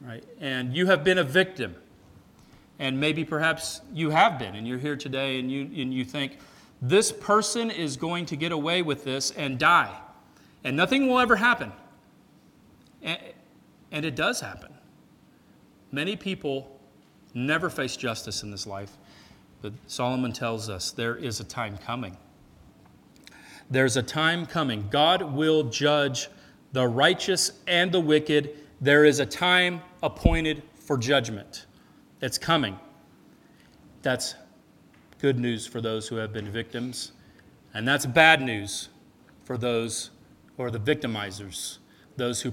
right? 0.00 0.24
And 0.40 0.74
you 0.74 0.86
have 0.86 1.04
been 1.04 1.18
a 1.18 1.24
victim. 1.24 1.76
And 2.80 2.98
maybe 2.98 3.26
perhaps 3.26 3.82
you 3.92 4.08
have 4.08 4.38
been, 4.38 4.56
and 4.56 4.66
you're 4.66 4.78
here 4.78 4.96
today 4.96 5.38
and 5.38 5.52
you, 5.52 5.60
and 5.60 5.92
you 5.92 6.02
think, 6.04 6.38
this 6.80 7.12
person 7.12 7.70
is 7.70 7.98
going 7.98 8.24
to 8.26 8.36
get 8.36 8.52
away 8.52 8.80
with 8.80 9.04
this 9.04 9.32
and 9.32 9.58
die, 9.58 9.94
and 10.64 10.76
nothing 10.76 11.06
will 11.06 11.18
ever 11.18 11.36
happen. 11.36 11.72
And, 13.02 13.18
and 13.92 14.04
it 14.06 14.16
does 14.16 14.40
happen. 14.40 14.72
Many 15.92 16.16
people 16.16 16.80
never 17.34 17.68
face 17.68 17.98
justice 17.98 18.42
in 18.42 18.50
this 18.50 18.66
life, 18.66 18.96
but 19.60 19.74
Solomon 19.86 20.32
tells 20.32 20.70
us 20.70 20.90
there 20.90 21.16
is 21.16 21.38
a 21.38 21.44
time 21.44 21.76
coming. 21.76 22.16
There's 23.70 23.98
a 23.98 24.02
time 24.02 24.46
coming. 24.46 24.88
God 24.90 25.34
will 25.34 25.64
judge 25.64 26.28
the 26.72 26.88
righteous 26.88 27.52
and 27.66 27.92
the 27.92 28.00
wicked. 28.00 28.56
There 28.80 29.04
is 29.04 29.20
a 29.20 29.26
time 29.26 29.82
appointed 30.02 30.62
for 30.76 30.96
judgment. 30.96 31.66
It's 32.20 32.38
coming. 32.38 32.78
That's 34.02 34.34
good 35.18 35.38
news 35.38 35.66
for 35.66 35.80
those 35.80 36.08
who 36.08 36.16
have 36.16 36.32
been 36.32 36.50
victims, 36.50 37.12
and 37.74 37.86
that's 37.86 38.06
bad 38.06 38.42
news 38.42 38.88
for 39.44 39.56
those 39.56 40.10
who 40.56 40.62
are 40.62 40.70
the 40.70 40.80
victimizers, 40.80 41.78
those 42.16 42.42
who 42.42 42.52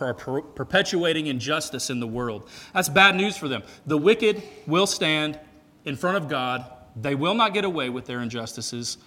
are 0.00 0.12
perpetuating 0.42 1.26
injustice 1.26 1.90
in 1.90 2.00
the 2.00 2.06
world. 2.06 2.48
That's 2.74 2.88
bad 2.88 3.16
news 3.16 3.36
for 3.36 3.48
them. 3.48 3.62
The 3.86 3.98
wicked 3.98 4.42
will 4.66 4.86
stand 4.86 5.38
in 5.84 5.96
front 5.96 6.16
of 6.16 6.28
God, 6.28 6.70
they 6.94 7.14
will 7.14 7.34
not 7.34 7.54
get 7.54 7.64
away 7.64 7.90
with 7.90 8.06
their 8.06 8.20
injustices. 8.20 8.98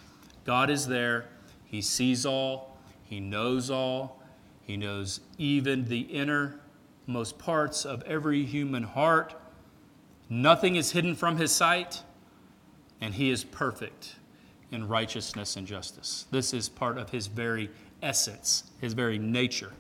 God 0.46 0.70
is 0.70 0.88
there, 0.88 1.26
He 1.66 1.82
sees 1.82 2.26
all, 2.26 2.78
He 3.04 3.20
knows 3.20 3.70
all, 3.70 4.22
He 4.64 4.78
knows 4.78 5.20
even 5.38 5.86
the 5.86 6.02
innermost 6.02 7.38
parts 7.38 7.86
of 7.86 8.02
every 8.04 8.44
human 8.46 8.84
heart. 8.84 9.39
Nothing 10.30 10.76
is 10.76 10.92
hidden 10.92 11.16
from 11.16 11.38
his 11.38 11.52
sight, 11.52 12.04
and 13.02 13.14
he 13.14 13.32
is 13.32 13.44
perfect 13.44 14.16
in 14.72 14.88
righteousness 14.88 15.56
and 15.56 15.66
justice. 15.66 16.28
This 16.30 16.54
is 16.54 16.70
part 16.70 16.98
of 17.00 17.10
his 17.10 17.28
very 17.28 17.72
essence, 18.04 18.66
his 18.80 18.94
very 18.94 19.18
nature. 19.18 19.72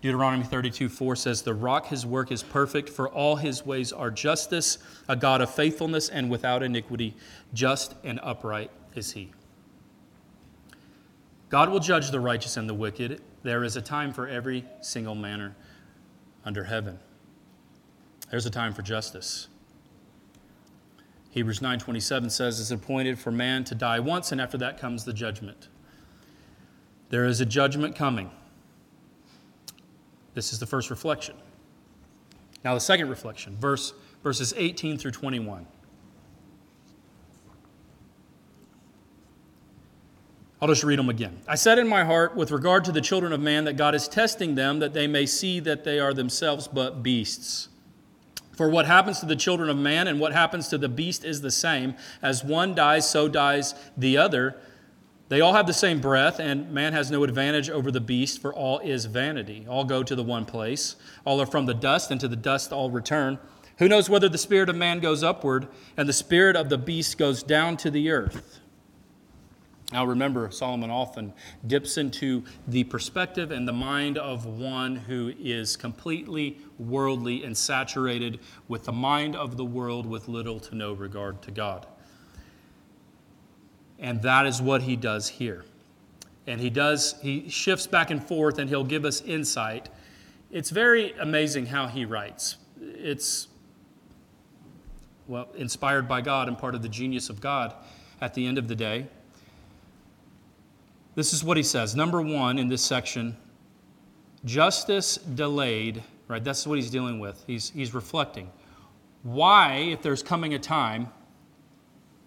Deuteronomy 0.00 0.42
32 0.42 0.88
4 0.88 1.14
says, 1.14 1.42
The 1.42 1.54
rock, 1.54 1.86
his 1.86 2.04
work 2.04 2.32
is 2.32 2.42
perfect, 2.42 2.88
for 2.88 3.08
all 3.08 3.36
his 3.36 3.64
ways 3.64 3.92
are 3.92 4.10
justice, 4.10 4.78
a 5.08 5.14
God 5.14 5.40
of 5.40 5.54
faithfulness 5.54 6.08
and 6.08 6.30
without 6.30 6.62
iniquity. 6.62 7.14
Just 7.52 7.94
and 8.02 8.18
upright 8.22 8.70
is 8.94 9.12
he. 9.12 9.32
God 11.50 11.68
will 11.68 11.80
judge 11.80 12.10
the 12.10 12.18
righteous 12.18 12.56
and 12.56 12.68
the 12.68 12.74
wicked. 12.74 13.20
There 13.42 13.62
is 13.62 13.76
a 13.76 13.82
time 13.82 14.12
for 14.12 14.26
every 14.26 14.64
single 14.80 15.14
manner 15.14 15.54
under 16.44 16.64
heaven. 16.64 16.98
There's 18.32 18.46
a 18.46 18.50
time 18.50 18.72
for 18.72 18.80
justice. 18.80 19.48
Hebrews 21.32 21.60
9:27 21.60 22.30
says 22.30 22.58
it's 22.60 22.70
appointed 22.70 23.18
for 23.18 23.30
man 23.30 23.62
to 23.64 23.74
die 23.74 24.00
once 24.00 24.32
and 24.32 24.40
after 24.40 24.56
that 24.56 24.78
comes 24.78 25.04
the 25.04 25.12
judgment. 25.12 25.68
There 27.10 27.26
is 27.26 27.42
a 27.42 27.44
judgment 27.44 27.94
coming. 27.94 28.30
This 30.32 30.50
is 30.50 30.58
the 30.58 30.64
first 30.64 30.88
reflection. 30.88 31.36
Now 32.64 32.72
the 32.72 32.80
second 32.80 33.10
reflection, 33.10 33.54
verse 33.58 33.92
verses 34.22 34.54
18 34.56 34.96
through 34.96 35.10
21. 35.10 35.66
I'll 40.62 40.68
just 40.68 40.84
read 40.84 40.98
them 40.98 41.10
again. 41.10 41.38
I 41.46 41.56
said 41.56 41.78
in 41.78 41.86
my 41.86 42.02
heart, 42.02 42.34
with 42.34 42.50
regard 42.50 42.84
to 42.86 42.92
the 42.92 43.02
children 43.02 43.34
of 43.34 43.40
man, 43.40 43.64
that 43.64 43.76
God 43.76 43.94
is 43.94 44.08
testing 44.08 44.54
them, 44.54 44.78
that 44.78 44.94
they 44.94 45.06
may 45.06 45.26
see 45.26 45.60
that 45.60 45.84
they 45.84 46.00
are 46.00 46.14
themselves 46.14 46.66
but 46.66 47.02
beasts. 47.02 47.68
For 48.56 48.68
what 48.68 48.86
happens 48.86 49.20
to 49.20 49.26
the 49.26 49.36
children 49.36 49.70
of 49.70 49.76
man 49.76 50.06
and 50.06 50.20
what 50.20 50.32
happens 50.32 50.68
to 50.68 50.78
the 50.78 50.88
beast 50.88 51.24
is 51.24 51.40
the 51.40 51.50
same. 51.50 51.94
As 52.20 52.44
one 52.44 52.74
dies, 52.74 53.08
so 53.08 53.28
dies 53.28 53.74
the 53.96 54.18
other. 54.18 54.56
They 55.28 55.40
all 55.40 55.54
have 55.54 55.66
the 55.66 55.72
same 55.72 56.00
breath, 56.00 56.38
and 56.38 56.70
man 56.70 56.92
has 56.92 57.10
no 57.10 57.24
advantage 57.24 57.70
over 57.70 57.90
the 57.90 58.00
beast, 58.00 58.42
for 58.42 58.52
all 58.52 58.80
is 58.80 59.06
vanity. 59.06 59.66
All 59.66 59.84
go 59.84 60.02
to 60.02 60.14
the 60.14 60.22
one 60.22 60.44
place. 60.44 60.96
All 61.24 61.40
are 61.40 61.46
from 61.46 61.64
the 61.64 61.72
dust, 61.72 62.10
and 62.10 62.20
to 62.20 62.28
the 62.28 62.36
dust 62.36 62.72
all 62.72 62.90
return. 62.90 63.38
Who 63.78 63.88
knows 63.88 64.10
whether 64.10 64.28
the 64.28 64.38
spirit 64.38 64.68
of 64.68 64.76
man 64.76 65.00
goes 65.00 65.22
upward 65.22 65.68
and 65.96 66.08
the 66.08 66.12
spirit 66.12 66.54
of 66.54 66.68
the 66.68 66.78
beast 66.78 67.18
goes 67.18 67.42
down 67.42 67.76
to 67.78 67.90
the 67.90 68.10
earth? 68.10 68.60
Now 69.92 70.06
remember, 70.06 70.50
Solomon 70.50 70.90
often 70.90 71.34
dips 71.66 71.98
into 71.98 72.44
the 72.66 72.84
perspective 72.84 73.50
and 73.50 73.68
the 73.68 73.72
mind 73.72 74.16
of 74.16 74.46
one 74.46 74.96
who 74.96 75.34
is 75.38 75.76
completely 75.76 76.58
worldly 76.78 77.44
and 77.44 77.56
saturated 77.56 78.40
with 78.68 78.84
the 78.84 78.92
mind 78.92 79.36
of 79.36 79.58
the 79.58 79.64
world 79.64 80.06
with 80.06 80.28
little 80.28 80.58
to 80.60 80.74
no 80.74 80.94
regard 80.94 81.42
to 81.42 81.50
God. 81.50 81.86
And 83.98 84.22
that 84.22 84.46
is 84.46 84.62
what 84.62 84.82
he 84.82 84.96
does 84.96 85.28
here. 85.28 85.64
And 86.46 86.60
he 86.60 86.70
does, 86.70 87.14
he 87.20 87.48
shifts 87.50 87.86
back 87.86 88.10
and 88.10 88.22
forth 88.22 88.58
and 88.58 88.68
he'll 88.68 88.84
give 88.84 89.04
us 89.04 89.20
insight. 89.20 89.90
It's 90.50 90.70
very 90.70 91.12
amazing 91.20 91.66
how 91.66 91.86
he 91.86 92.06
writes. 92.06 92.56
It's, 92.80 93.48
well, 95.28 95.48
inspired 95.54 96.08
by 96.08 96.22
God 96.22 96.48
and 96.48 96.58
part 96.58 96.74
of 96.74 96.82
the 96.82 96.88
genius 96.88 97.28
of 97.28 97.40
God 97.40 97.74
at 98.22 98.32
the 98.32 98.46
end 98.46 98.56
of 98.56 98.68
the 98.68 98.74
day. 98.74 99.06
This 101.14 101.32
is 101.32 101.44
what 101.44 101.56
he 101.56 101.62
says. 101.62 101.94
Number 101.94 102.22
one 102.22 102.58
in 102.58 102.68
this 102.68 102.82
section 102.82 103.36
justice 104.44 105.16
delayed, 105.16 106.02
right? 106.28 106.42
That's 106.42 106.66
what 106.66 106.76
he's 106.76 106.90
dealing 106.90 107.20
with. 107.20 107.42
He's, 107.46 107.70
he's 107.70 107.94
reflecting. 107.94 108.50
Why, 109.22 109.74
if 109.74 110.02
there's 110.02 110.22
coming 110.22 110.54
a 110.54 110.58
time, 110.58 111.08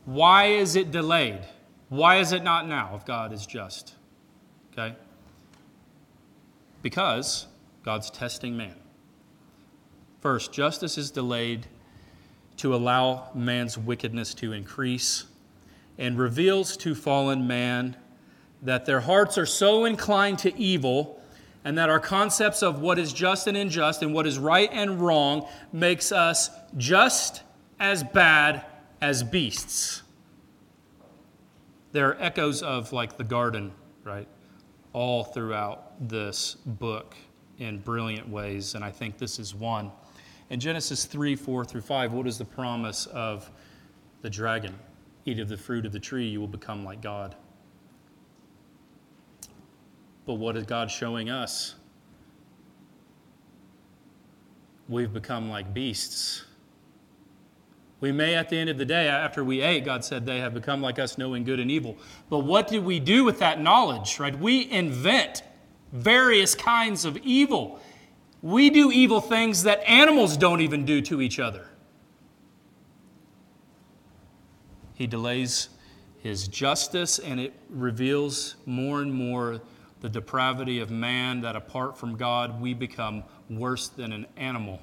why 0.06 0.46
is 0.46 0.76
it 0.76 0.92
delayed? 0.92 1.42
Why 1.90 2.18
is 2.18 2.32
it 2.32 2.44
not 2.44 2.68
now 2.68 2.96
if 2.96 3.06
God 3.06 3.34
is 3.34 3.46
just? 3.46 3.96
Okay? 4.72 4.96
Because 6.82 7.48
God's 7.84 8.10
testing 8.10 8.56
man. 8.56 8.76
First, 10.22 10.54
justice 10.54 10.98
is 10.98 11.12
delayed 11.12 11.68
to 12.58 12.74
allow 12.74 13.30
man's 13.36 13.78
wickedness 13.78 14.34
to 14.36 14.54
increase 14.54 15.26
and 15.98 16.18
reveals 16.18 16.78
to 16.78 16.96
fallen 16.96 17.46
man 17.48 17.96
that 18.62 18.86
their 18.86 19.02
hearts 19.02 19.38
are 19.38 19.46
so 19.46 19.86
inclined 19.86 20.40
to 20.40 20.58
evil 20.58 21.22
and 21.66 21.78
that 21.80 21.90
our 21.90 22.00
concepts 22.00 22.62
of 22.62 22.80
what 22.80 23.00
is 23.00 23.12
just 23.12 23.48
and 23.48 23.58
unjust 23.58 24.04
and 24.04 24.14
what 24.14 24.28
is 24.28 24.38
right 24.38 24.70
and 24.72 25.02
wrong 25.02 25.48
makes 25.74 26.12
us 26.12 26.52
just 26.78 27.42
as 27.80 28.04
bad 28.04 28.64
as 29.02 29.24
beasts. 29.24 30.04
There 31.92 32.10
are 32.10 32.22
echoes 32.22 32.62
of 32.62 32.94
like 32.94 33.18
the 33.18 33.24
garden, 33.24 33.72
right? 34.04 34.28
All 34.94 35.24
throughout 35.24 36.08
this 36.08 36.56
book 36.66 37.16
in 37.58 37.80
brilliant 37.80 38.30
ways, 38.30 38.76
and 38.76 38.84
I 38.84 38.92
think 38.92 39.18
this 39.18 39.40
is 39.40 39.56
one. 39.56 39.92
In 40.50 40.60
Genesis 40.60 41.06
3 41.06 41.36
4 41.36 41.66
through 41.66 41.82
5, 41.82 42.14
what 42.14 42.28
is 42.28 42.38
the 42.38 42.46
promise 42.46 43.08
of 43.08 43.50
the 44.22 44.30
dragon? 44.30 44.76
Eat 45.26 45.40
of 45.40 45.50
the 45.50 45.58
fruit 45.58 45.86
of 45.86 45.92
the 45.92 46.00
tree, 46.00 46.28
you 46.28 46.40
will 46.40 46.48
become 46.48 46.86
like 46.86 47.02
God. 47.02 47.36
But 50.26 50.36
what 50.36 50.58
is 50.58 50.64
God 50.66 50.90
showing 50.90 51.30
us? 51.30 51.76
We've 54.88 55.14
become 55.14 55.50
like 55.50 55.74
beasts. 55.74 56.46
We 58.02 58.12
may, 58.12 58.36
at 58.36 58.50
the 58.50 58.58
end 58.58 58.70
of 58.70 58.78
the 58.78 58.86
day, 58.86 59.08
after 59.08 59.44
we 59.44 59.62
ate, 59.62 59.86
God 59.86 60.04
said 60.04 60.26
they 60.26 60.40
have 60.40 60.54
become 60.54 60.82
like 60.82 61.00
us, 61.00 61.18
knowing 61.18 61.44
good 61.44 61.60
and 61.60 61.72
evil. 61.72 61.98
But 62.30 62.40
what 62.40 62.68
do 62.68 62.82
we 62.82 63.00
do 63.00 63.24
with 63.24 63.40
that 63.40 63.62
knowledge, 63.62 64.20
right? 64.20 64.38
We 64.38 64.70
invent 64.70 65.44
various 65.92 66.54
kinds 66.54 67.06
of 67.06 67.18
evil. 67.18 67.80
We 68.42 68.70
do 68.70 68.92
evil 68.92 69.22
things 69.22 69.64
that 69.64 69.82
animals 69.90 70.38
don't 70.38 70.62
even 70.62 70.86
do 70.86 71.02
to 71.04 71.22
each 71.22 71.40
other. 71.40 71.68
He 74.94 75.08
delays 75.08 75.70
his 76.20 76.48
justice, 76.48 77.18
and 77.18 77.40
it 77.40 77.54
reveals 77.70 78.56
more 78.66 79.02
and 79.02 79.14
more 79.14 79.62
the 80.06 80.10
depravity 80.10 80.78
of 80.82 80.92
man, 80.92 81.42
that 81.42 81.56
apart 81.56 81.98
from 81.98 82.16
God, 82.16 82.62
we 82.62 82.76
become 82.76 83.24
worse 83.50 83.88
than 83.88 84.14
an 84.14 84.28
animal. 84.38 84.80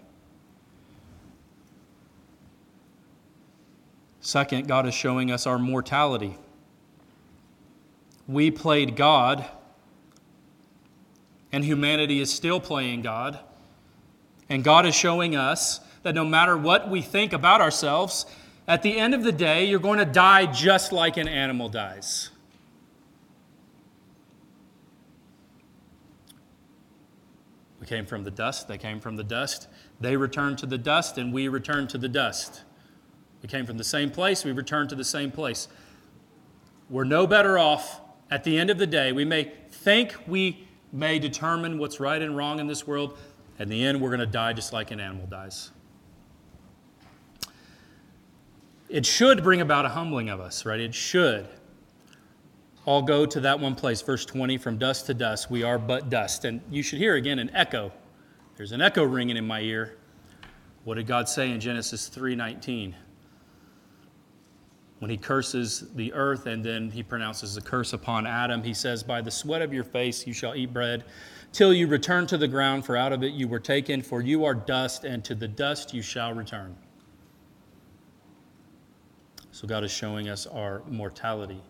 Second, 4.21 4.67
God 4.67 4.85
is 4.85 4.95
showing 4.95 5.31
us 5.31 5.47
our 5.47 5.61
mortality. 5.61 6.37
We 8.27 8.51
played 8.51 8.97
God, 8.97 9.47
and 11.53 11.65
humanity 11.65 12.19
is 12.19 12.33
still 12.33 12.59
playing 12.59 13.03
God. 13.03 13.39
And 14.49 14.65
God 14.65 14.87
is 14.87 14.95
showing 14.97 15.37
us 15.37 15.79
that 16.03 16.17
no 16.17 16.25
matter 16.25 16.57
what 16.57 16.91
we 16.91 17.01
think 17.01 17.33
about 17.33 17.61
ourselves, 17.61 18.27
at 18.67 18.83
the 18.83 18.99
end 18.99 19.15
of 19.15 19.23
the 19.23 19.31
day, 19.31 19.67
you're 19.67 19.79
going 19.79 20.01
to 20.01 20.05
die 20.05 20.47
just 20.47 20.91
like 20.91 21.17
an 21.17 21.29
animal 21.29 21.69
dies. 21.69 22.31
Came 27.93 28.07
from 28.07 28.25
the 28.25 28.31
dust, 28.31 28.69
they 28.69 28.79
came 28.79 29.01
from 29.01 29.17
the 29.17 29.23
dust. 29.23 29.69
They 30.01 30.17
returned 30.17 30.57
to 30.59 30.67
the 30.67 30.79
dust, 30.79 31.19
and 31.19 31.31
we 31.31 31.49
returned 31.49 31.91
to 31.91 31.99
the 31.99 32.09
dust. 32.09 32.63
We 33.43 33.51
came 33.51 33.67
from 33.67 33.77
the 33.77 33.85
same 33.85 34.11
place, 34.11 34.47
we 34.47 34.53
returned 34.53 34.89
to 34.89 34.95
the 34.95 35.05
same 35.05 35.31
place. 35.31 35.69
We're 36.89 37.05
no 37.05 37.27
better 37.27 37.59
off 37.59 38.01
at 38.31 38.45
the 38.45 38.59
end 38.59 38.71
of 38.71 38.79
the 38.79 38.87
day. 38.87 39.13
We 39.13 39.27
may 39.27 39.53
think 39.71 40.15
we 40.27 40.67
may 40.91 41.19
determine 41.19 41.77
what's 41.77 42.01
right 42.01 42.23
and 42.23 42.35
wrong 42.35 42.61
in 42.61 42.67
this 42.67 42.87
world. 42.87 43.19
In 43.59 43.69
the 43.69 43.85
end, 43.85 44.01
we're 44.01 44.09
going 44.09 44.21
to 44.21 44.27
die 44.27 44.55
just 44.55 44.73
like 44.73 44.91
an 44.91 44.99
animal 44.99 45.27
dies. 45.27 45.71
It 48.89 49.05
should 49.05 49.43
bring 49.43 49.61
about 49.61 49.85
a 49.85 49.91
humbling 49.91 50.31
of 50.31 50.41
us, 50.41 50.65
right? 50.65 50.81
It 50.81 50.95
should. 50.95 51.47
All 52.85 53.03
go 53.03 53.25
to 53.27 53.41
that 53.41 53.61
one 53.61 53.75
place, 53.75 54.03
verse 54.03 54.25
20, 54.25 54.59
from 54.59 54.77
dust 54.77 55.07
to 55.07 55.15
dust, 55.15 55.51
we 55.51 55.63
are 55.63 55.79
but 55.79 56.11
dust. 56.11 56.45
And 56.45 56.61
you 56.71 56.83
should 56.83 56.99
hear 56.99 57.15
again 57.15 57.39
an 57.39 57.51
echo. 57.55 57.93
There's 58.57 58.73
an 58.73 58.81
echo 58.81 59.05
ringing 59.05 59.37
in 59.37 59.47
my 59.47 59.61
ear. 59.61 59.97
What 60.85 60.97
did 60.97 61.07
God 61.07 61.29
say 61.29 61.51
in 61.51 61.61
Genesis 61.61 62.09
3:19? 62.09 62.95
When 64.99 65.11
he 65.11 65.17
curses 65.17 65.93
the 65.95 66.13
earth 66.13 66.47
and 66.47 66.65
then 66.65 66.91
he 66.91 67.03
pronounces 67.03 67.57
a 67.57 67.61
curse 67.61 67.93
upon 67.93 68.25
Adam, 68.27 68.63
he 68.63 68.73
says, 68.73 69.03
By 69.03 69.21
the 69.21 69.33
sweat 69.33 69.61
of 69.61 69.73
your 69.73 69.83
face 69.83 70.27
you 70.27 70.33
shall 70.33 70.55
eat 70.55 70.73
bread 70.73 71.05
till 71.53 71.73
you 71.73 71.87
return 71.87 72.27
to 72.29 72.39
the 72.39 72.47
ground, 72.47 72.85
for 72.85 72.97
out 72.97 73.13
of 73.13 73.23
it 73.23 73.33
you 73.33 73.49
were 73.49 73.59
taken, 73.59 74.01
for 74.01 74.21
you 74.21 74.45
are 74.45 74.55
dust, 74.55 75.05
and 75.05 75.25
to 75.25 75.35
the 75.35 75.49
dust 75.49 75.93
you 75.93 76.03
shall 76.03 76.33
return. 76.33 76.77
So 79.51 79.67
God 79.67 79.85
is 79.85 79.91
showing 79.91 80.29
us 80.29 80.47
our 80.47 80.83
mortality. 80.89 81.61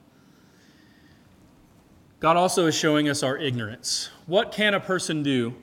God 2.23 2.37
also 2.37 2.67
is 2.69 2.77
showing 2.77 3.09
us 3.09 3.25
our 3.25 3.37
ignorance. 3.37 4.09
What 4.27 4.53
can 4.53 4.75
a 4.75 4.81
person 4.81 5.25
do 5.25 5.57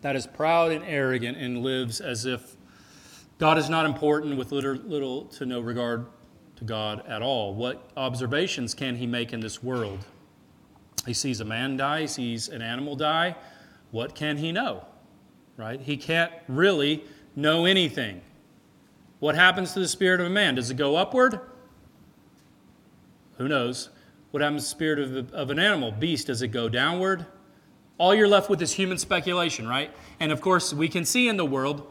that 0.00 0.14
is 0.14 0.28
proud 0.28 0.70
and 0.70 0.84
arrogant 0.84 1.36
and 1.36 1.64
lives 1.64 2.00
as 2.00 2.24
if 2.24 2.54
God 3.38 3.58
is 3.58 3.68
not 3.68 3.84
important 3.84 4.38
with 4.38 4.52
little, 4.52 4.76
little 4.76 5.24
to 5.24 5.44
no 5.44 5.58
regard 5.58 6.06
to 6.54 6.62
God 6.62 7.04
at 7.08 7.20
all? 7.20 7.52
What 7.52 7.90
observations 7.96 8.72
can 8.72 8.94
he 8.94 9.08
make 9.08 9.32
in 9.32 9.40
this 9.40 9.60
world? 9.60 10.06
He 11.04 11.14
sees 11.14 11.40
a 11.40 11.44
man 11.44 11.76
die, 11.76 12.02
he 12.02 12.06
sees 12.06 12.48
an 12.48 12.62
animal 12.62 12.94
die. 12.94 13.34
What 13.90 14.14
can 14.14 14.36
he 14.36 14.52
know? 14.52 14.84
Right? 15.56 15.80
He 15.80 15.96
can't 15.96 16.30
really 16.46 17.02
know 17.34 17.64
anything. 17.64 18.20
What 19.18 19.34
happens 19.34 19.72
to 19.72 19.80
the 19.80 19.88
spirit 19.88 20.20
of 20.20 20.28
a 20.28 20.30
man? 20.30 20.54
Does 20.54 20.70
it 20.70 20.76
go 20.76 20.94
upward? 20.94 21.40
Who 23.38 23.48
knows? 23.48 23.88
What 24.30 24.42
happens 24.42 24.62
to 24.62 24.66
the 24.66 24.70
spirit 24.70 24.98
of, 24.98 25.32
of 25.32 25.50
an 25.50 25.58
animal, 25.58 25.90
beast? 25.92 26.28
Does 26.28 26.42
it 26.42 26.48
go 26.48 26.68
downward? 26.68 27.26
All 27.98 28.14
you're 28.14 28.28
left 28.28 28.48
with 28.48 28.62
is 28.62 28.72
human 28.72 28.96
speculation, 28.96 29.68
right? 29.68 29.90
And 30.20 30.32
of 30.32 30.40
course, 30.40 30.72
we 30.72 30.88
can 30.88 31.04
see 31.04 31.28
in 31.28 31.36
the 31.36 31.44
world 31.44 31.86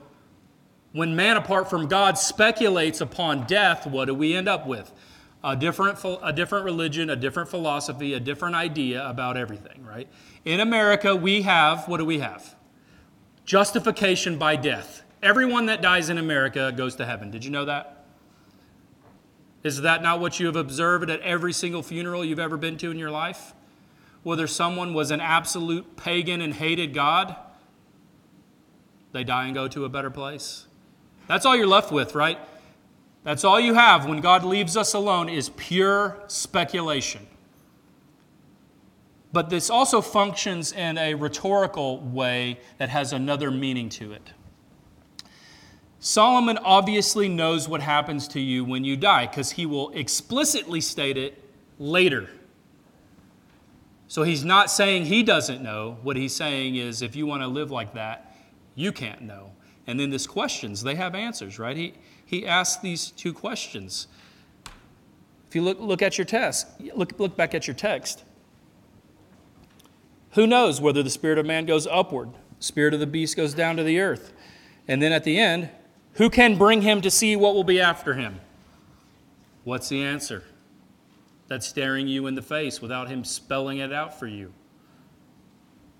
when 0.91 1.15
man 1.15 1.37
apart 1.37 1.69
from 1.69 1.87
God 1.87 2.17
speculates 2.17 3.01
upon 3.01 3.45
death, 3.45 3.85
what 3.85 4.05
do 4.05 4.13
we 4.13 4.33
end 4.33 4.47
up 4.47 4.65
with? 4.65 4.91
A 5.43 5.55
different, 5.55 5.99
a 6.23 6.33
different 6.33 6.65
religion, 6.65 7.09
a 7.09 7.15
different 7.15 7.49
philosophy, 7.49 8.13
a 8.13 8.19
different 8.19 8.55
idea 8.55 9.07
about 9.07 9.37
everything, 9.37 9.85
right? 9.85 10.07
In 10.45 10.59
America, 10.59 11.15
we 11.15 11.43
have, 11.43 11.87
what 11.87 11.97
do 11.97 12.05
we 12.05 12.19
have? 12.19 12.55
Justification 13.45 14.37
by 14.37 14.55
death. 14.55 15.03
Everyone 15.21 15.67
that 15.67 15.81
dies 15.81 16.09
in 16.09 16.17
America 16.17 16.73
goes 16.75 16.95
to 16.95 17.05
heaven. 17.05 17.29
Did 17.29 17.45
you 17.45 17.51
know 17.51 17.65
that? 17.65 17.98
Is 19.63 19.81
that 19.81 20.01
not 20.01 20.19
what 20.19 20.39
you 20.39 20.45
have 20.45 20.55
observed 20.55 21.09
at 21.09 21.19
every 21.21 21.51
single 21.53 21.83
funeral 21.83 22.23
you've 22.23 22.39
ever 22.39 22.57
been 22.57 22.77
to 22.77 22.91
in 22.91 22.97
your 22.97 23.11
life? 23.11 23.53
Whether 24.23 24.47
someone 24.47 24.93
was 24.93 25.11
an 25.11 25.21
absolute 25.21 25.97
pagan 25.97 26.41
and 26.41 26.53
hated 26.53 26.93
God, 26.93 27.35
they 29.11 29.23
die 29.23 29.45
and 29.45 29.53
go 29.53 29.67
to 29.67 29.85
a 29.85 29.89
better 29.89 30.09
place. 30.09 30.67
That's 31.27 31.45
all 31.45 31.55
you're 31.55 31.67
left 31.67 31.91
with, 31.91 32.15
right? 32.15 32.39
That's 33.23 33.43
all 33.43 33.59
you 33.59 33.73
have 33.73 34.05
when 34.05 34.21
God 34.21 34.43
leaves 34.43 34.77
us 34.77 34.93
alone 34.93 35.29
is 35.29 35.49
pure 35.49 36.23
speculation. 36.27 37.27
But 39.31 39.49
this 39.49 39.69
also 39.69 40.01
functions 40.01 40.71
in 40.71 40.97
a 40.97 41.13
rhetorical 41.13 41.99
way 41.99 42.59
that 42.77 42.89
has 42.89 43.13
another 43.13 43.51
meaning 43.51 43.89
to 43.89 44.13
it. 44.13 44.31
Solomon 45.99 46.57
obviously 46.59 47.27
knows 47.27 47.67
what 47.67 47.81
happens 47.81 48.27
to 48.29 48.39
you 48.39 48.63
when 48.63 48.85
you 48.85 48.95
die 48.95 49.27
because 49.27 49.51
he 49.51 49.65
will 49.65 49.89
explicitly 49.89 50.79
state 50.79 51.17
it 51.17 51.43
later. 51.77 52.29
So 54.07 54.23
he's 54.23 54.45
not 54.45 54.71
saying 54.71 55.05
he 55.05 55.23
doesn't 55.23 55.61
know. 55.61 55.97
What 56.01 56.15
he's 56.15 56.35
saying 56.35 56.77
is 56.77 57.01
if 57.01 57.15
you 57.15 57.27
want 57.27 57.43
to 57.43 57.47
live 57.47 57.69
like 57.69 57.93
that, 57.93 58.35
you 58.75 58.91
can't 58.91 59.21
know. 59.21 59.51
And 59.87 59.99
then 59.99 60.09
this 60.09 60.25
questions, 60.25 60.81
they 60.81 60.95
have 60.95 61.15
answers, 61.15 61.59
right? 61.59 61.75
He, 61.75 61.93
he 62.25 62.47
asks 62.47 62.81
these 62.81 63.11
two 63.11 63.33
questions. 63.33 64.07
If 65.49 65.55
you 65.55 65.61
look, 65.61 65.79
look 65.79 66.01
at 66.01 66.17
your 66.17 66.25
text, 66.25 66.67
look, 66.95 67.19
look 67.19 67.35
back 67.35 67.53
at 67.53 67.67
your 67.67 67.75
text. 67.75 68.23
Who 70.31 70.47
knows 70.47 70.79
whether 70.79 71.03
the 71.03 71.09
spirit 71.09 71.39
of 71.39 71.45
man 71.45 71.65
goes 71.65 71.87
upward, 71.87 72.29
spirit 72.59 72.93
of 72.93 72.99
the 72.99 73.07
beast 73.07 73.35
goes 73.35 73.53
down 73.53 73.77
to 73.77 73.83
the 73.83 73.99
earth? 73.99 74.31
And 74.87 75.01
then 75.01 75.11
at 75.11 75.23
the 75.23 75.39
end, 75.39 75.69
who 76.19 76.29
can 76.29 76.57
bring 76.57 76.81
him 76.81 76.99
to 76.99 77.09
see 77.09 77.37
what 77.37 77.55
will 77.55 77.63
be 77.63 77.79
after 77.79 78.13
him? 78.13 78.41
What's 79.63 79.87
the 79.87 80.03
answer? 80.03 80.43
That's 81.47 81.65
staring 81.65 82.09
you 82.09 82.27
in 82.27 82.35
the 82.35 82.41
face 82.41 82.81
without 82.81 83.07
him 83.07 83.23
spelling 83.23 83.77
it 83.77 83.93
out 83.93 84.19
for 84.19 84.27
you. 84.27 84.51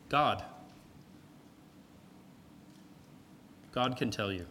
God. 0.10 0.44
God 3.72 3.96
can 3.96 4.12
tell 4.12 4.30
you. 4.30 4.46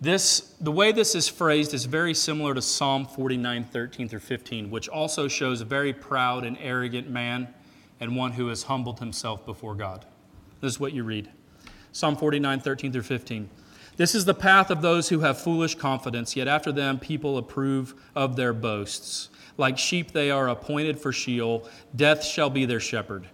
This, 0.00 0.54
the 0.60 0.70
way 0.70 0.92
this 0.92 1.16
is 1.16 1.26
phrased 1.26 1.74
is 1.74 1.86
very 1.86 2.14
similar 2.14 2.54
to 2.54 2.62
Psalm 2.62 3.06
49, 3.06 3.64
13 3.64 4.08
through 4.08 4.20
15, 4.20 4.70
which 4.70 4.88
also 4.88 5.26
shows 5.26 5.60
a 5.60 5.64
very 5.64 5.92
proud 5.92 6.44
and 6.44 6.56
arrogant 6.60 7.10
man 7.10 7.52
and 7.98 8.14
one 8.16 8.30
who 8.30 8.46
has 8.48 8.62
humbled 8.62 9.00
himself 9.00 9.44
before 9.44 9.74
God. 9.74 10.04
This 10.60 10.74
is 10.74 10.78
what 10.78 10.92
you 10.92 11.02
read 11.02 11.28
Psalm 11.90 12.16
49, 12.16 12.60
13 12.60 12.92
through 12.92 13.02
15. 13.02 13.50
This 14.02 14.16
is 14.16 14.24
the 14.24 14.34
path 14.34 14.72
of 14.72 14.82
those 14.82 15.10
who 15.10 15.20
have 15.20 15.38
foolish 15.38 15.76
confidence, 15.76 16.34
yet 16.34 16.48
after 16.48 16.72
them 16.72 16.98
people 16.98 17.38
approve 17.38 17.94
of 18.16 18.34
their 18.34 18.52
boasts. 18.52 19.28
Like 19.56 19.78
sheep 19.78 20.10
they 20.10 20.28
are 20.28 20.48
appointed 20.48 20.98
for 20.98 21.12
Sheol, 21.12 21.68
death 21.94 22.24
shall 22.24 22.50
be 22.50 22.64
their 22.64 22.80
shepherd, 22.80 23.28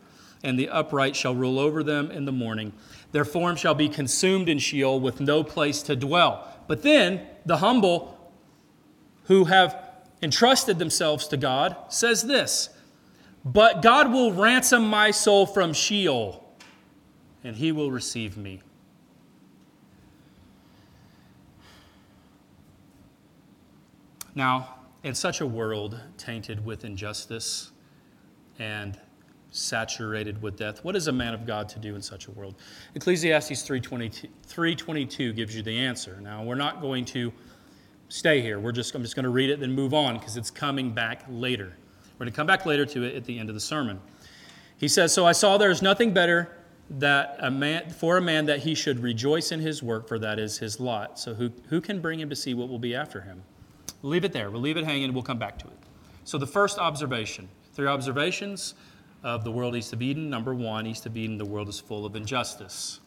and 0.45 0.59
the 0.59 0.69
upright 0.69 1.17
shall 1.17 1.35
rule 1.35 1.59
over 1.59 1.83
them 1.83 2.11
in 2.11 2.27
the 2.27 2.33
morning. 2.33 2.75
Their 3.13 3.25
form 3.25 3.57
shall 3.57 3.75
be 3.75 3.89
consumed 3.89 4.51
in 4.51 4.59
Sheol 4.59 5.01
with 5.01 5.23
no 5.23 5.43
place 5.43 5.81
to 5.85 5.97
dwell. 5.97 6.47
But 6.67 6.83
then 6.83 7.23
the 7.47 7.57
humble 7.57 8.31
who 9.25 9.47
have 9.47 9.75
entrusted 10.21 10.79
themselves 10.79 11.29
to 11.29 11.39
God 11.39 11.77
says 11.89 12.25
this 12.25 12.69
But 13.43 13.81
God 13.81 14.13
will 14.13 14.35
ransom 14.35 14.87
my 14.87 15.13
soul 15.13 15.47
from 15.47 15.73
Sheol, 15.73 16.47
and 17.43 17.57
he 17.57 17.73
will 17.73 17.91
receive 17.91 18.37
me. 18.37 18.61
Now, 24.39 24.77
in 25.03 25.17
such 25.17 25.41
a 25.41 25.47
world 25.47 25.99
tainted 26.17 26.65
with 26.65 26.85
injustice 26.85 27.73
and 28.61 28.97
saturated 29.51 30.41
with 30.41 30.57
death, 30.57 30.85
what 30.85 30.95
is 30.95 31.09
a 31.09 31.13
man 31.13 31.35
of 31.35 31.45
God 31.45 31.69
to 31.71 31.81
do 31.81 31.97
in 31.97 32.03
such 32.03 32.29
a 32.29 32.31
world? 32.31 32.55
Ecclesiastes 32.95 33.69
3.22, 33.69 35.35
gives 35.35 35.57
you 35.57 35.63
the 35.63 35.77
answer. 35.77 36.21
Now, 36.21 36.45
we're 36.45 36.55
not 36.55 36.81
going 36.81 37.05
to 37.07 37.33
stay 38.11 38.41
here. 38.41 38.61
We're 38.61 38.71
just, 38.71 38.95
I'm 38.95 39.03
just 39.03 39.17
going 39.17 39.25
to 39.25 39.31
read 39.31 39.51
it, 39.51 39.59
then 39.59 39.73
move 39.73 39.93
on 39.93 40.19
because 40.19 40.37
it's 40.37 40.53
coming 40.53 40.93
back 40.93 41.25
later. 41.29 41.77
We're 42.13 42.27
going 42.27 42.31
to 42.31 42.37
come 42.37 42.47
back 42.47 42.65
later 42.65 42.87
to 42.87 43.03
it 43.03 43.17
at 43.17 43.25
the 43.25 43.41
end 43.41 43.49
of 43.49 43.57
the 43.57 43.61
sermon. 43.61 44.01
He 44.77 44.87
says, 44.87 45.13
So 45.13 45.27
I 45.27 45.33
saw 45.33 45.59
there 45.59 45.73
is 45.73 45.83
nothing 45.83 46.15
better 46.15 46.57
that 46.91 47.39
a 47.41 47.51
man, 47.51 47.91
for 47.91 48.19
a 48.19 48.23
man 48.23 48.47
that 48.47 48.61
he 48.61 48.77
should 48.77 49.01
rejoice 49.01 49.51
in 49.51 49.59
his 49.59 49.83
work, 49.83 50.07
for 50.07 50.21
that 50.21 50.39
is 50.39 50.59
his 50.59 50.79
lot. 50.79 51.19
So 51.19 51.35
who, 51.35 51.51
who 51.71 51.81
can 51.81 52.01
bring 52.01 52.21
him 52.21 52.31
to 52.31 52.37
see 52.37 52.55
what 52.55 52.69
will 52.69 52.79
be 52.79 52.95
after 52.95 53.23
him? 53.23 53.43
Leave 54.03 54.25
it 54.25 54.33
there. 54.33 54.51
We'll 54.51 54.61
leave 54.61 54.77
it 54.77 54.85
hanging. 54.85 55.13
We'll 55.13 55.23
come 55.23 55.39
back 55.39 55.59
to 55.59 55.67
it. 55.67 55.79
So, 56.25 56.39
the 56.39 56.47
first 56.47 56.79
observation 56.79 57.49
three 57.79 57.87
observations 57.87 58.75
of 59.23 59.45
the 59.45 59.53
world 59.53 59.77
east 59.77 59.93
of 59.93 60.03
Eden. 60.03 60.29
Number 60.29 60.53
one, 60.53 60.85
east 60.85 61.07
of 61.07 61.17
Eden, 61.17 61.39
the 61.39 61.45
world 61.45 61.69
is 61.69 61.79
full 61.79 62.05
of 62.05 62.17
injustice. 62.17 62.99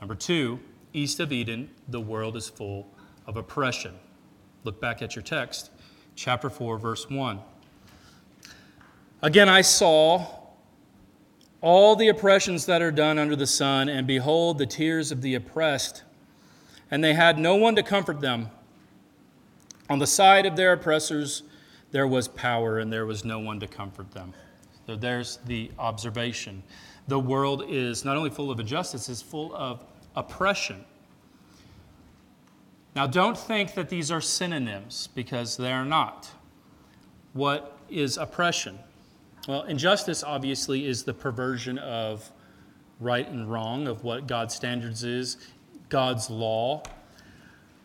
Number 0.00 0.14
two, 0.14 0.60
east 0.92 1.18
of 1.18 1.32
Eden, 1.32 1.68
the 1.88 2.00
world 2.00 2.36
is 2.36 2.48
full 2.48 2.86
of 3.26 3.36
oppression. 3.36 3.94
Look 4.62 4.80
back 4.80 5.02
at 5.02 5.16
your 5.16 5.24
text, 5.24 5.70
chapter 6.14 6.48
4, 6.48 6.78
verse 6.78 7.10
1. 7.10 7.40
Again, 9.22 9.48
I 9.48 9.62
saw 9.62 10.26
all 11.60 11.96
the 11.96 12.06
oppressions 12.06 12.66
that 12.66 12.82
are 12.82 12.92
done 12.92 13.18
under 13.18 13.34
the 13.34 13.46
sun, 13.46 13.88
and 13.88 14.06
behold, 14.06 14.58
the 14.58 14.66
tears 14.66 15.10
of 15.10 15.20
the 15.20 15.34
oppressed, 15.34 16.04
and 16.92 17.02
they 17.02 17.14
had 17.14 17.40
no 17.40 17.56
one 17.56 17.74
to 17.74 17.82
comfort 17.82 18.20
them. 18.20 18.50
On 19.88 19.98
the 19.98 20.06
side 20.06 20.46
of 20.46 20.56
their 20.56 20.72
oppressors, 20.72 21.42
there 21.92 22.06
was 22.06 22.28
power, 22.28 22.78
and 22.78 22.92
there 22.92 23.06
was 23.06 23.24
no 23.24 23.38
one 23.38 23.60
to 23.60 23.66
comfort 23.66 24.10
them. 24.12 24.34
So 24.86 24.96
there's 24.96 25.38
the 25.46 25.70
observation. 25.78 26.62
The 27.08 27.18
world 27.18 27.64
is 27.68 28.04
not 28.04 28.16
only 28.16 28.30
full 28.30 28.50
of 28.50 28.58
injustice, 28.58 29.08
it's 29.08 29.22
full 29.22 29.54
of 29.54 29.84
oppression. 30.16 30.84
Now, 32.96 33.06
don't 33.06 33.36
think 33.36 33.74
that 33.74 33.88
these 33.88 34.10
are 34.10 34.20
synonyms 34.20 35.08
because 35.14 35.56
they 35.56 35.70
are 35.70 35.84
not. 35.84 36.30
What 37.34 37.78
is 37.90 38.16
oppression? 38.16 38.78
Well, 39.46 39.62
injustice 39.64 40.24
obviously 40.24 40.86
is 40.86 41.04
the 41.04 41.14
perversion 41.14 41.78
of 41.78 42.32
right 42.98 43.28
and 43.28 43.50
wrong, 43.50 43.86
of 43.86 44.02
what 44.02 44.26
God's 44.26 44.54
standards 44.54 45.04
is, 45.04 45.36
God's 45.88 46.30
law. 46.30 46.82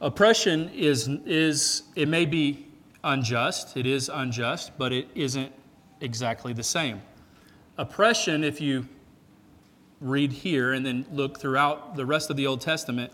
Oppression 0.02 0.70
is, 0.70 1.08
is 1.26 1.84
it 1.96 2.08
may 2.08 2.26
be 2.26 2.66
unjust, 3.04 3.78
it 3.78 3.86
is 3.86 4.10
unjust, 4.12 4.72
but 4.78 4.92
it 4.92 5.08
isn't 5.14 5.52
exactly 6.02 6.54
the 6.54 6.64
same. 6.64 7.02
Oppression, 7.78 8.44
if 8.44 8.60
you 8.60 8.88
read 10.00 10.32
here 10.32 10.74
and 10.74 10.84
then 10.84 11.06
look 11.12 11.40
throughout 11.40 11.96
the 11.96 12.06
rest 12.06 12.32
of 12.32 12.36
the 12.36 12.48
Old 12.48 12.62
Testament, 12.62 13.14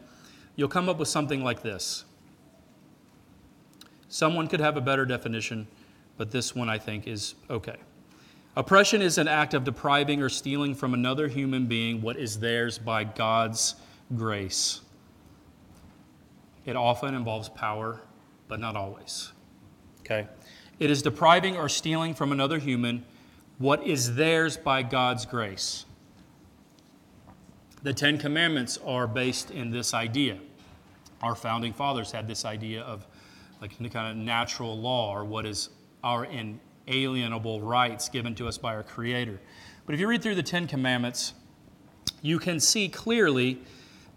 you'll 0.55 0.69
come 0.69 0.87
up 0.87 0.97
with 0.97 1.09
something 1.09 1.43
like 1.43 1.61
this. 1.61 2.05
Someone 4.07 4.47
could 4.47 4.61
have 4.61 4.77
a 4.77 4.81
better 4.81 5.05
definition, 5.05 5.67
but 6.15 6.31
this 6.31 6.55
one 6.55 6.69
I 6.69 6.77
think 6.77 7.05
is 7.05 7.35
okay. 7.49 7.75
Oppression 8.55 9.01
is 9.01 9.17
an 9.17 9.27
act 9.27 9.53
of 9.53 9.65
depriving 9.65 10.21
or 10.21 10.29
stealing 10.29 10.73
from 10.73 10.93
another 10.93 11.27
human 11.27 11.65
being 11.65 12.01
what 12.01 12.15
is 12.15 12.39
theirs 12.39 12.79
by 12.79 13.03
God's 13.03 13.75
grace. 14.15 14.81
It 16.67 16.75
often 16.75 17.15
involves 17.15 17.49
power, 17.49 18.01
but 18.49 18.59
not 18.59 18.75
always. 18.75 19.31
Okay? 20.01 20.27
It 20.79 20.91
is 20.91 21.01
depriving 21.01 21.57
or 21.57 21.69
stealing 21.69 22.13
from 22.13 22.31
another 22.31 22.59
human 22.59 23.05
what 23.57 23.87
is 23.87 24.15
theirs 24.15 24.57
by 24.57 24.83
God's 24.83 25.25
grace. 25.25 25.85
The 27.83 27.93
Ten 27.93 28.17
Commandments 28.17 28.77
are 28.85 29.07
based 29.07 29.49
in 29.49 29.71
this 29.71 29.93
idea. 29.93 30.37
Our 31.21 31.35
founding 31.35 31.73
fathers 31.73 32.11
had 32.11 32.27
this 32.27 32.45
idea 32.45 32.81
of 32.81 33.07
like 33.61 33.75
the 33.79 33.89
kind 33.89 34.11
of 34.11 34.23
natural 34.23 34.77
law 34.77 35.15
or 35.15 35.23
what 35.23 35.45
is 35.45 35.69
our 36.03 36.25
in, 36.25 36.59
alienable 36.87 37.61
rights 37.63 38.09
given 38.09 38.35
to 38.35 38.47
us 38.47 38.57
by 38.57 38.75
our 38.75 38.83
Creator. 38.83 39.39
But 39.85 39.95
if 39.95 40.01
you 40.01 40.07
read 40.07 40.21
through 40.21 40.35
the 40.35 40.43
Ten 40.43 40.67
Commandments, 40.67 41.33
you 42.21 42.39
can 42.39 42.59
see 42.59 42.89
clearly 42.89 43.61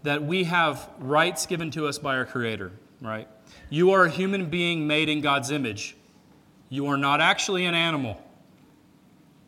that 0.03 0.23
we 0.23 0.45
have 0.45 0.89
rights 0.99 1.45
given 1.45 1.71
to 1.71 1.87
us 1.87 1.97
by 1.97 2.15
our 2.17 2.25
Creator, 2.25 2.71
right? 3.01 3.27
You 3.69 3.91
are 3.91 4.05
a 4.05 4.09
human 4.09 4.49
being 4.49 4.87
made 4.87 5.09
in 5.09 5.21
God's 5.21 5.51
image. 5.51 5.95
You 6.69 6.87
are 6.87 6.97
not 6.97 7.21
actually 7.21 7.65
an 7.65 7.75
animal. 7.75 8.21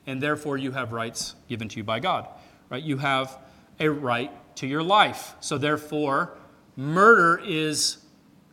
And 0.05 0.21
therefore, 0.21 0.57
you 0.57 0.71
have 0.71 0.91
rights 0.91 1.35
given 1.47 1.69
to 1.69 1.77
you 1.77 1.83
by 1.83 1.99
God, 1.99 2.27
right? 2.69 2.83
You 2.83 2.97
have 2.97 3.37
a 3.79 3.89
right 3.89 4.31
to 4.57 4.67
your 4.67 4.83
life. 4.83 5.35
So, 5.39 5.57
therefore, 5.57 6.37
murder 6.75 7.41
is 7.43 7.97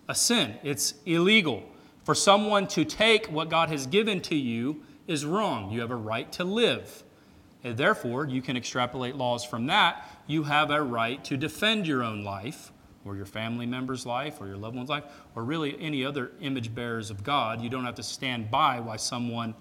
a 0.09 0.14
sin, 0.14 0.57
it's 0.62 0.94
illegal. 1.07 1.64
For 2.05 2.14
someone 2.14 2.66
to 2.68 2.84
take 2.84 3.26
what 3.26 3.51
God 3.51 3.68
has 3.68 3.86
given 3.86 4.20
to 4.22 4.34
you 4.34 4.82
is 5.07 5.24
wrong. 5.24 5.70
You 5.70 5.80
have 5.80 5.90
a 5.90 5.96
right 5.96 6.30
to 6.32 6.44
live. 6.44 7.05
And 7.62 7.76
therefore, 7.76 8.26
you 8.26 8.40
can 8.40 8.56
extrapolate 8.56 9.16
laws 9.16 9.44
from 9.44 9.66
that. 9.66 10.08
You 10.26 10.44
have 10.44 10.70
a 10.70 10.82
right 10.82 11.22
to 11.24 11.36
defend 11.36 11.86
your 11.86 12.02
own 12.02 12.24
life, 12.24 12.72
or 13.04 13.16
your 13.16 13.26
family 13.26 13.66
member's 13.66 14.06
life, 14.06 14.40
or 14.40 14.46
your 14.46 14.56
loved 14.56 14.76
one's 14.76 14.88
life, 14.88 15.04
or 15.34 15.44
really 15.44 15.78
any 15.80 16.04
other 16.04 16.32
image 16.40 16.74
bearers 16.74 17.11
of 17.11 17.22
God. 17.22 17.61
You 17.61 17.68
don't 17.68 17.84
have 17.84 17.96
to 17.96 18.02
stand 18.02 18.50
by 18.50 18.80
while 18.80 18.98
someone, 18.98 19.54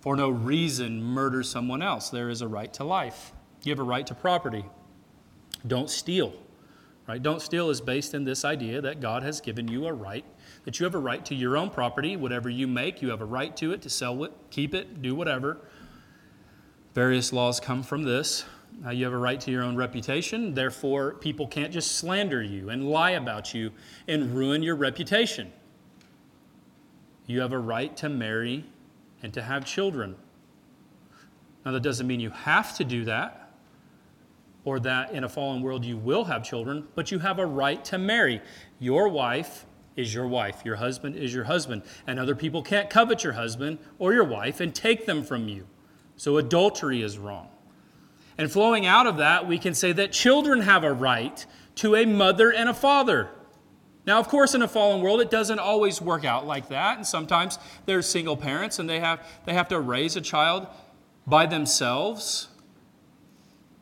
for 0.00 0.16
no 0.16 0.28
reason, 0.28 1.02
murders 1.02 1.48
someone 1.48 1.82
else. 1.82 2.10
There 2.10 2.28
is 2.28 2.42
a 2.42 2.48
right 2.48 2.72
to 2.74 2.84
life. 2.84 3.32
You 3.62 3.72
have 3.72 3.80
a 3.80 3.84
right 3.84 4.06
to 4.06 4.14
property. 4.14 4.64
Don't 5.66 5.88
steal. 5.88 6.34
Right? 7.06 7.22
Don't 7.22 7.40
steal 7.40 7.68
is 7.70 7.80
based 7.80 8.14
in 8.14 8.24
this 8.24 8.44
idea 8.44 8.80
that 8.80 9.00
God 9.00 9.22
has 9.22 9.40
given 9.40 9.68
you 9.68 9.86
a 9.86 9.92
right 9.92 10.24
that 10.64 10.80
you 10.80 10.84
have 10.84 10.94
a 10.94 10.98
right 10.98 11.24
to 11.26 11.34
your 11.34 11.56
own 11.56 11.70
property, 11.70 12.16
whatever 12.16 12.48
you 12.48 12.66
make, 12.66 13.02
you 13.02 13.10
have 13.10 13.20
a 13.20 13.26
right 13.26 13.56
to 13.58 13.72
it, 13.72 13.82
to 13.82 13.90
sell 13.90 14.24
it, 14.24 14.32
keep 14.50 14.74
it, 14.74 15.02
do 15.02 15.14
whatever. 15.14 15.58
Various 16.94 17.32
laws 17.32 17.58
come 17.58 17.82
from 17.82 18.04
this. 18.04 18.44
You 18.90 19.04
have 19.04 19.12
a 19.12 19.18
right 19.18 19.40
to 19.40 19.50
your 19.50 19.62
own 19.62 19.76
reputation, 19.76 20.54
therefore, 20.54 21.14
people 21.14 21.46
can't 21.46 21.72
just 21.72 21.92
slander 21.92 22.42
you 22.42 22.70
and 22.70 22.88
lie 22.88 23.12
about 23.12 23.54
you 23.54 23.70
and 24.08 24.34
ruin 24.34 24.62
your 24.62 24.74
reputation. 24.76 25.52
You 27.26 27.40
have 27.40 27.52
a 27.52 27.58
right 27.58 27.96
to 27.98 28.08
marry 28.08 28.64
and 29.22 29.32
to 29.34 29.42
have 29.42 29.64
children. 29.64 30.16
Now, 31.64 31.72
that 31.72 31.82
doesn't 31.82 32.06
mean 32.06 32.20
you 32.20 32.30
have 32.30 32.76
to 32.76 32.84
do 32.84 33.04
that 33.04 33.52
or 34.64 34.80
that 34.80 35.12
in 35.12 35.24
a 35.24 35.28
fallen 35.28 35.62
world 35.62 35.84
you 35.84 35.96
will 35.96 36.24
have 36.24 36.42
children, 36.44 36.86
but 36.94 37.10
you 37.10 37.18
have 37.20 37.38
a 37.38 37.46
right 37.46 37.84
to 37.86 37.98
marry. 37.98 38.40
Your 38.78 39.08
wife 39.08 39.66
is 39.96 40.12
your 40.12 40.26
wife. 40.26 40.62
Your 40.64 40.76
husband 40.76 41.16
is 41.16 41.32
your 41.32 41.44
husband. 41.44 41.82
And 42.06 42.18
other 42.18 42.34
people 42.34 42.62
can't 42.62 42.90
covet 42.90 43.24
your 43.24 43.34
husband 43.34 43.78
or 43.98 44.12
your 44.12 44.24
wife 44.24 44.60
and 44.60 44.74
take 44.74 45.06
them 45.06 45.22
from 45.22 45.48
you. 45.48 45.66
So 46.16 46.36
adultery 46.38 47.02
is 47.02 47.18
wrong. 47.18 47.48
And 48.38 48.50
flowing 48.50 48.86
out 48.86 49.06
of 49.06 49.18
that, 49.18 49.46
we 49.46 49.58
can 49.58 49.74
say 49.74 49.92
that 49.92 50.12
children 50.12 50.60
have 50.62 50.84
a 50.84 50.92
right 50.92 51.44
to 51.76 51.94
a 51.96 52.04
mother 52.04 52.52
and 52.52 52.68
a 52.68 52.74
father. 52.74 53.30
Now, 54.06 54.18
of 54.18 54.28
course, 54.28 54.54
in 54.54 54.62
a 54.62 54.68
fallen 54.68 55.00
world, 55.00 55.20
it 55.20 55.30
doesn't 55.30 55.58
always 55.58 56.00
work 56.00 56.24
out 56.24 56.46
like 56.46 56.68
that. 56.68 56.98
And 56.98 57.06
sometimes 57.06 57.58
there's 57.86 58.06
single 58.06 58.36
parents 58.36 58.78
and 58.78 58.88
they 58.88 59.00
have, 59.00 59.26
they 59.46 59.54
have 59.54 59.68
to 59.68 59.80
raise 59.80 60.16
a 60.16 60.20
child 60.20 60.66
by 61.26 61.46
themselves. 61.46 62.48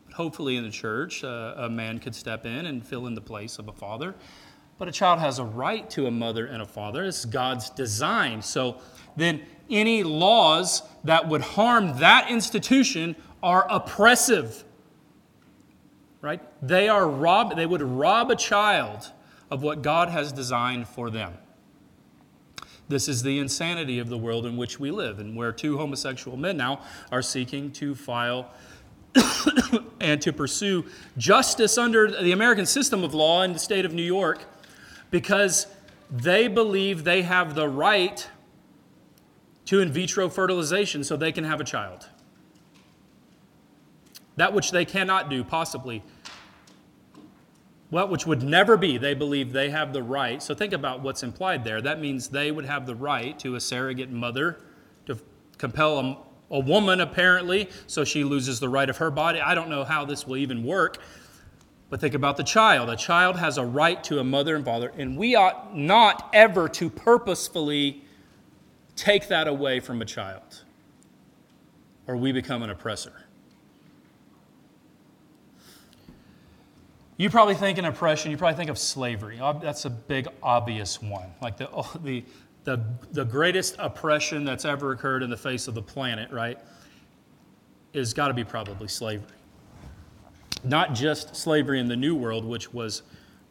But 0.07 0.15
Hopefully, 0.15 0.57
in 0.57 0.65
the 0.65 0.71
church, 0.71 1.25
uh, 1.25 1.55
a 1.57 1.69
man 1.69 1.99
could 1.99 2.15
step 2.15 2.47
in 2.47 2.67
and 2.67 2.87
fill 2.87 3.07
in 3.07 3.15
the 3.15 3.21
place 3.21 3.59
of 3.59 3.69
a 3.69 3.73
father. 3.73 4.15
But 4.79 4.89
a 4.89 4.93
child 4.93 5.19
has 5.21 5.39
a 5.39 5.45
right 5.45 5.89
to 5.91 6.07
a 6.07 6.11
mother 6.11 6.47
and 6.47 6.63
a 6.63 6.67
father. 6.67 7.05
It's 7.05 7.25
God's 7.25 7.71
design. 7.71 8.43
So 8.43 8.79
then 9.17 9.43
any 9.71 10.03
laws 10.03 10.83
that 11.05 11.29
would 11.29 11.41
harm 11.41 11.99
that 11.99 12.31
institution 12.31 13.17
are 13.43 13.67
oppressive. 13.71 14.65
Right? 16.21 16.41
They 16.65 16.89
are 16.89 17.09
rob 17.09 17.57
they 17.57 17.67
would 17.67 17.83
rob 17.83 18.31
a 18.31 18.37
child 18.37 19.11
of 19.51 19.63
what 19.63 19.83
God 19.83 20.09
has 20.09 20.33
designed 20.33 20.89
for 20.89 21.11
them. 21.11 21.35
This 22.89 23.09
is 23.09 23.23
the 23.23 23.39
insanity 23.39 23.99
of 23.99 24.09
the 24.09 24.19
world 24.19 24.47
in 24.47 24.57
which 24.57 24.79
we 24.79 24.91
live, 24.91 25.19
and 25.19 25.35
where 25.35 25.53
two 25.53 25.79
homosexual 25.79 26.37
men 26.37 26.57
now 26.57 26.81
are 27.11 27.23
seeking 27.23 27.71
to 27.73 27.95
file 27.95 28.51
and 30.01 30.21
to 30.23 30.33
pursue 30.33 30.85
justice 31.17 31.79
under 31.79 32.11
the 32.11 32.33
American 32.33 32.67
system 32.67 33.05
of 33.05 33.15
law 33.15 33.43
in 33.43 33.53
the 33.53 33.59
state 33.59 33.85
of 33.85 33.93
New 33.93 34.03
York 34.03 34.45
because 35.11 35.67
they 36.11 36.49
believe 36.49 37.05
they 37.05 37.23
have 37.23 37.55
the 37.55 37.69
right 37.69 38.29
to 39.73 39.81
in 39.81 39.91
vitro 39.91 40.29
fertilization 40.29 41.03
so 41.03 41.17
they 41.17 41.33
can 41.33 41.45
have 41.45 41.59
a 41.59 41.65
child. 41.65 42.07
That 44.37 44.53
which 44.53 44.71
they 44.71 44.85
cannot 44.85 45.31
do, 45.31 45.43
possibly. 45.43 46.03
Well, 47.91 48.07
which 48.09 48.27
would 48.27 48.43
never 48.43 48.77
be, 48.77 48.99
they 48.99 49.15
believe 49.15 49.55
they 49.55 49.71
have 49.71 49.95
the 49.95 50.03
right. 50.03 50.43
So 50.43 50.55
think 50.55 50.75
about 50.75 51.01
what's 51.01 51.23
implied 51.23 51.65
there. 51.65 51.81
That 51.81 52.01
means 52.01 52.29
they 52.29 52.51
would 52.51 52.67
have 52.67 52.85
the 52.85 52.95
right 52.95 53.39
to 53.39 53.55
a 53.55 53.61
surrogate 53.61 54.11
mother, 54.11 54.61
to 55.07 55.17
compel 55.57 55.99
a, 55.99 56.19
a 56.51 56.61
woman, 56.61 57.01
apparently, 57.01 57.71
so 57.87 58.05
she 58.05 58.25
loses 58.25 58.61
the 58.61 58.69
right 58.69 58.91
of 58.91 58.99
her 58.99 59.11
body. 59.11 59.41
I 59.41 59.55
don't 59.55 59.71
know 59.71 59.85
how 59.85 60.05
this 60.05 60.27
will 60.27 60.37
even 60.37 60.65
work. 60.65 60.99
But 61.89 61.99
think 61.99 62.13
about 62.13 62.37
the 62.37 62.45
child. 62.45 62.91
A 62.91 62.97
child 62.97 63.39
has 63.39 63.57
a 63.57 63.65
right 63.65 64.05
to 64.05 64.19
a 64.19 64.25
mother 64.25 64.55
and 64.55 64.67
father, 64.67 64.93
and 64.99 65.17
we 65.17 65.35
ought 65.35 65.75
not 65.75 66.29
ever 66.35 66.69
to 66.69 66.91
purposefully 66.91 68.03
take 68.97 69.29
that 69.29 69.49
away 69.49 69.81
from 69.81 70.03
a 70.03 70.05
child, 70.05 70.65
or 72.07 72.17
we 72.17 72.33
become 72.33 72.63
an 72.63 72.71
oppressor. 72.71 73.13
You 77.17 77.31
probably 77.31 77.55
think 77.55 77.79
in 77.79 77.85
oppression, 77.85 78.31
you 78.31 78.37
probably 78.37 78.57
think 78.57 78.71
of 78.71 78.79
slavery. 78.79 79.39
That's 79.61 79.85
a 79.85 79.91
big, 79.91 80.29
obvious 80.43 81.01
one. 81.01 81.31
Like 81.41 81.57
the, 81.57 81.71
oh, 81.73 81.91
the, 82.03 82.25
the, 82.65 82.85
the 83.13 83.25
greatest 83.25 83.77
oppression 83.79 84.45
that's 84.45 84.65
ever 84.65 84.93
occurred 84.93 85.23
in 85.23 85.31
the 85.31 85.37
face 85.37 85.69
of 85.69 85.75
the 85.75 85.83
planet, 85.83 86.31
right, 86.33 86.59
is 87.93 88.15
got 88.15 88.29
to 88.29 88.35
be 88.35 88.45
probably 88.45 88.89
slavery 88.89 89.37
not 90.65 90.95
just 90.95 91.35
slavery 91.35 91.81
in 91.81 91.89
the 91.89 91.97
New 91.97 92.15
World, 92.15 92.45
which 92.45 92.73
was 92.73 93.03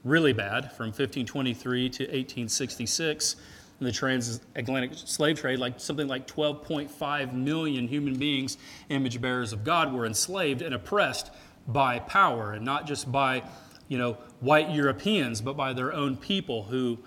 really 0.04 0.34
bad 0.34 0.72
from 0.72 0.88
1523 0.88 1.89
to 1.89 2.04
1866 2.04 3.36
in 3.82 3.86
the 3.86 3.92
transatlantic 3.92 4.92
slave 4.94 5.40
trade 5.40 5.60
like 5.60 5.80
something 5.80 6.08
like 6.08 6.28
12.5 6.28 7.34
million 7.34 7.88
human 7.88 8.18
beings 8.18 8.58
image 8.90 9.20
bearers 9.20 9.52
of 9.52 9.64
god 9.64 9.92
were 9.92 10.06
enslaved 10.06 10.62
and 10.62 10.74
oppressed 10.74 11.32
by 11.68 12.00
power 12.00 12.54
and 12.54 12.64
not 12.64 12.88
just 12.88 13.12
by 13.12 13.44
you 13.90 13.98
know 13.98 14.14
white 14.40 14.70
europeans 14.70 15.42
but 15.42 15.58
by 15.58 15.74
their 15.74 15.92
own 15.92 16.16
people 16.16 16.64
who 16.64 16.98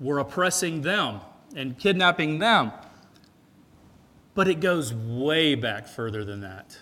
were 0.00 0.18
oppressing 0.18 0.82
them 0.82 1.20
and 1.54 1.78
kidnapping 1.78 2.38
them 2.38 2.72
But 4.34 4.48
it 4.48 4.60
goes 4.60 4.94
way 4.94 5.54
back 5.54 5.86
further 5.86 6.24
than 6.24 6.40
that. 6.40 6.78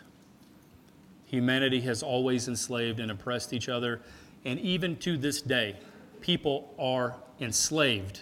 Humanity 1.27 1.81
has 1.83 2.03
always 2.03 2.49
enslaved 2.49 3.01
and 3.01 3.11
oppressed 3.11 3.53
each 3.53 3.68
other, 3.68 4.01
and 4.45 4.59
even 4.61 4.97
to 4.99 5.16
this 5.16 5.43
day, 5.43 5.77
people 6.21 6.75
are 6.79 7.16
enslaved 7.41 8.21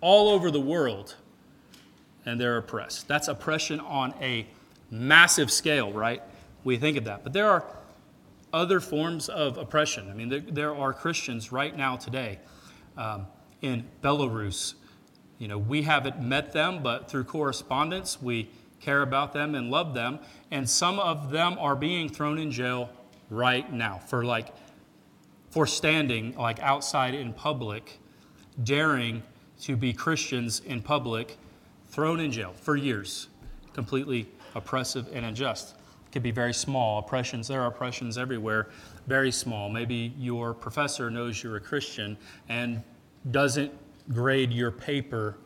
all 0.00 0.28
over 0.28 0.50
the 0.50 0.60
world 0.60 1.16
and 2.24 2.40
they're 2.40 2.58
oppressed. 2.58 3.08
That's 3.08 3.28
oppression 3.28 3.80
on 3.80 4.14
a 4.20 4.46
massive 4.90 5.50
scale, 5.50 5.92
right? 5.92 6.22
We 6.64 6.76
think 6.76 6.96
of 6.96 7.04
that. 7.04 7.22
But 7.24 7.32
there 7.32 7.48
are 7.48 7.64
other 8.52 8.80
forms 8.80 9.28
of 9.28 9.56
oppression. 9.56 10.10
I 10.10 10.14
mean, 10.14 10.28
there, 10.28 10.40
there 10.40 10.74
are 10.74 10.92
Christians 10.92 11.52
right 11.52 11.74
now 11.76 11.96
today 11.96 12.38
um, 12.96 13.26
in 13.62 13.84
Belarus. 14.02 14.74
You 15.38 15.48
know, 15.48 15.58
we 15.58 15.82
haven't 15.82 16.20
met 16.20 16.52
them, 16.52 16.82
but 16.82 17.10
through 17.10 17.24
correspondence, 17.24 18.20
we 18.20 18.50
care 18.80 19.02
about 19.02 19.32
them 19.32 19.54
and 19.54 19.70
love 19.70 19.94
them. 19.94 20.18
And 20.50 20.68
some 20.68 20.98
of 20.98 21.30
them 21.30 21.56
are 21.58 21.76
being 21.76 22.08
thrown 22.08 22.38
in 22.38 22.50
jail 22.50 22.90
right 23.30 23.70
now 23.72 23.98
for 23.98 24.24
like 24.24 24.54
for 25.50 25.66
standing 25.66 26.34
like 26.36 26.60
outside 26.60 27.14
in 27.14 27.32
public, 27.32 27.98
daring 28.62 29.22
to 29.60 29.76
be 29.76 29.92
Christians 29.92 30.60
in 30.60 30.82
public, 30.82 31.36
thrown 31.88 32.20
in 32.20 32.30
jail 32.30 32.52
for 32.54 32.76
years, 32.76 33.28
completely 33.72 34.28
oppressive 34.54 35.08
and 35.12 35.24
unjust. 35.24 35.74
It 36.06 36.12
could 36.12 36.22
be 36.22 36.30
very 36.30 36.54
small 36.54 36.98
oppressions. 36.98 37.48
There 37.48 37.60
are 37.60 37.68
oppressions 37.68 38.16
everywhere, 38.18 38.70
very 39.06 39.30
small. 39.30 39.68
Maybe 39.68 40.14
your 40.18 40.54
professor 40.54 41.10
knows 41.10 41.42
you're 41.42 41.56
a 41.56 41.60
Christian 41.60 42.16
and 42.48 42.82
doesn't 43.30 43.72
grade 44.12 44.52
your 44.52 44.70
paper 44.70 45.36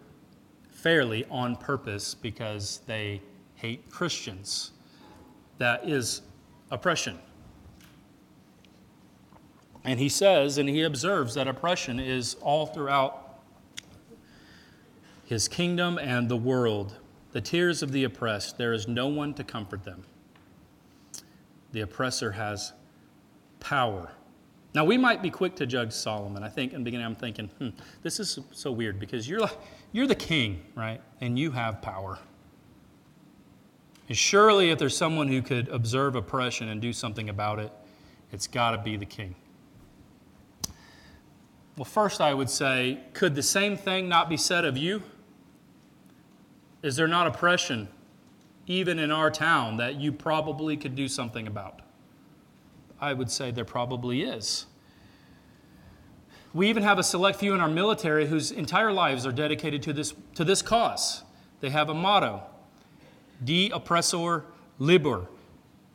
fairly 0.71 1.25
on 1.31 1.57
purpose 1.57 2.15
because 2.15 2.81
they 2.87 3.21
hate 3.55 3.89
Christians. 3.91 4.73
That 5.59 5.89
is 5.89 6.23
oppression. 6.71 7.19
And 9.85 9.99
he 9.99 10.09
says 10.09 10.59
and 10.59 10.69
he 10.69 10.83
observes 10.83 11.35
that 11.35 11.49
oppression 11.49 11.99
is 11.99 12.35
all 12.41 12.67
throughout 12.67 13.22
his 15.33 15.49
kingdom 15.49 15.97
and 15.97 16.29
the 16.29 16.37
world. 16.37 16.99
The 17.31 17.41
tears 17.41 17.83
of 17.83 17.91
the 17.91 18.05
oppressed, 18.05 18.59
there 18.59 18.75
is 18.75 18.87
no 18.87 19.07
one 19.07 19.33
to 19.33 19.43
comfort 19.43 19.83
them. 19.83 20.05
The 21.73 21.81
oppressor 21.81 22.33
has 22.33 22.75
power. 23.59 24.13
Now, 24.75 24.85
we 24.85 24.99
might 24.99 25.23
be 25.23 25.31
quick 25.31 25.57
to 25.57 25.65
judge 25.65 25.91
Solomon. 25.91 26.43
I 26.43 26.51
think 26.51 26.75
in 26.75 26.81
the 26.81 26.85
beginning, 26.85 27.07
I'm 27.07 27.15
thinking, 27.15 27.49
hmm, 27.59 27.71
this 28.03 28.21
is 28.21 28.41
so 28.51 28.71
weird 28.73 29.01
because 29.01 29.27
you're, 29.27 29.41
like, 29.41 29.57
you're 29.93 30.07
the 30.07 30.15
king, 30.15 30.67
right? 30.75 31.01
And 31.23 31.39
you 31.39 31.51
have 31.53 31.81
power. 31.81 32.19
And 34.09 34.17
surely, 34.17 34.69
if 34.69 34.79
there's 34.79 34.95
someone 34.95 35.29
who 35.29 35.41
could 35.41 35.69
observe 35.69 36.15
oppression 36.15 36.69
and 36.69 36.79
do 36.79 36.93
something 36.93 37.31
about 37.31 37.59
it, 37.59 37.73
it's 38.33 38.47
got 38.47 38.73
to 38.73 38.79
be 38.79 38.99
the 38.99 39.07
king. 39.07 39.35
Well, 41.79 41.87
first, 41.87 42.21
I 42.21 42.35
would 42.35 42.51
say, 42.51 43.01
could 43.15 43.35
the 43.35 43.43
same 43.43 43.79
thing 43.79 44.11
not 44.11 44.29
be 44.29 44.37
said 44.37 44.67
of 44.67 44.77
you? 44.77 45.03
Is 46.83 46.97
there 46.97 47.09
not 47.09 47.27
oppression, 47.27 47.89
even 48.67 48.99
in 48.99 49.11
our 49.11 49.31
town, 49.31 49.77
that 49.77 49.97
you 49.97 50.13
probably 50.13 50.77
could 50.77 50.97
do 50.97 51.09
something 51.09 51.47
about? 51.47 51.81
I 53.01 53.13
would 53.13 53.31
say 53.31 53.51
there 53.51 53.65
probably 53.65 54.23
is. 54.23 54.67
We 56.55 56.69
even 56.69 56.83
have 56.83 56.99
a 56.99 57.03
select 57.03 57.39
few 57.39 57.55
in 57.55 57.61
our 57.61 57.69
military 57.69 58.27
whose 58.27 58.51
entire 58.51 58.93
lives 58.93 59.25
are 59.27 59.33
dedicated 59.33 59.83
to 59.85 59.93
this, 59.93 60.13
to 60.35 60.45
this 60.45 60.61
cause. 60.61 61.23
They 61.61 61.71
have 61.71 61.89
a 61.89 61.95
motto 61.95 62.43
De 63.45 63.71
oppresso 63.71 64.43
liber, 64.79 65.27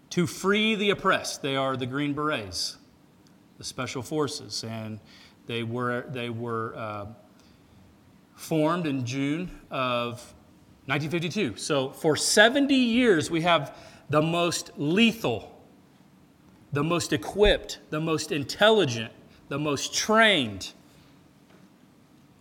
to 0.09 0.27
free 0.27 0.75
the 0.75 0.89
oppressed. 0.89 1.41
They 1.41 1.55
are 1.55 1.77
the 1.77 1.85
Green 1.85 2.13
Berets, 2.13 2.77
the 3.57 3.63
Special 3.63 4.01
Forces. 4.01 4.63
And 4.63 4.99
they 5.45 5.63
were, 5.63 6.05
they 6.09 6.29
were 6.29 6.73
uh, 6.75 7.05
formed 8.35 8.87
in 8.87 9.05
June 9.05 9.51
of 9.69 10.33
1952. 10.87 11.57
So 11.57 11.89
for 11.89 12.15
70 12.15 12.73
years, 12.73 13.29
we 13.29 13.41
have 13.41 13.77
the 14.09 14.21
most 14.21 14.71
lethal, 14.77 15.61
the 16.71 16.83
most 16.83 17.11
equipped, 17.11 17.79
the 17.89 17.99
most 17.99 18.31
intelligent, 18.31 19.11
the 19.49 19.59
most 19.59 19.93
trained 19.93 20.71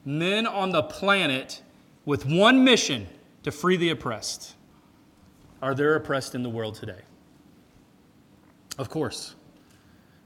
men 0.05 0.47
on 0.47 0.71
the 0.71 0.85
planet 0.85 1.61
with 2.05 2.25
one 2.25 2.63
mission 2.63 3.09
to 3.43 3.51
free 3.51 3.77
the 3.77 3.91
oppressed. 3.91 4.55
Are 5.61 5.75
there 5.75 5.97
oppressed 5.97 6.37
in 6.37 6.45
the 6.45 6.49
world 6.49 6.77
today? 6.77 7.01
Of 8.79 8.89
course. 8.89 9.35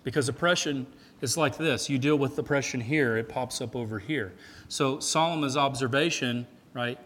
Because 0.05 0.29
oppression 0.29 0.87
is 1.23 1.39
like 1.39 1.57
this 1.57 1.89
you 1.89 1.99
deal 1.99 2.17
with 2.17 2.39
oppression 2.39 2.83
here, 2.83 3.17
it 3.17 3.31
pops 3.31 3.63
up 3.63 3.75
over 3.75 3.99
here. 3.99 4.35
So 4.69 5.01
Solomon's 5.01 5.57
observation, 5.57 6.47
right? 6.75 6.99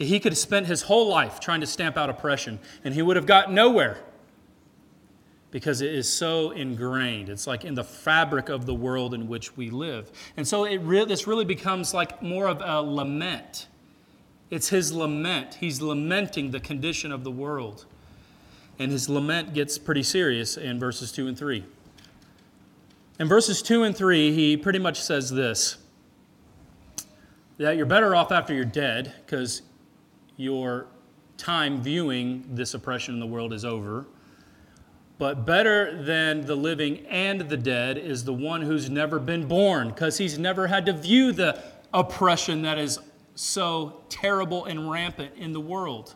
He 0.00 0.18
could 0.18 0.32
have 0.32 0.38
spent 0.38 0.66
his 0.66 0.80
whole 0.82 1.08
life 1.08 1.40
trying 1.40 1.60
to 1.60 1.66
stamp 1.66 1.98
out 1.98 2.08
oppression, 2.08 2.58
and 2.84 2.94
he 2.94 3.02
would 3.02 3.16
have 3.16 3.26
got 3.26 3.52
nowhere 3.52 3.98
because 5.50 5.82
it 5.82 5.94
is 5.94 6.10
so 6.10 6.52
ingrained. 6.52 7.28
It's 7.28 7.46
like 7.46 7.66
in 7.66 7.74
the 7.74 7.84
fabric 7.84 8.48
of 8.48 8.64
the 8.64 8.74
world 8.74 9.12
in 9.12 9.28
which 9.28 9.58
we 9.58 9.68
live. 9.68 10.10
And 10.38 10.48
so 10.48 10.64
it 10.64 10.78
re- 10.78 11.04
this 11.04 11.26
really 11.26 11.44
becomes 11.44 11.92
like 11.92 12.22
more 12.22 12.46
of 12.46 12.62
a 12.62 12.80
lament. 12.80 13.66
It's 14.48 14.70
his 14.70 14.90
lament. 14.90 15.58
He's 15.60 15.82
lamenting 15.82 16.50
the 16.50 16.60
condition 16.60 17.12
of 17.12 17.22
the 17.22 17.30
world. 17.30 17.84
And 18.78 18.90
his 18.90 19.10
lament 19.10 19.52
gets 19.52 19.76
pretty 19.76 20.02
serious 20.02 20.56
in 20.56 20.80
verses 20.80 21.12
2 21.12 21.28
and 21.28 21.36
3. 21.36 21.62
In 23.18 23.28
verses 23.28 23.60
2 23.60 23.82
and 23.82 23.94
3, 23.94 24.32
he 24.32 24.56
pretty 24.56 24.78
much 24.78 24.98
says 24.98 25.30
this 25.30 25.76
that 27.58 27.76
you're 27.76 27.84
better 27.84 28.16
off 28.16 28.32
after 28.32 28.54
you're 28.54 28.64
dead 28.64 29.12
because 29.26 29.60
your 30.40 30.86
time 31.36 31.82
viewing 31.82 32.44
this 32.50 32.74
oppression 32.74 33.14
in 33.14 33.20
the 33.20 33.26
world 33.26 33.52
is 33.52 33.64
over. 33.64 34.06
But 35.18 35.44
better 35.44 36.02
than 36.02 36.46
the 36.46 36.56
living 36.56 37.06
and 37.06 37.42
the 37.42 37.56
dead 37.56 37.98
is 37.98 38.24
the 38.24 38.32
one 38.32 38.62
who's 38.62 38.88
never 38.88 39.18
been 39.18 39.46
born 39.46 39.88
because 39.88 40.16
he's 40.16 40.38
never 40.38 40.66
had 40.66 40.86
to 40.86 40.94
view 40.94 41.32
the 41.32 41.62
oppression 41.92 42.62
that 42.62 42.78
is 42.78 42.98
so 43.34 44.02
terrible 44.08 44.64
and 44.64 44.90
rampant 44.90 45.34
in 45.36 45.52
the 45.52 45.60
world. 45.60 46.14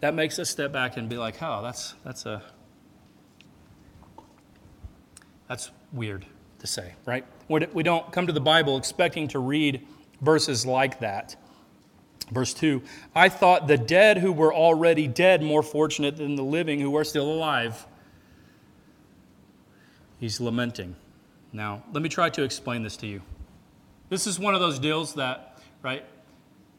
That 0.00 0.14
makes 0.14 0.38
us 0.38 0.48
step 0.48 0.72
back 0.72 0.96
and 0.96 1.08
be 1.08 1.16
like, 1.16 1.42
oh, 1.42 1.60
that's, 1.62 1.94
that's 2.04 2.26
a 2.26 2.42
that's 5.48 5.70
weird 5.92 6.24
to 6.58 6.66
say, 6.66 6.94
right? 7.04 7.24
We 7.48 7.82
don't 7.82 8.10
come 8.12 8.26
to 8.26 8.32
the 8.32 8.40
Bible 8.40 8.76
expecting 8.76 9.28
to 9.28 9.38
read 9.38 9.86
verses 10.20 10.64
like 10.64 11.00
that. 11.00 11.36
Verse 12.30 12.54
2 12.54 12.82
I 13.14 13.28
thought 13.28 13.66
the 13.66 13.78
dead 13.78 14.18
who 14.18 14.32
were 14.32 14.54
already 14.54 15.06
dead 15.06 15.42
more 15.42 15.62
fortunate 15.62 16.16
than 16.16 16.36
the 16.36 16.44
living 16.44 16.80
who 16.80 16.96
are 16.96 17.04
still 17.04 17.30
alive. 17.30 17.86
He's 20.18 20.40
lamenting. 20.40 20.96
Now, 21.52 21.82
let 21.92 22.02
me 22.02 22.08
try 22.08 22.30
to 22.30 22.42
explain 22.42 22.82
this 22.82 22.96
to 22.98 23.06
you. 23.06 23.22
This 24.08 24.26
is 24.26 24.38
one 24.38 24.54
of 24.54 24.60
those 24.60 24.78
deals 24.78 25.14
that, 25.14 25.58
right, 25.82 26.04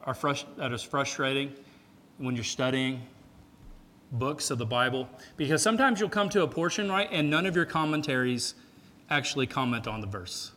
are 0.01 0.13
frust- 0.13 0.45
that 0.57 0.71
is 0.71 0.83
frustrating 0.83 1.53
when 2.17 2.35
you're 2.35 2.43
studying 2.43 3.01
books 4.11 4.51
of 4.51 4.57
the 4.57 4.65
Bible 4.65 5.07
because 5.37 5.61
sometimes 5.61 5.99
you'll 5.99 6.09
come 6.09 6.29
to 6.29 6.43
a 6.43 6.47
portion, 6.47 6.89
right, 6.89 7.09
and 7.11 7.29
none 7.29 7.45
of 7.45 7.55
your 7.55 7.65
commentaries 7.65 8.55
actually 9.09 9.47
comment 9.47 9.87
on 9.87 10.01
the 10.01 10.07
verse. 10.07 10.51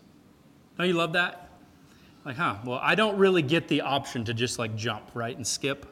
Don't 0.76 0.86
you 0.86 0.94
love 0.94 1.12
that? 1.14 1.47
Like, 2.28 2.36
huh, 2.36 2.56
well, 2.62 2.78
I 2.82 2.94
don't 2.94 3.16
really 3.16 3.40
get 3.40 3.68
the 3.68 3.80
option 3.80 4.22
to 4.26 4.34
just 4.34 4.58
like 4.58 4.76
jump, 4.76 5.12
right, 5.14 5.34
and 5.34 5.46
skip. 5.46 5.86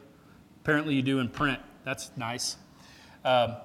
Apparently, 0.61 0.93
you 0.93 1.01
do 1.01 1.17
in 1.17 1.29
print. 1.29 1.59
That's 1.83 2.11
nice. 2.15 2.57
Um, 3.25 3.55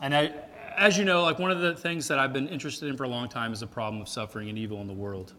and 0.00 0.16
I, 0.16 0.32
as 0.78 0.96
you 0.96 1.04
know, 1.04 1.22
like 1.22 1.38
one 1.38 1.50
of 1.50 1.60
the 1.60 1.74
things 1.74 2.08
that 2.08 2.18
I've 2.18 2.32
been 2.32 2.48
interested 2.48 2.88
in 2.88 2.96
for 2.96 3.04
a 3.04 3.08
long 3.08 3.28
time 3.28 3.52
is 3.52 3.60
the 3.60 3.66
problem 3.66 4.00
of 4.00 4.08
suffering 4.08 4.48
and 4.48 4.56
evil 4.56 4.80
in 4.80 4.86
the 4.86 4.94
world. 4.94 5.34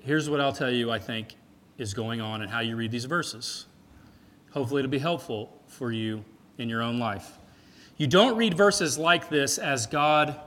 Here's 0.00 0.30
what 0.30 0.40
I'll 0.40 0.52
tell 0.52 0.70
you, 0.70 0.92
I 0.92 1.00
think, 1.00 1.34
is 1.78 1.92
going 1.92 2.20
on 2.20 2.42
and 2.42 2.48
how 2.48 2.60
you 2.60 2.76
read 2.76 2.92
these 2.92 3.06
verses. 3.06 3.66
Hopefully, 4.52 4.78
it'll 4.78 4.92
be 4.92 4.98
helpful 5.00 5.60
for 5.66 5.90
you 5.90 6.24
in 6.58 6.68
your 6.68 6.82
own 6.82 7.00
life. 7.00 7.36
You 7.96 8.06
don't 8.06 8.36
read 8.36 8.54
verses 8.56 8.96
like 8.96 9.28
this 9.28 9.58
as 9.58 9.88
God 9.88 10.40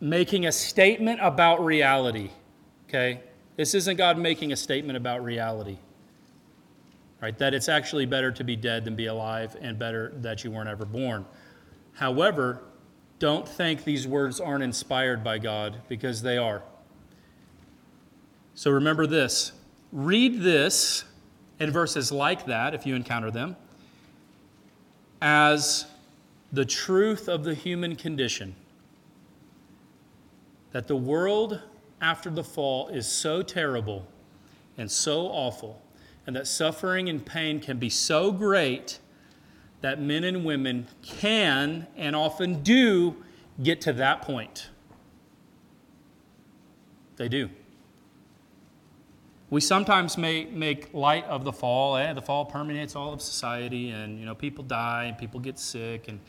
making 0.00 0.46
a 0.46 0.52
statement 0.52 1.20
about 1.22 1.64
reality, 1.64 2.30
okay? 2.88 3.20
This 3.56 3.74
isn't 3.74 3.96
God 3.96 4.18
making 4.18 4.52
a 4.52 4.56
statement 4.56 4.96
about 4.96 5.22
reality, 5.22 5.78
right? 7.20 7.36
That 7.38 7.52
it's 7.52 7.68
actually 7.68 8.06
better 8.06 8.32
to 8.32 8.42
be 8.42 8.56
dead 8.56 8.84
than 8.84 8.96
be 8.96 9.06
alive 9.06 9.56
and 9.60 9.78
better 9.78 10.12
that 10.16 10.42
you 10.42 10.50
weren't 10.50 10.68
ever 10.68 10.86
born. 10.86 11.26
However, 11.92 12.62
don't 13.18 13.46
think 13.46 13.84
these 13.84 14.08
words 14.08 14.40
aren't 14.40 14.64
inspired 14.64 15.22
by 15.22 15.38
God 15.38 15.82
because 15.88 16.22
they 16.22 16.38
are. 16.38 16.62
So 18.54 18.70
remember 18.70 19.06
this 19.06 19.52
read 19.92 20.40
this 20.40 21.04
and 21.58 21.72
verses 21.72 22.10
like 22.10 22.46
that, 22.46 22.74
if 22.74 22.86
you 22.86 22.94
encounter 22.94 23.30
them, 23.30 23.56
as 25.20 25.84
the 26.52 26.64
truth 26.64 27.28
of 27.28 27.44
the 27.44 27.54
human 27.54 27.94
condition. 27.94 28.56
That 30.72 30.86
the 30.86 30.96
world 30.96 31.60
after 32.00 32.30
the 32.30 32.44
fall 32.44 32.88
is 32.88 33.06
so 33.06 33.42
terrible 33.42 34.06
and 34.78 34.90
so 34.90 35.26
awful, 35.26 35.82
and 36.26 36.34
that 36.36 36.46
suffering 36.46 37.08
and 37.08 37.24
pain 37.24 37.60
can 37.60 37.78
be 37.78 37.90
so 37.90 38.32
great 38.32 38.98
that 39.80 40.00
men 40.00 40.24
and 40.24 40.44
women 40.44 40.86
can 41.02 41.86
and 41.96 42.14
often 42.14 42.62
do 42.62 43.16
get 43.62 43.80
to 43.82 43.92
that 43.94 44.22
point. 44.22 44.68
They 47.16 47.28
do. 47.28 47.50
We 49.50 49.60
sometimes 49.60 50.16
may 50.16 50.44
make 50.44 50.94
light 50.94 51.24
of 51.24 51.44
the 51.44 51.52
fall. 51.52 51.96
Eh? 51.96 52.12
The 52.12 52.22
fall 52.22 52.44
permeates 52.44 52.94
all 52.94 53.12
of 53.12 53.20
society, 53.20 53.90
and 53.90 54.18
you 54.18 54.24
know 54.24 54.34
people 54.34 54.62
die 54.62 55.04
and 55.04 55.18
people 55.18 55.40
get 55.40 55.58
sick, 55.58 56.08
and 56.08 56.20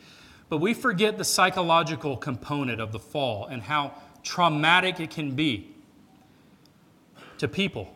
but 0.48 0.58
we 0.58 0.74
forget 0.74 1.16
the 1.16 1.24
psychological 1.24 2.16
component 2.16 2.80
of 2.80 2.92
the 2.92 2.98
fall 2.98 3.46
and 3.46 3.62
how 3.62 3.94
traumatic 4.22 5.00
it 5.00 5.10
can 5.10 5.34
be 5.34 5.74
to 7.38 7.48
people. 7.48 7.94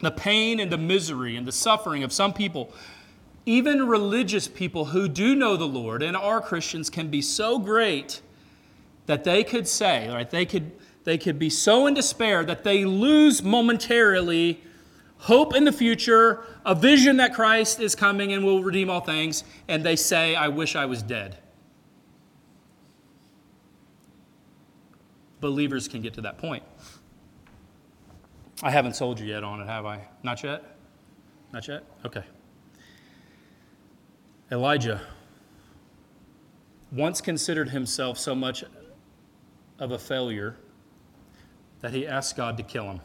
The 0.00 0.10
pain 0.10 0.60
and 0.60 0.70
the 0.70 0.78
misery 0.78 1.36
and 1.36 1.46
the 1.46 1.52
suffering 1.52 2.02
of 2.02 2.12
some 2.12 2.32
people, 2.32 2.72
even 3.46 3.86
religious 3.86 4.48
people 4.48 4.86
who 4.86 5.08
do 5.08 5.34
know 5.34 5.56
the 5.56 5.64
Lord 5.64 6.02
and 6.02 6.16
are 6.16 6.40
Christians, 6.40 6.90
can 6.90 7.08
be 7.08 7.22
so 7.22 7.58
great 7.58 8.20
that 9.06 9.24
they 9.24 9.44
could 9.44 9.66
say, 9.66 10.08
right, 10.08 10.28
they 10.28 10.44
could, 10.44 10.72
they 11.04 11.16
could 11.18 11.38
be 11.38 11.50
so 11.50 11.86
in 11.86 11.94
despair 11.94 12.44
that 12.44 12.64
they 12.64 12.84
lose 12.84 13.42
momentarily 13.42 14.60
hope 15.18 15.54
in 15.54 15.64
the 15.64 15.72
future, 15.72 16.44
a 16.66 16.74
vision 16.74 17.16
that 17.16 17.32
Christ 17.32 17.80
is 17.80 17.94
coming 17.94 18.32
and 18.32 18.44
will 18.44 18.62
redeem 18.62 18.90
all 18.90 19.00
things, 19.00 19.44
and 19.68 19.82
they 19.82 19.96
say, 19.96 20.34
I 20.34 20.48
wish 20.48 20.76
I 20.76 20.84
was 20.84 21.02
dead. 21.02 21.38
Believers 25.44 25.88
can 25.88 26.00
get 26.00 26.14
to 26.14 26.22
that 26.22 26.38
point. 26.38 26.62
I 28.62 28.70
haven't 28.70 28.96
sold 28.96 29.20
you 29.20 29.26
yet 29.26 29.44
on 29.44 29.60
it, 29.60 29.66
have 29.66 29.84
I? 29.84 30.08
Not 30.22 30.42
yet? 30.42 30.64
Not 31.52 31.68
yet? 31.68 31.84
Okay. 32.02 32.24
Elijah 34.50 35.02
once 36.90 37.20
considered 37.20 37.68
himself 37.68 38.16
so 38.16 38.34
much 38.34 38.64
of 39.78 39.90
a 39.90 39.98
failure 39.98 40.56
that 41.82 41.92
he 41.92 42.06
asked 42.06 42.38
God 42.38 42.56
to 42.56 42.62
kill 42.62 42.84
him. 42.84 43.00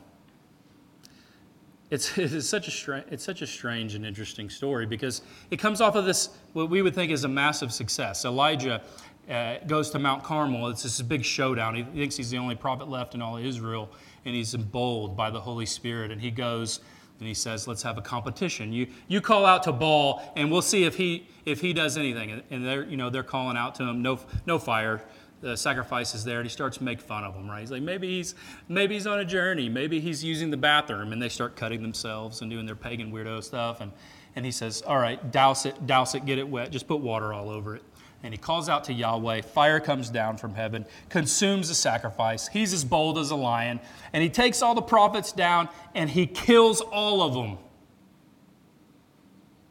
It's, 1.90 2.18
it's, 2.18 2.48
such 2.48 2.70
a 2.70 2.72
stra- 2.72 3.04
it's 3.12 3.26
such 3.26 3.42
a 3.42 3.48
strange 3.48 3.96
and 3.96 4.06
interesting 4.06 4.50
story 4.50 4.86
because 4.86 5.24
it 5.52 5.58
comes 5.58 5.82
off 5.82 5.96
of 5.96 6.06
this, 6.06 6.30
what 6.54 6.70
we 6.70 6.82
would 6.82 6.96
think 6.96 7.12
is 7.12 7.26
a 7.26 7.28
massive 7.28 7.74
success. 7.74 8.24
Elijah 8.24 8.82
uh, 9.30 9.58
goes 9.68 9.90
to 9.92 10.00
Mount 10.00 10.24
Carmel. 10.24 10.68
It's 10.70 10.84
this 10.84 11.02
big 11.02 11.24
showdown. 11.24 11.76
He 11.76 11.84
thinks 11.84 12.18
he's 12.18 12.30
the 12.30 12.38
only 12.38 12.56
prophet 12.56 12.90
left 12.90 13.14
in 13.16 13.22
all 13.22 13.38
Israel, 13.38 13.92
and 14.26 14.36
he's 14.36 14.56
emboldened 14.56 15.16
by 15.16 15.30
the 15.30 15.40
Holy 15.40 15.66
Spirit. 15.66 16.12
And 16.12 16.20
he 16.20 16.32
goes 16.32 16.80
and 17.20 17.28
he 17.28 17.34
says, 17.34 17.68
"Let's 17.68 17.84
have 17.84 17.98
a 17.98 18.02
competition. 18.02 18.74
You 18.74 18.88
you 19.08 19.22
call 19.22 19.46
out 19.46 19.64
to 19.64 19.72
Baal, 19.72 20.22
and 20.36 20.52
we'll 20.52 20.62
see 20.62 20.86
if 20.86 20.96
he 20.96 21.28
if 21.46 21.62
he 21.62 21.74
does 21.74 21.98
anything." 21.98 22.42
And 22.50 22.66
they're 22.66 22.86
you 22.86 22.98
know 22.98 23.10
they're 23.10 23.24
calling 23.24 23.58
out 23.58 23.76
to 23.76 23.84
him, 23.84 24.02
"No 24.02 24.20
no 24.46 24.58
fire." 24.58 25.02
the 25.42 25.56
sacrifice 25.56 26.14
is 26.16 26.24
there 26.24 26.40
and 26.40 26.46
he 26.46 26.50
starts 26.50 26.78
to 26.78 26.84
make 26.84 27.00
fun 27.00 27.24
of 27.24 27.34
them 27.34 27.50
right 27.50 27.62
he's 27.62 27.72
like 27.72 27.82
maybe 27.82 28.08
he's 28.08 28.36
maybe 28.68 28.96
he's 28.96 29.08
on 29.08 29.20
a 29.20 29.26
journey 29.26 29.70
maybe 29.70 30.00
he's 30.00 30.24
using 30.24 30.52
the 30.52 30.58
bathroom 30.58 31.14
and 31.14 31.22
they 31.22 31.30
start 31.30 31.56
cutting 31.56 31.82
themselves 31.82 32.42
and 32.42 32.52
doing 32.52 32.66
their 32.66 32.76
pagan 32.76 33.12
weirdo 33.12 33.42
stuff 33.44 33.82
and 33.82 33.92
and 34.36 34.46
he 34.46 34.52
says 34.52 34.82
all 34.82 34.98
right 34.98 35.32
douse 35.32 35.66
it 35.66 35.88
douse 35.88 36.14
it 36.14 36.26
get 36.26 36.38
it 36.38 36.48
wet 36.48 36.72
just 36.72 36.88
put 36.88 37.00
water 37.00 37.32
all 37.32 37.50
over 37.50 37.76
it 37.76 37.84
and 38.24 38.34
he 38.34 38.38
calls 38.38 38.68
out 38.68 38.84
to 38.86 38.94
Yahweh. 38.94 39.42
Fire 39.42 39.80
comes 39.80 40.10
down 40.10 40.38
from 40.38 40.54
heaven, 40.54 40.86
consumes 41.08 41.70
the 41.70 41.76
sacrifice. 41.76 42.48
He's 42.48 42.74
as 42.74 42.84
bold 42.84 43.18
as 43.18 43.32
a 43.32 43.36
lion. 43.36 43.80
And 44.12 44.22
he 44.22 44.30
takes 44.30 44.62
all 44.62 44.76
the 44.76 44.82
prophets 44.82 45.32
down 45.32 45.70
and 45.96 46.10
he 46.10 46.28
kills 46.28 46.82
all 46.82 47.22
of 47.22 47.34
them. 47.34 47.58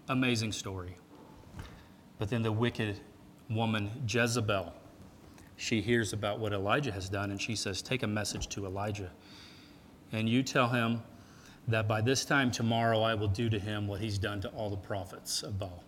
Amazing 0.08 0.52
story. 0.52 0.96
But 2.18 2.30
then 2.30 2.42
the 2.42 2.52
wicked 2.52 3.00
woman, 3.50 3.90
Jezebel, 4.08 4.72
she 5.56 5.80
hears 5.80 6.12
about 6.12 6.38
what 6.38 6.52
Elijah 6.52 6.92
has 6.92 7.08
done 7.08 7.30
and 7.30 7.40
she 7.40 7.54
says, 7.54 7.82
Take 7.82 8.02
a 8.02 8.06
message 8.06 8.48
to 8.48 8.64
Elijah. 8.64 9.10
And 10.12 10.28
you 10.28 10.42
tell 10.42 10.68
him 10.68 11.02
that 11.66 11.86
by 11.86 12.00
this 12.00 12.24
time 12.24 12.50
tomorrow 12.50 13.02
I 13.02 13.14
will 13.14 13.28
do 13.28 13.50
to 13.50 13.58
him 13.58 13.86
what 13.86 14.00
he's 14.00 14.16
done 14.16 14.40
to 14.40 14.48
all 14.50 14.70
the 14.70 14.76
prophets 14.76 15.42
of 15.42 15.58
Baal. 15.58 15.84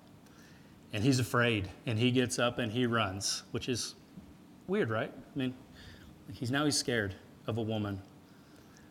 And 0.92 1.04
he's 1.04 1.20
afraid 1.20 1.68
and 1.86 1.98
he 1.98 2.10
gets 2.10 2.38
up 2.38 2.58
and 2.58 2.72
he 2.72 2.86
runs, 2.86 3.44
which 3.52 3.68
is 3.68 3.94
weird, 4.66 4.90
right? 4.90 5.12
I 5.12 5.38
mean, 5.38 5.54
he's 6.32 6.50
now 6.50 6.64
he's 6.64 6.76
scared 6.76 7.14
of 7.46 7.58
a 7.58 7.62
woman. 7.62 8.00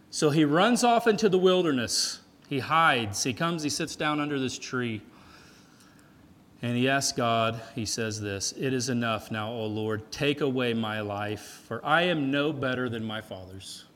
So 0.10 0.30
he 0.30 0.46
runs 0.46 0.84
off 0.84 1.08
into 1.08 1.30
the 1.30 1.38
wilderness. 1.38 2.20
He 2.48 2.60
hides. 2.60 3.24
He 3.24 3.34
comes, 3.34 3.64
he 3.64 3.70
sits 3.70 3.96
down 3.96 4.20
under 4.20 4.40
this 4.40 4.58
tree. 4.58 5.02
And 6.62 6.76
he 6.76 6.90
asks 6.90 7.16
God, 7.16 7.62
he 7.74 7.86
says 7.86 8.20
this 8.20 8.54
It 8.58 8.74
is 8.74 8.90
enough 8.90 9.32
now, 9.32 9.52
O 9.52 9.66
Lord, 9.66 10.12
take 10.12 10.42
away 10.42 10.74
my 10.74 11.00
life, 11.00 11.64
for 11.68 11.84
I 11.86 12.04
am 12.04 12.32
no 12.32 12.52
better 12.52 12.90
than 12.90 13.04
my 13.04 13.22
fathers. 13.22 13.86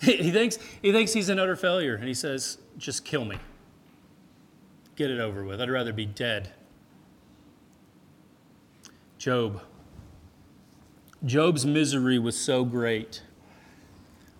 He 0.00 0.30
thinks, 0.30 0.58
he 0.80 0.92
thinks 0.92 1.12
he's 1.12 1.28
an 1.28 1.38
utter 1.38 1.56
failure, 1.56 1.94
and 1.94 2.04
he 2.04 2.14
says, 2.14 2.56
Just 2.78 3.04
kill 3.04 3.24
me. 3.26 3.36
Get 5.00 5.10
it 5.10 5.18
over 5.18 5.44
with. 5.44 5.62
I'd 5.62 5.70
rather 5.70 5.94
be 5.94 6.04
dead. 6.04 6.52
Job. 9.16 9.62
Job's 11.24 11.64
misery 11.64 12.18
was 12.18 12.38
so 12.38 12.66
great. 12.66 13.22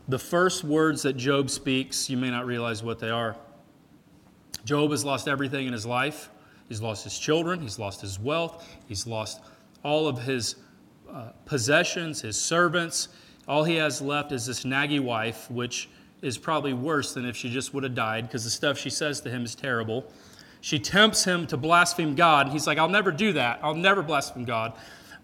The 0.06 0.18
first 0.18 0.62
words 0.62 1.00
that 1.00 1.16
Job 1.16 1.48
speaks, 1.48 2.10
you 2.10 2.18
may 2.18 2.28
not 2.28 2.44
realize 2.44 2.82
what 2.82 2.98
they 2.98 3.08
are. 3.08 3.36
Job 4.66 4.90
has 4.90 5.02
lost 5.02 5.28
everything 5.28 5.66
in 5.66 5.72
his 5.72 5.86
life. 5.86 6.28
He's 6.68 6.82
lost 6.82 7.04
his 7.04 7.18
children, 7.18 7.62
he's 7.62 7.78
lost 7.78 8.02
his 8.02 8.20
wealth, 8.20 8.68
he's 8.86 9.06
lost 9.06 9.40
all 9.82 10.08
of 10.08 10.20
his 10.20 10.56
uh, 11.10 11.30
possessions, 11.46 12.20
his 12.20 12.38
servants. 12.38 13.08
All 13.48 13.64
he 13.64 13.76
has 13.76 14.02
left 14.02 14.30
is 14.30 14.44
this 14.44 14.64
naggy 14.64 15.00
wife, 15.00 15.50
which 15.50 15.88
is 16.20 16.36
probably 16.36 16.74
worse 16.74 17.14
than 17.14 17.24
if 17.24 17.34
she 17.34 17.48
just 17.48 17.72
would 17.72 17.82
have 17.82 17.94
died 17.94 18.26
because 18.28 18.44
the 18.44 18.50
stuff 18.50 18.76
she 18.76 18.90
says 18.90 19.22
to 19.22 19.30
him 19.30 19.42
is 19.42 19.54
terrible. 19.54 20.12
She 20.60 20.78
tempts 20.78 21.24
him 21.24 21.46
to 21.46 21.56
blaspheme 21.56 22.14
God, 22.14 22.46
and 22.46 22.52
he's 22.52 22.66
like, 22.66 22.78
I'll 22.78 22.88
never 22.88 23.10
do 23.10 23.32
that. 23.32 23.60
I'll 23.62 23.74
never 23.74 24.02
blaspheme 24.02 24.44
God. 24.44 24.74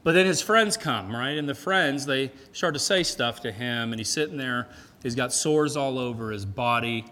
But 0.03 0.12
then 0.12 0.24
his 0.26 0.41
friends 0.41 0.76
come, 0.76 1.14
right? 1.14 1.37
And 1.37 1.49
the 1.49 1.55
friends, 1.55 2.07
they 2.07 2.30
start 2.53 2.74
to 2.74 2.80
say 2.80 3.03
stuff 3.03 3.41
to 3.41 3.53
him, 3.53 3.93
and 3.93 4.01
he's 4.01 4.09
sitting 4.09 4.37
there. 4.37 4.68
He's 5.03 5.14
got 5.14 5.32
sores 5.32 5.76
all 5.76 5.99
over 5.99 6.30
his 6.30 6.47
body. 6.47 7.05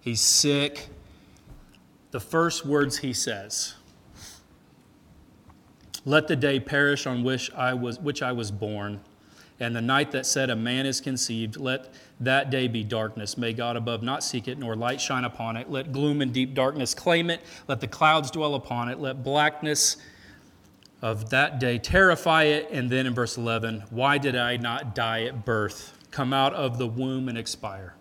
He's 0.00 0.20
sick. 0.20 0.88
The 2.10 2.20
first 2.20 2.66
words 2.66 2.98
he 2.98 3.12
says 3.12 3.74
let 6.04 6.28
the 6.28 6.36
day 6.36 6.58
perish 6.58 7.06
on 7.06 7.22
which 7.22 7.52
I 7.52 7.74
was, 7.74 8.00
which 8.00 8.22
I 8.22 8.32
was 8.32 8.50
born, 8.50 9.00
and 9.58 9.76
the 9.76 9.82
night 9.82 10.12
that 10.12 10.26
said 10.26 10.50
a 10.50 10.56
man 10.56 10.86
is 10.86 11.00
conceived, 11.00 11.56
let 11.56 11.92
that 12.20 12.50
day 12.50 12.68
be 12.68 12.84
darkness. 12.84 13.38
May 13.38 13.52
God 13.52 13.76
above 13.76 14.02
not 14.02 14.22
seek 14.22 14.46
it, 14.46 14.58
nor 14.58 14.76
light 14.76 15.00
shine 15.00 15.24
upon 15.24 15.56
it. 15.56 15.70
Let 15.70 15.90
gloom 15.92 16.20
and 16.20 16.32
deep 16.32 16.54
darkness 16.54 16.94
claim 16.94 17.30
it. 17.30 17.42
Let 17.66 17.80
the 17.80 17.88
clouds 17.88 18.30
dwell 18.30 18.54
upon 18.54 18.90
it. 18.90 18.98
Let 19.00 19.24
blackness 19.24 19.96
of 21.02 21.30
that 21.30 21.58
day 21.58 21.78
terrify 21.78 22.44
it. 22.44 22.68
And 22.70 22.90
then 22.90 23.06
in 23.06 23.14
verse 23.14 23.38
11, 23.38 23.84
why 23.90 24.18
did 24.18 24.36
I 24.36 24.58
not 24.58 24.94
die 24.94 25.22
at 25.24 25.44
birth? 25.44 25.96
Come 26.10 26.32
out 26.32 26.52
of 26.54 26.76
the 26.76 26.86
womb 26.86 27.28
and 27.28 27.38
expire. 27.38 27.94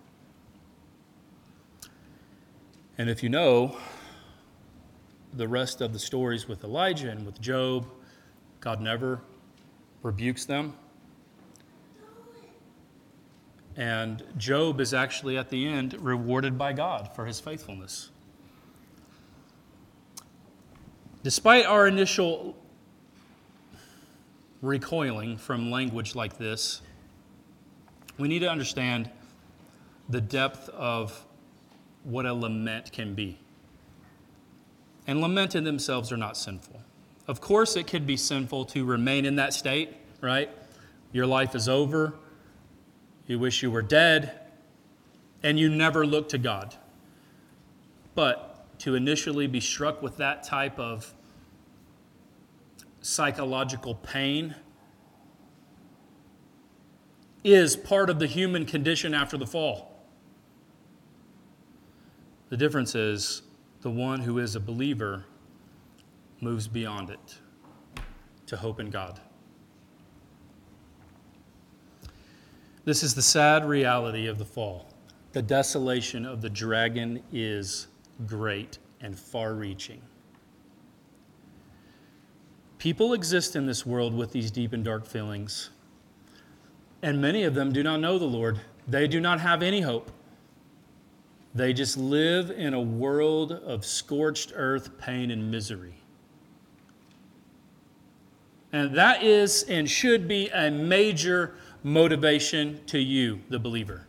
And 2.98 3.10
if 3.10 3.24
you 3.24 3.30
know, 3.30 3.78
the 5.34 5.48
rest 5.48 5.80
of 5.80 5.94
the 5.94 6.00
stories 6.00 6.48
with 6.48 6.64
Elijah 6.66 7.10
and 7.10 7.26
with 7.26 7.40
Job, 7.40 7.88
God 8.60 8.82
never 8.82 9.22
rebukes 10.04 10.44
them. 10.44 10.74
And 13.80 14.24
Job 14.38 14.82
is 14.82 14.94
actually 14.94 15.38
at 15.38 15.50
the 15.50 15.66
end 15.66 15.94
rewarded 16.02 16.58
by 16.58 16.74
God 16.74 17.10
for 17.16 17.26
his 17.26 17.40
faithfulness. 17.40 18.10
Despite 21.24 21.66
our 21.66 21.88
initial 21.88 22.58
recoiling 24.62 25.38
from 25.38 25.72
language 25.72 26.14
like 26.14 26.38
this, 26.38 26.82
we 28.18 28.28
need 28.28 28.40
to 28.40 28.50
understand 28.50 29.10
the 30.10 30.20
depth 30.20 30.68
of 30.70 31.26
what 32.04 32.26
a 32.26 32.34
lament 32.34 32.92
can 32.92 33.16
be 33.16 33.40
and 35.10 35.22
lament 35.22 35.56
in 35.56 35.64
themselves 35.64 36.12
are 36.12 36.18
not 36.18 36.38
sinful. 36.38 36.80
Of 37.28 37.42
course, 37.42 37.76
it 37.76 37.88
could 37.88 38.06
be 38.06 38.16
sinful 38.16 38.66
to 38.66 38.86
remain 38.86 39.26
in 39.26 39.38
that 39.38 39.56
state, 39.56 39.96
right? 40.22 40.52
Your 41.12 41.26
life 41.26 41.56
is 41.56 41.68
over. 41.68 42.14
You 43.30 43.38
wish 43.38 43.62
you 43.62 43.70
were 43.70 43.84
dead. 43.84 44.40
and 45.42 45.58
you 45.58 45.70
never 45.70 46.06
look 46.06 46.28
to 46.30 46.38
God. 46.38 46.76
But 48.14 48.78
to 48.80 48.96
initially 48.96 49.48
be 49.48 49.62
struck 49.62 50.02
with 50.02 50.18
that 50.18 50.44
type 50.44 50.78
of 50.78 51.14
psychological 53.00 53.96
pain 53.96 54.56
is 57.44 57.78
part 57.78 58.10
of 58.10 58.20
the 58.20 58.28
human 58.28 58.66
condition 58.66 59.14
after 59.14 59.38
the 59.38 59.48
fall. 59.48 59.96
The 62.50 62.58
difference 62.58 62.96
is 62.96 63.44
the 63.80 63.90
one 63.92 64.20
who 64.22 64.40
is 64.40 64.56
a 64.58 64.60
believer 64.60 65.24
moves 66.42 66.68
beyond 66.68 67.12
it 67.12 67.38
to 68.48 68.58
hope 68.58 68.82
in 68.82 68.90
God. 68.90 69.22
This 72.90 73.04
is 73.04 73.14
the 73.14 73.22
sad 73.22 73.66
reality 73.66 74.26
of 74.26 74.40
the 74.40 74.46
fall. 74.46 74.92
The 75.34 75.44
desolation 75.44 76.26
of 76.26 76.42
the 76.42 76.50
dragon 76.50 77.22
is 77.32 77.86
great 78.26 78.80
and 79.00 79.16
far 79.16 79.54
reaching. 79.54 80.02
People 82.80 83.14
exist 83.14 83.56
in 83.56 83.68
this 83.68 83.86
world 83.86 84.16
with 84.16 84.32
these 84.32 84.50
deep 84.50 84.74
and 84.74 84.84
dark 84.84 85.06
feelings, 85.06 85.70
and 87.04 87.22
many 87.22 87.44
of 87.44 87.54
them 87.54 87.72
do 87.72 87.84
not 87.84 88.00
know 88.00 88.18
the 88.18 88.26
Lord. 88.26 88.60
They 88.88 89.08
do 89.08 89.22
not 89.22 89.40
have 89.40 89.62
any 89.62 89.82
hope. 89.82 90.10
They 91.54 91.74
just 91.74 91.96
live 91.96 92.50
in 92.50 92.74
a 92.74 92.82
world 92.82 93.52
of 93.52 93.86
scorched 93.86 94.52
earth, 94.56 94.98
pain, 94.98 95.30
and 95.30 95.52
misery. 95.52 95.94
And 98.72 98.96
that 98.96 99.22
is 99.22 99.62
and 99.70 99.88
should 99.88 100.28
be 100.28 100.50
a 100.50 100.72
major 100.72 101.54
motivation 101.84 102.82
to 102.88 103.00
you, 103.00 103.42
the 103.50 103.60
believer. 103.60 104.06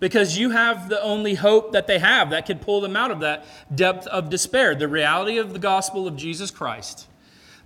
Because 0.00 0.38
you 0.38 0.50
have 0.50 0.88
the 0.88 1.02
only 1.02 1.34
hope 1.34 1.72
that 1.72 1.86
they 1.86 1.98
have 1.98 2.30
that 2.30 2.46
could 2.46 2.60
pull 2.60 2.80
them 2.80 2.96
out 2.96 3.10
of 3.10 3.20
that 3.20 3.44
depth 3.74 4.06
of 4.06 4.30
despair. 4.30 4.74
The 4.74 4.86
reality 4.86 5.38
of 5.38 5.52
the 5.52 5.58
gospel 5.58 6.06
of 6.06 6.16
Jesus 6.16 6.50
Christ 6.50 7.08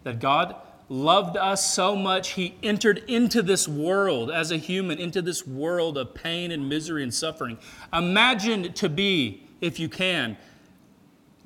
that 0.02 0.18
God 0.18 0.56
loved 0.88 1.36
us 1.36 1.72
so 1.72 1.96
much, 1.96 2.30
He 2.30 2.54
entered 2.62 2.98
into 3.08 3.42
this 3.42 3.66
world 3.66 4.30
as 4.30 4.50
a 4.50 4.56
human, 4.56 4.98
into 4.98 5.22
this 5.22 5.46
world 5.46 5.96
of 5.96 6.14
pain 6.14 6.50
and 6.50 6.68
misery 6.68 7.02
and 7.02 7.12
suffering. 7.12 7.58
Imagine 7.92 8.72
to 8.74 8.88
be, 8.88 9.46
if 9.60 9.78
you 9.78 9.88
can, 9.88 10.36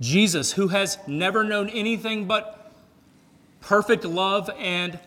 Jesus, 0.00 0.52
who 0.52 0.68
has 0.68 0.98
never 1.06 1.44
known 1.44 1.68
anything 1.68 2.26
but 2.26 2.72
perfect 3.60 4.04
love 4.04 4.50
and 4.58 4.98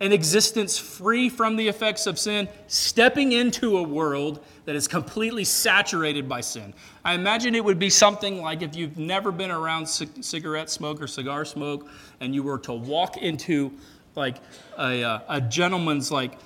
an 0.00 0.12
existence 0.12 0.76
free 0.76 1.28
from 1.28 1.56
the 1.56 1.66
effects 1.68 2.06
of 2.06 2.18
sin, 2.18 2.48
stepping 2.66 3.32
into 3.32 3.78
a 3.78 3.82
world 3.82 4.44
that 4.64 4.74
is 4.74 4.88
completely 4.88 5.44
saturated 5.44 6.28
by 6.28 6.40
sin. 6.40 6.74
I 7.04 7.14
imagine 7.14 7.54
it 7.54 7.64
would 7.64 7.78
be 7.78 7.90
something 7.90 8.42
like 8.42 8.62
if 8.62 8.74
you've 8.74 8.98
never 8.98 9.30
been 9.30 9.50
around 9.50 9.86
c- 9.86 10.08
cigarette 10.20 10.68
smoke 10.70 11.00
or 11.00 11.06
cigar 11.06 11.44
smoke 11.44 11.88
and 12.20 12.34
you 12.34 12.42
were 12.42 12.58
to 12.60 12.72
walk 12.72 13.18
into 13.18 13.72
like 14.16 14.36
a, 14.78 15.02
uh, 15.02 15.20
a 15.28 15.40
gentleman's 15.40 16.10
like 16.10 16.38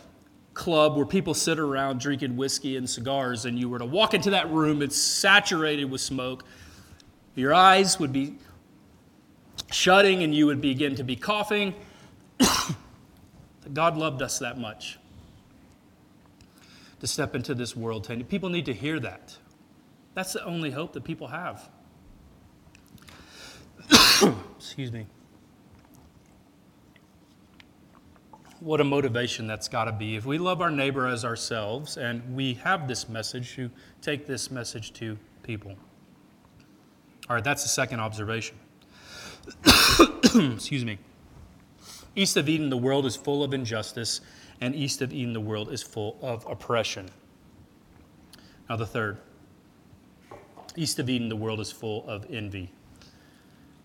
club 0.55 0.97
where 0.97 1.07
people 1.07 1.35
sit 1.35 1.59
around 1.59 2.01
drinking 2.01 2.37
whiskey 2.37 2.77
and 2.77 2.89
cigars 2.89 3.45
and 3.45 3.59
you 3.59 3.69
were 3.69 3.79
to 3.79 3.85
walk 3.85 4.13
into 4.15 4.31
that 4.31 4.51
room 4.51 4.83
it's 4.83 4.97
saturated 4.97 5.85
with 5.85 6.01
smoke 6.01 6.45
your 7.39 7.55
eyes 7.55 8.01
would 8.01 8.13
be 8.13 8.37
shutting 9.71 10.23
and 10.23 10.35
you 10.35 10.47
would 10.47 10.61
begin 10.61 10.95
to 10.97 11.05
be 11.05 11.17
coughing. 11.17 11.75
God 13.73 13.97
loved 13.97 14.23
us 14.23 14.39
that 14.39 14.59
much 14.59 14.99
to 17.01 17.07
step 17.07 17.35
into 17.35 17.55
this 17.55 17.77
world. 17.77 18.09
People 18.29 18.49
need 18.49 18.67
to 18.67 18.75
hear 18.75 18.99
that. 19.01 19.37
That's 20.15 20.33
the 20.33 20.45
only 20.45 20.71
hope 20.71 20.93
that 20.95 21.05
people 21.05 21.29
have. 21.29 21.69
Excuse 24.59 24.91
me. 24.91 25.07
What 28.61 28.81
a 28.81 28.85
motivation 28.85 29.47
that's 29.47 29.69
got 29.69 29.85
to 29.85 29.93
be. 29.93 30.17
If 30.17 30.27
we 30.27 30.39
love 30.39 30.61
our 30.61 30.71
neighbor 30.71 31.07
as 31.07 31.25
ourselves 31.25 31.97
and 31.97 32.35
we 32.35 32.55
have 32.55 32.89
this 32.89 33.09
message, 33.09 33.55
to 33.55 33.71
take 34.03 34.27
this 34.27 34.51
message 34.51 34.93
to 34.95 35.17
people. 35.45 35.77
All 37.31 37.37
right, 37.37 37.45
that's 37.45 37.63
the 37.63 37.69
second 37.69 38.01
observation. 38.01 38.57
Excuse 40.35 40.85
me. 40.85 40.99
East 42.19 42.37
of 42.37 42.49
Eden, 42.49 42.69
the 42.69 42.77
world 42.77 43.07
is 43.07 43.15
full 43.15 43.45
of 43.45 43.55
injustice, 43.55 44.21
and 44.61 44.75
east 44.75 45.03
of 45.03 45.13
Eden, 45.13 45.33
the 45.33 45.41
world 45.41 45.71
is 45.71 45.85
full 45.85 46.19
of 46.21 46.45
oppression. 46.47 47.09
Now, 48.69 48.75
the 48.75 48.87
third. 48.87 49.19
East 50.75 50.99
of 50.99 51.09
Eden, 51.09 51.29
the 51.29 51.37
world 51.37 51.61
is 51.61 51.71
full 51.71 52.05
of 52.09 52.27
envy. 52.29 52.73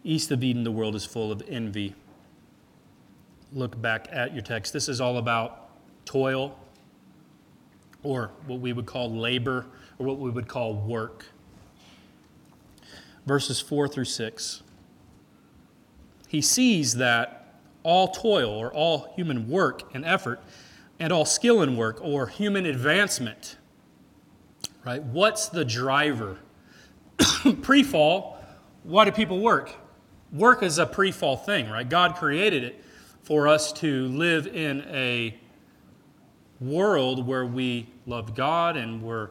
East 0.04 0.32
of 0.32 0.44
Eden, 0.44 0.64
the 0.64 0.72
world 0.72 0.96
is 0.96 1.06
full 1.06 1.32
of 1.32 1.44
envy. 1.48 1.94
Look 3.52 3.80
back 3.80 4.08
at 4.12 4.34
your 4.34 4.42
text. 4.42 4.74
This 4.74 4.90
is 4.90 5.00
all 5.00 5.20
about 5.20 5.70
toil, 6.06 6.58
or 8.02 8.32
what 8.48 8.60
we 8.60 8.74
would 8.74 8.88
call 8.88 9.12
labor, 9.12 9.68
or 10.00 10.08
what 10.08 10.18
we 10.18 10.32
would 10.32 10.48
call 10.48 10.74
work. 10.74 11.28
Verses 13.28 13.62
4 13.62 13.88
through 13.88 14.06
6 14.06 14.64
he 16.28 16.42
sees 16.42 16.96
that 16.96 17.43
all 17.84 18.08
toil 18.10 18.50
or 18.50 18.74
all 18.74 19.14
human 19.16 19.48
work 19.48 19.94
and 19.94 20.06
effort 20.06 20.42
and 21.00 21.12
all 21.12 21.26
skill 21.26 21.62
in 21.62 21.76
work 21.76 22.00
or 22.02 22.28
human 22.28 22.66
advancement, 22.66 23.58
right? 24.86 25.04
What's 25.04 25.50
the 25.50 25.66
driver? 25.66 26.40
pre 27.62 27.84
fall, 27.84 28.38
why 28.84 29.06
do 29.06 29.12
people 29.12 29.40
work? 29.40 29.76
Work 30.32 30.64
is 30.64 30.78
a 30.80 30.86
pre 30.86 31.12
fall 31.12 31.38
thing, 31.38 31.70
right? 31.70 31.88
God 31.88 32.16
created 32.16 32.64
it 32.64 32.84
for 33.22 33.48
us 33.48 33.72
to 33.74 34.08
live 34.08 34.48
in 34.48 34.82
a 34.90 35.38
world 36.60 37.26
where 37.26 37.46
we 37.46 37.88
love 38.06 38.36
God 38.36 38.78
and 38.78 39.02
we're 39.02 39.30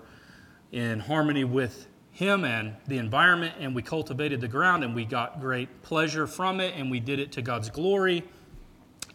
in 0.71 1.01
harmony 1.01 1.45
with 1.45 1.87
him 2.13 2.45
and 2.45 2.75
the 2.87 2.99
environment, 2.99 3.55
and 3.59 3.75
we 3.75 3.83
cultivated 3.83 4.41
the 4.41 4.49
ground, 4.49 4.85
and 4.85 4.95
we 4.95 5.05
got 5.05 5.41
great 5.41 5.83
pleasure 5.83 6.27
from 6.27 6.61
it, 6.61 6.75
and 6.77 6.91
we 6.91 7.01
did 7.01 7.19
it 7.19 7.33
to 7.33 7.43
God's 7.43 7.71
glory. 7.71 8.23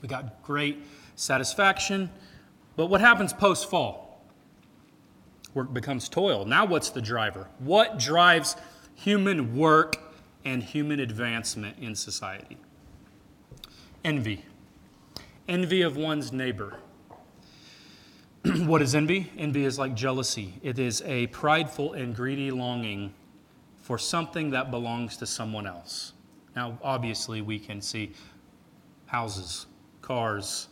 We 0.01 0.07
got 0.07 0.43
great 0.43 0.85
satisfaction. 1.15 2.09
But 2.75 2.87
what 2.87 3.01
happens 3.01 3.33
post 3.33 3.69
fall? 3.69 4.21
Work 5.53 5.73
becomes 5.73 6.07
toil. 6.07 6.45
Now, 6.45 6.65
what's 6.65 6.89
the 6.89 7.01
driver? 7.01 7.47
What 7.59 7.97
drives 7.97 8.55
human 8.95 9.55
work 9.57 9.97
and 10.45 10.61
human 10.61 10.99
advancement 10.99 11.77
in 11.79 11.95
society? 11.95 12.57
Envy. 14.03 14.45
Envy 15.47 15.81
of 15.81 15.97
one's 15.97 16.31
neighbor. 16.31 16.79
what 18.65 18.81
is 18.81 18.93
envy? 18.93 19.31
Envy 19.37 19.65
is 19.65 19.79
like 19.79 19.95
jealousy, 19.95 20.53
it 20.61 20.79
is 20.79 21.01
a 21.03 21.27
prideful 21.27 21.93
and 21.93 22.15
greedy 22.15 22.51
longing 22.51 23.13
for 23.79 23.97
something 23.97 24.51
that 24.51 24.69
belongs 24.69 25.17
to 25.17 25.25
someone 25.25 25.65
else. 25.65 26.13
Now, 26.55 26.77
obviously, 26.83 27.41
we 27.41 27.59
can 27.59 27.81
see 27.81 28.13
houses, 29.05 29.65
cars, 30.07 30.69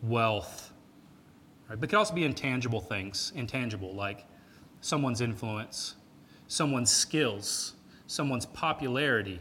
wealth, 0.00 0.70
right? 1.68 1.80
but 1.80 1.88
it 1.88 1.90
can 1.90 1.98
also 1.98 2.14
be 2.14 2.24
intangible 2.24 2.80
things, 2.80 3.32
intangible, 3.34 3.92
like 3.92 4.24
someone's 4.80 5.20
influence, 5.20 5.96
someone's 6.46 6.92
skills, 6.92 7.72
someone's 8.06 8.46
popularity. 8.46 9.40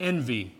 Envy 0.00 0.54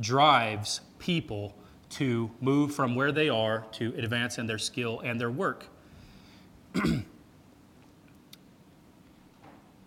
drives 0.00 0.80
people 0.98 1.54
to 1.90 2.28
move 2.40 2.74
from 2.74 2.96
where 2.96 3.12
they 3.12 3.28
are 3.28 3.64
to 3.70 3.94
advance 3.96 4.38
in 4.38 4.48
their 4.48 4.58
skill 4.58 4.98
and 5.04 5.20
their 5.20 5.30
work. 5.30 5.66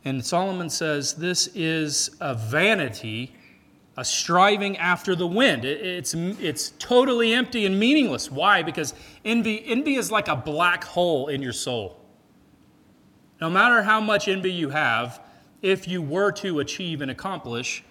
and 0.06 0.26
Solomon 0.26 0.70
says 0.70 1.16
this 1.16 1.48
is 1.48 2.12
a 2.22 2.34
vanity, 2.34 3.36
a 3.98 4.06
striving 4.06 4.78
after 4.78 5.16
the 5.16 5.28
wind. 5.28 5.66
it's, 5.66 6.14
it's 6.14 6.72
totally 6.80 7.34
empty 7.34 7.66
and 7.66 7.78
meaningless. 7.80 8.32
Why? 8.32 8.64
Because 8.64 8.94
envy, 9.26 9.64
envy 9.66 9.96
is 9.96 10.12
like 10.12 10.28
a 10.28 10.36
black 10.36 10.84
hole 10.84 11.28
in 11.28 11.42
your 11.42 11.54
soul. 11.54 12.00
No 13.42 13.50
matter 13.50 13.82
how 13.84 14.00
much 14.00 14.28
envy 14.28 14.52
you 14.52 14.70
have, 14.70 15.22
if 15.62 15.88
you 15.88 16.02
were 16.02 16.32
to 16.34 16.60
achieve 16.60 17.02
and 17.02 17.12
accomplish, 17.12 17.84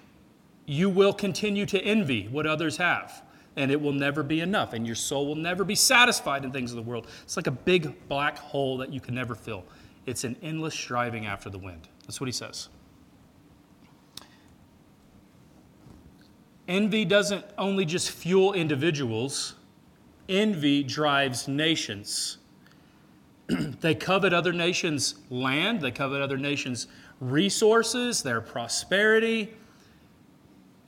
you 0.64 0.88
will 0.88 1.12
continue 1.12 1.66
to 1.66 1.80
envy 1.80 2.28
what 2.28 2.46
others 2.46 2.76
have 2.78 3.22
and 3.56 3.70
it 3.70 3.80
will 3.80 3.92
never 3.92 4.22
be 4.22 4.40
enough, 4.40 4.72
and 4.72 4.86
your 4.86 4.96
soul 4.96 5.26
will 5.26 5.34
never 5.34 5.64
be 5.64 5.74
satisfied 5.74 6.44
in 6.44 6.52
things 6.52 6.70
of 6.70 6.76
the 6.76 6.82
world. 6.82 7.06
It's 7.24 7.36
like 7.36 7.46
a 7.46 7.52
big 7.52 8.08
black 8.08 8.38
hole 8.38 8.78
that 8.78 8.92
you 8.92 9.00
can 9.00 9.14
never 9.14 9.34
fill. 9.34 9.64
It's 10.06 10.24
an 10.24 10.36
endless 10.42 10.74
striving 10.74 11.26
after 11.26 11.50
the 11.50 11.58
wind. 11.58 11.88
That's 12.06 12.20
what 12.20 12.26
he 12.26 12.32
says. 12.32 12.68
Envy 16.70 17.04
doesn't 17.04 17.44
only 17.58 17.84
just 17.84 18.12
fuel 18.12 18.52
individuals, 18.52 19.56
envy 20.28 20.84
drives 20.84 21.48
nations. 21.48 22.38
they 23.48 23.92
covet 23.92 24.32
other 24.32 24.52
nations' 24.52 25.16
land, 25.30 25.80
they 25.80 25.90
covet 25.90 26.22
other 26.22 26.38
nations' 26.38 26.86
resources, 27.18 28.22
their 28.22 28.40
prosperity. 28.40 29.52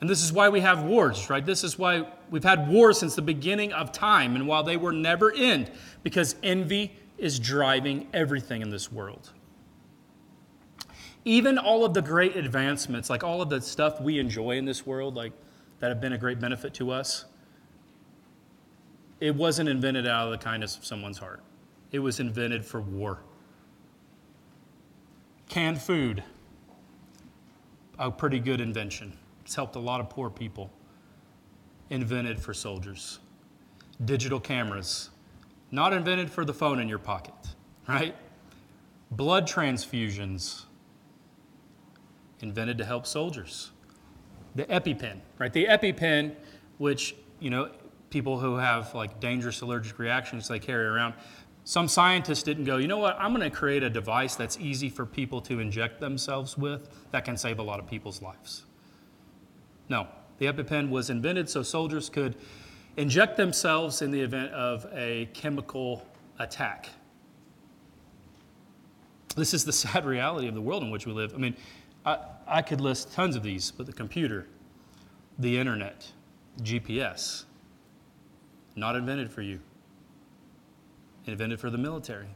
And 0.01 0.09
this 0.09 0.23
is 0.23 0.33
why 0.33 0.49
we 0.49 0.61
have 0.61 0.85
wars, 0.85 1.29
right? 1.29 1.45
This 1.45 1.65
is 1.65 1.77
why 1.77 2.07
we've 2.31 2.45
had 2.45 2.69
wars 2.69 3.01
since 3.01 3.17
the 3.17 3.23
beginning 3.23 3.73
of 3.73 3.91
time, 3.91 4.37
and 4.37 4.47
while 4.47 4.63
they 4.63 4.77
will 4.77 4.93
never 4.93 5.33
end, 5.35 5.69
because 6.05 6.37
envy 6.45 6.93
is 7.19 7.41
driving 7.41 8.07
everything 8.15 8.63
in 8.63 8.71
this 8.71 8.93
world. 8.93 9.33
Even 11.25 11.59
all 11.59 11.85
of 11.85 11.93
the 11.93 12.03
great 12.03 12.37
advancements, 12.37 13.11
like 13.11 13.25
all 13.25 13.43
of 13.43 13.51
the 13.51 13.61
stuff 13.61 14.01
we 14.01 14.21
enjoy 14.21 14.57
in 14.59 14.65
this 14.65 14.87
world, 14.87 15.17
like 15.17 15.33
that 15.83 15.89
have 15.89 16.01
been 16.01 16.13
a 16.13 16.19
great 16.19 16.39
benefit 16.39 16.73
to 16.73 16.93
us, 16.93 17.25
it 19.19 19.35
wasn't 19.35 19.69
invented 19.69 20.07
out 20.07 20.27
of 20.27 20.31
the 20.31 20.39
kindness 20.39 20.77
of 20.77 20.85
someone's 20.85 21.19
heart. 21.19 21.43
It 21.91 21.99
was 21.99 22.21
invented 22.21 22.65
for 22.65 22.81
war. 22.81 23.19
Canned 25.49 25.83
food, 25.83 26.23
a 27.99 28.13
pretty 28.13 28.39
good 28.39 28.61
invention. 28.61 29.19
It's 29.41 29.57
helped 29.57 29.75
a 29.75 29.81
lot 29.81 30.01
of 30.01 30.09
poor 30.09 30.31
people. 30.31 30.71
Invented 31.91 32.39
for 32.39 32.55
soldiers. 32.55 33.19
Digital 34.05 34.39
cameras, 34.39 35.11
not 35.73 35.93
invented 35.93 36.31
for 36.31 36.45
the 36.45 36.55
phone 36.55 36.79
in 36.79 36.89
your 36.89 37.01
pocket, 37.01 37.35
right? 37.89 38.15
Blood 39.11 39.49
transfusions, 39.49 40.67
invented 42.39 42.79
to 42.79 42.85
help 42.85 43.05
soldiers. 43.05 43.72
The 44.55 44.65
EpiPen, 44.65 45.19
right? 45.39 45.53
The 45.53 45.67
EpiPen, 45.67 46.35
which, 46.79 47.15
you 47.41 47.51
know, 47.51 47.71
people 48.11 48.39
who 48.39 48.57
have 48.57 48.95
like 48.95 49.21
dangerous 49.21 49.61
allergic 49.63 49.99
reactions 49.99 50.49
they 50.49 50.59
carry 50.59 50.87
around, 50.87 51.15
some 51.65 51.89
scientists 51.89 52.43
didn't 52.43 52.65
go, 52.65 52.77
you 52.77 52.89
know 52.89 52.99
what, 52.99 53.17
I'm 53.19 53.33
going 53.33 53.49
to 53.49 53.57
create 53.57 53.83
a 53.83 53.91
device 53.91 54.35
that's 54.35 54.59
easy 54.59 54.89
for 54.89 55.07
people 55.07 55.41
to 55.43 55.61
inject 55.61 56.01
themselves 56.01 56.59
with 56.59 56.89
that 57.13 57.25
can 57.25 57.37
save 57.37 57.59
a 57.61 57.63
lot 57.63 57.79
of 57.79 57.87
people's 57.87 58.21
lives. 58.21 58.65
No, 59.89 60.09
the 60.39 60.47
EpiPen 60.47 60.91
was 60.91 61.09
invented 61.09 61.49
so 61.49 61.63
soldiers 61.63 62.09
could 62.09 62.37
inject 62.97 63.37
themselves 63.37 64.03
in 64.03 64.11
the 64.11 64.21
event 64.21 64.53
of 64.53 64.87
a 64.93 65.29
chemical 65.35 66.07
attack. 66.39 66.89
This 69.37 69.55
is 69.55 69.65
the 69.65 69.73
sad 69.73 70.05
reality 70.05 70.49
of 70.49 70.55
the 70.55 70.61
world 70.61 70.83
in 70.83 70.91
which 70.91 71.07
we 71.07 71.13
live. 71.13 71.33
I 71.35 71.39
mean, 71.39 71.57
I, 72.05 72.19
I 72.53 72.63
could 72.63 72.81
list 72.81 73.13
tons 73.13 73.35
of 73.35 73.43
these, 73.43 73.71
but 73.71 73.87
the 73.87 73.93
computer, 73.93 74.47
the 75.39 75.59
internet, 75.59 76.13
GPS, 76.61 77.45
not 78.77 78.95
invented 78.95 79.31
for 79.31 79.43
you 79.43 79.61
invented 81.27 81.61
for 81.61 81.71
the 81.71 81.79
military. 81.79 82.27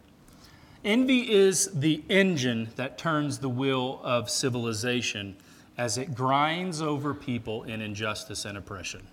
Envy 0.85 1.31
is 1.31 1.69
the 1.75 2.03
engine 2.09 2.69
that 2.77 2.97
turns 2.97 3.39
the 3.39 3.49
wheel 3.49 4.01
of 4.05 4.31
civilization 4.31 5.37
as 5.77 5.99
it 5.99 6.15
grinds 6.15 6.81
over 6.81 7.13
people 7.13 7.65
in 7.65 7.81
injustice 7.81 8.45
and 8.45 8.57
oppression. 8.57 9.07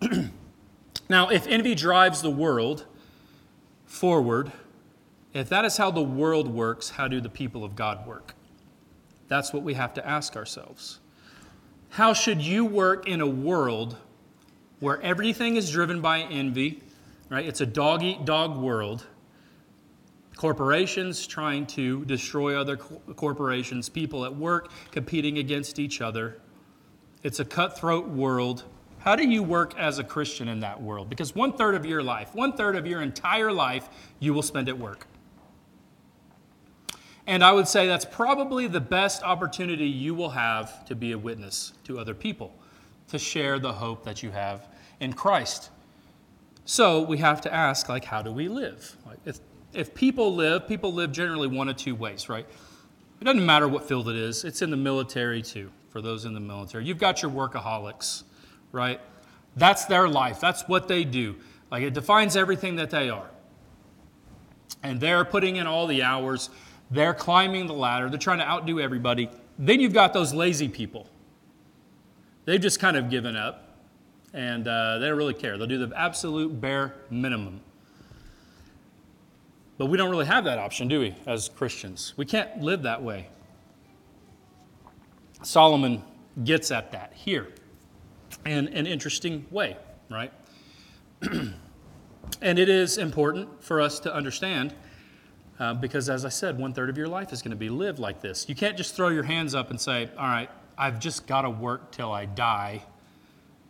now, 1.08 1.28
if 1.28 1.46
envy 1.46 1.74
drives 1.74 2.22
the 2.22 2.30
world 2.30 2.84
forward, 3.84 4.52
if 5.38 5.48
that 5.50 5.64
is 5.64 5.76
how 5.76 5.90
the 5.90 6.02
world 6.02 6.48
works, 6.48 6.90
how 6.90 7.08
do 7.08 7.20
the 7.20 7.28
people 7.28 7.64
of 7.64 7.76
God 7.76 8.06
work? 8.06 8.34
That's 9.28 9.52
what 9.52 9.62
we 9.62 9.74
have 9.74 9.92
to 9.94 10.06
ask 10.06 10.36
ourselves. 10.36 11.00
How 11.90 12.12
should 12.12 12.40
you 12.40 12.64
work 12.64 13.08
in 13.08 13.20
a 13.20 13.26
world 13.26 13.96
where 14.80 15.00
everything 15.02 15.56
is 15.56 15.70
driven 15.70 16.00
by 16.00 16.20
envy, 16.20 16.82
right? 17.28 17.44
It's 17.44 17.60
a 17.60 17.66
dog 17.66 18.02
eat 18.02 18.24
dog 18.24 18.56
world. 18.56 19.06
Corporations 20.36 21.26
trying 21.26 21.66
to 21.68 22.04
destroy 22.04 22.60
other 22.60 22.76
corporations, 22.76 23.88
people 23.88 24.24
at 24.24 24.34
work 24.34 24.70
competing 24.90 25.38
against 25.38 25.78
each 25.78 26.00
other. 26.00 26.38
It's 27.22 27.40
a 27.40 27.44
cutthroat 27.44 28.08
world. 28.08 28.64
How 28.98 29.16
do 29.16 29.26
you 29.26 29.42
work 29.42 29.78
as 29.78 29.98
a 29.98 30.04
Christian 30.04 30.48
in 30.48 30.60
that 30.60 30.80
world? 30.80 31.08
Because 31.08 31.34
one 31.34 31.52
third 31.52 31.74
of 31.74 31.86
your 31.86 32.02
life, 32.02 32.34
one 32.34 32.52
third 32.52 32.76
of 32.76 32.86
your 32.86 33.02
entire 33.02 33.50
life, 33.50 33.88
you 34.20 34.34
will 34.34 34.42
spend 34.42 34.68
at 34.68 34.78
work. 34.78 35.06
And 37.26 37.42
I 37.42 37.52
would 37.52 37.66
say 37.66 37.86
that's 37.86 38.04
probably 38.04 38.68
the 38.68 38.80
best 38.80 39.22
opportunity 39.22 39.86
you 39.86 40.14
will 40.14 40.30
have 40.30 40.84
to 40.86 40.94
be 40.94 41.12
a 41.12 41.18
witness 41.18 41.72
to 41.84 41.98
other 41.98 42.14
people 42.14 42.54
to 43.08 43.18
share 43.18 43.58
the 43.58 43.72
hope 43.72 44.04
that 44.04 44.22
you 44.22 44.30
have 44.30 44.68
in 45.00 45.12
Christ. 45.12 45.70
So 46.64 47.02
we 47.02 47.18
have 47.18 47.40
to 47.42 47.52
ask, 47.52 47.88
like, 47.88 48.04
how 48.04 48.22
do 48.22 48.32
we 48.32 48.48
live? 48.48 48.96
Like, 49.06 49.18
if, 49.24 49.38
if 49.72 49.94
people 49.94 50.34
live, 50.34 50.66
people 50.66 50.92
live 50.92 51.12
generally 51.12 51.48
one 51.48 51.68
of 51.68 51.76
two 51.76 51.94
ways, 51.94 52.28
right? 52.28 52.46
It 53.20 53.24
doesn't 53.24 53.46
matter 53.46 53.68
what 53.68 53.86
field 53.86 54.08
it 54.08 54.16
is, 54.16 54.44
it's 54.44 54.62
in 54.62 54.70
the 54.70 54.76
military 54.76 55.42
too, 55.42 55.70
for 55.90 56.02
those 56.02 56.24
in 56.24 56.34
the 56.34 56.40
military. 56.40 56.84
You've 56.84 56.98
got 56.98 57.22
your 57.22 57.30
workaholics, 57.30 58.24
right? 58.72 59.00
That's 59.56 59.84
their 59.86 60.08
life, 60.08 60.40
that's 60.40 60.62
what 60.68 60.88
they 60.88 61.04
do. 61.04 61.36
Like, 61.70 61.82
it 61.82 61.94
defines 61.94 62.36
everything 62.36 62.76
that 62.76 62.90
they 62.90 63.10
are. 63.10 63.30
And 64.82 65.00
they're 65.00 65.24
putting 65.24 65.56
in 65.56 65.66
all 65.66 65.86
the 65.86 66.02
hours, 66.02 66.50
they're 66.90 67.14
climbing 67.14 67.66
the 67.66 67.74
ladder, 67.74 68.08
they're 68.08 68.18
trying 68.18 68.38
to 68.38 68.48
outdo 68.48 68.80
everybody. 68.80 69.28
Then 69.58 69.80
you've 69.80 69.94
got 69.94 70.12
those 70.12 70.34
lazy 70.34 70.68
people 70.68 71.08
They've 72.46 72.60
just 72.60 72.78
kind 72.78 72.96
of 72.96 73.10
given 73.10 73.36
up 73.36 73.76
and 74.32 74.66
uh, 74.66 74.98
they 74.98 75.08
don't 75.08 75.18
really 75.18 75.34
care. 75.34 75.58
They'll 75.58 75.66
do 75.66 75.84
the 75.84 75.94
absolute 75.98 76.58
bare 76.60 76.94
minimum. 77.10 77.60
But 79.78 79.86
we 79.86 79.98
don't 79.98 80.10
really 80.10 80.26
have 80.26 80.44
that 80.44 80.58
option, 80.58 80.88
do 80.88 81.00
we, 81.00 81.14
as 81.26 81.50
Christians? 81.50 82.14
We 82.16 82.24
can't 82.24 82.62
live 82.62 82.82
that 82.84 83.02
way. 83.02 83.28
Solomon 85.42 86.02
gets 86.44 86.70
at 86.70 86.92
that 86.92 87.12
here 87.14 87.48
in 88.46 88.68
an 88.68 88.86
interesting 88.86 89.44
way, 89.50 89.76
right? 90.08 90.32
and 91.22 92.58
it 92.58 92.68
is 92.68 92.96
important 92.96 93.62
for 93.62 93.80
us 93.80 93.98
to 94.00 94.14
understand 94.14 94.72
uh, 95.58 95.74
because, 95.74 96.08
as 96.08 96.24
I 96.24 96.28
said, 96.28 96.58
one 96.58 96.72
third 96.72 96.90
of 96.90 96.98
your 96.98 97.08
life 97.08 97.32
is 97.32 97.40
going 97.40 97.50
to 97.50 97.56
be 97.56 97.70
lived 97.70 97.98
like 97.98 98.20
this. 98.20 98.48
You 98.48 98.54
can't 98.54 98.76
just 98.76 98.94
throw 98.94 99.08
your 99.08 99.22
hands 99.22 99.54
up 99.54 99.70
and 99.70 99.80
say, 99.80 100.10
All 100.18 100.26
right, 100.26 100.50
I've 100.76 100.98
just 100.98 101.26
got 101.26 101.42
to 101.42 101.50
work 101.50 101.90
till 101.92 102.12
I 102.12 102.26
die. 102.26 102.82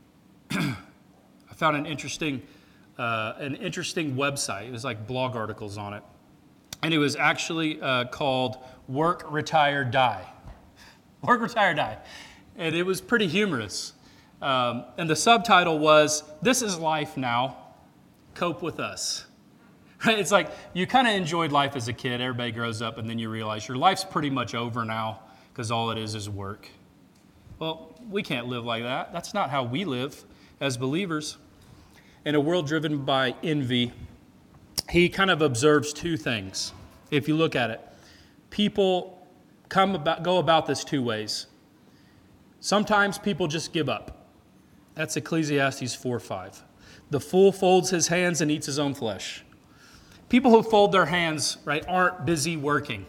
I 0.50 0.74
found 1.54 1.76
an 1.76 1.86
interesting, 1.86 2.42
uh, 2.98 3.34
an 3.38 3.54
interesting 3.56 4.16
website. 4.16 4.66
It 4.66 4.72
was 4.72 4.84
like 4.84 5.06
blog 5.06 5.36
articles 5.36 5.78
on 5.78 5.94
it. 5.94 6.02
And 6.82 6.92
it 6.92 6.98
was 6.98 7.16
actually 7.16 7.80
uh, 7.80 8.06
called 8.06 8.58
Work, 8.88 9.24
Retire, 9.30 9.84
Die. 9.84 10.26
Work, 11.22 11.40
Retire, 11.40 11.74
Die. 11.74 11.98
And 12.56 12.74
it 12.74 12.84
was 12.84 13.00
pretty 13.00 13.28
humorous. 13.28 13.92
Um, 14.42 14.84
and 14.98 15.08
the 15.08 15.16
subtitle 15.16 15.78
was 15.78 16.24
This 16.42 16.62
is 16.62 16.78
Life 16.78 17.16
Now, 17.16 17.56
Cope 18.34 18.62
with 18.62 18.80
Us. 18.80 19.25
Right? 20.04 20.18
It's 20.18 20.30
like 20.30 20.50
you 20.74 20.86
kind 20.86 21.08
of 21.08 21.14
enjoyed 21.14 21.52
life 21.52 21.74
as 21.74 21.88
a 21.88 21.92
kid. 21.92 22.20
Everybody 22.20 22.52
grows 22.52 22.82
up, 22.82 22.98
and 22.98 23.08
then 23.08 23.18
you 23.18 23.30
realize 23.30 23.66
your 23.66 23.78
life's 23.78 24.04
pretty 24.04 24.28
much 24.28 24.54
over 24.54 24.84
now 24.84 25.20
because 25.52 25.70
all 25.70 25.90
it 25.90 25.96
is 25.96 26.14
is 26.14 26.28
work. 26.28 26.68
Well, 27.58 27.98
we 28.10 28.22
can't 28.22 28.46
live 28.46 28.64
like 28.64 28.82
that. 28.82 29.12
That's 29.12 29.32
not 29.32 29.48
how 29.48 29.64
we 29.64 29.86
live 29.86 30.24
as 30.60 30.76
believers. 30.76 31.38
In 32.26 32.34
a 32.34 32.40
world 32.40 32.66
driven 32.66 33.04
by 33.04 33.34
envy, 33.42 33.92
he 34.90 35.08
kind 35.08 35.30
of 35.30 35.40
observes 35.40 35.92
two 35.92 36.16
things. 36.18 36.72
If 37.10 37.26
you 37.26 37.36
look 37.36 37.56
at 37.56 37.70
it, 37.70 37.80
people 38.50 39.26
come 39.68 39.94
about, 39.94 40.22
go 40.22 40.38
about 40.38 40.66
this 40.66 40.84
two 40.84 41.02
ways. 41.02 41.46
Sometimes 42.60 43.18
people 43.18 43.46
just 43.46 43.72
give 43.72 43.88
up. 43.88 44.26
That's 44.94 45.16
Ecclesiastes 45.16 45.94
4 45.94 46.20
5. 46.20 46.64
The 47.10 47.20
fool 47.20 47.52
folds 47.52 47.90
his 47.90 48.08
hands 48.08 48.40
and 48.40 48.50
eats 48.50 48.66
his 48.66 48.78
own 48.78 48.92
flesh. 48.92 49.44
People 50.36 50.50
who 50.50 50.62
fold 50.62 50.92
their 50.92 51.06
hands, 51.06 51.56
right, 51.64 51.82
aren't 51.88 52.26
busy 52.26 52.58
working. 52.58 53.06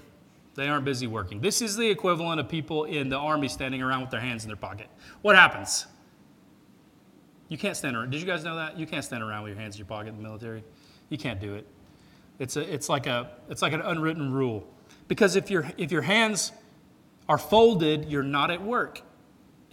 They 0.56 0.70
aren't 0.70 0.86
busy 0.86 1.08
working. 1.08 1.42
This 1.42 1.62
is 1.62 1.76
the 1.76 1.86
equivalent 1.86 2.40
of 2.40 2.48
people 2.48 2.86
in 2.86 3.10
the 3.10 3.18
army 3.18 3.50
standing 3.50 3.82
around 3.82 4.00
with 4.00 4.12
their 4.12 4.22
hands 4.22 4.46
in 4.46 4.48
their 4.48 4.56
pocket. 4.56 4.88
What 5.24 5.36
happens? 5.36 5.88
You 7.50 7.58
can't 7.58 7.76
stand 7.76 7.98
around. 7.98 8.12
Did 8.12 8.22
you 8.22 8.26
guys 8.26 8.46
know 8.46 8.56
that? 8.56 8.80
You 8.80 8.88
can't 8.88 9.04
stand 9.04 9.24
around 9.24 9.44
with 9.44 9.52
your 9.52 9.60
hands 9.60 9.76
in 9.76 9.80
your 9.80 9.88
pocket 9.88 10.08
in 10.08 10.16
the 10.16 10.24
military. 10.24 10.64
You 11.10 11.18
can't 11.18 11.42
do 11.42 11.54
it. 11.56 11.68
It's, 12.40 12.56
a, 12.56 12.74
it's, 12.74 12.88
like, 12.88 13.08
a, 13.08 13.32
it's 13.50 13.62
like 13.62 13.74
an 13.74 13.82
unwritten 13.82 14.32
rule. 14.32 14.66
Because 15.10 15.36
if, 15.36 15.52
your 15.52 15.70
if 15.76 15.92
your 15.92 16.04
hands 16.04 16.54
are 17.28 17.38
folded, 17.38 18.06
you're 18.06 18.24
not 18.24 18.52
at 18.52 18.64
work. 18.64 19.02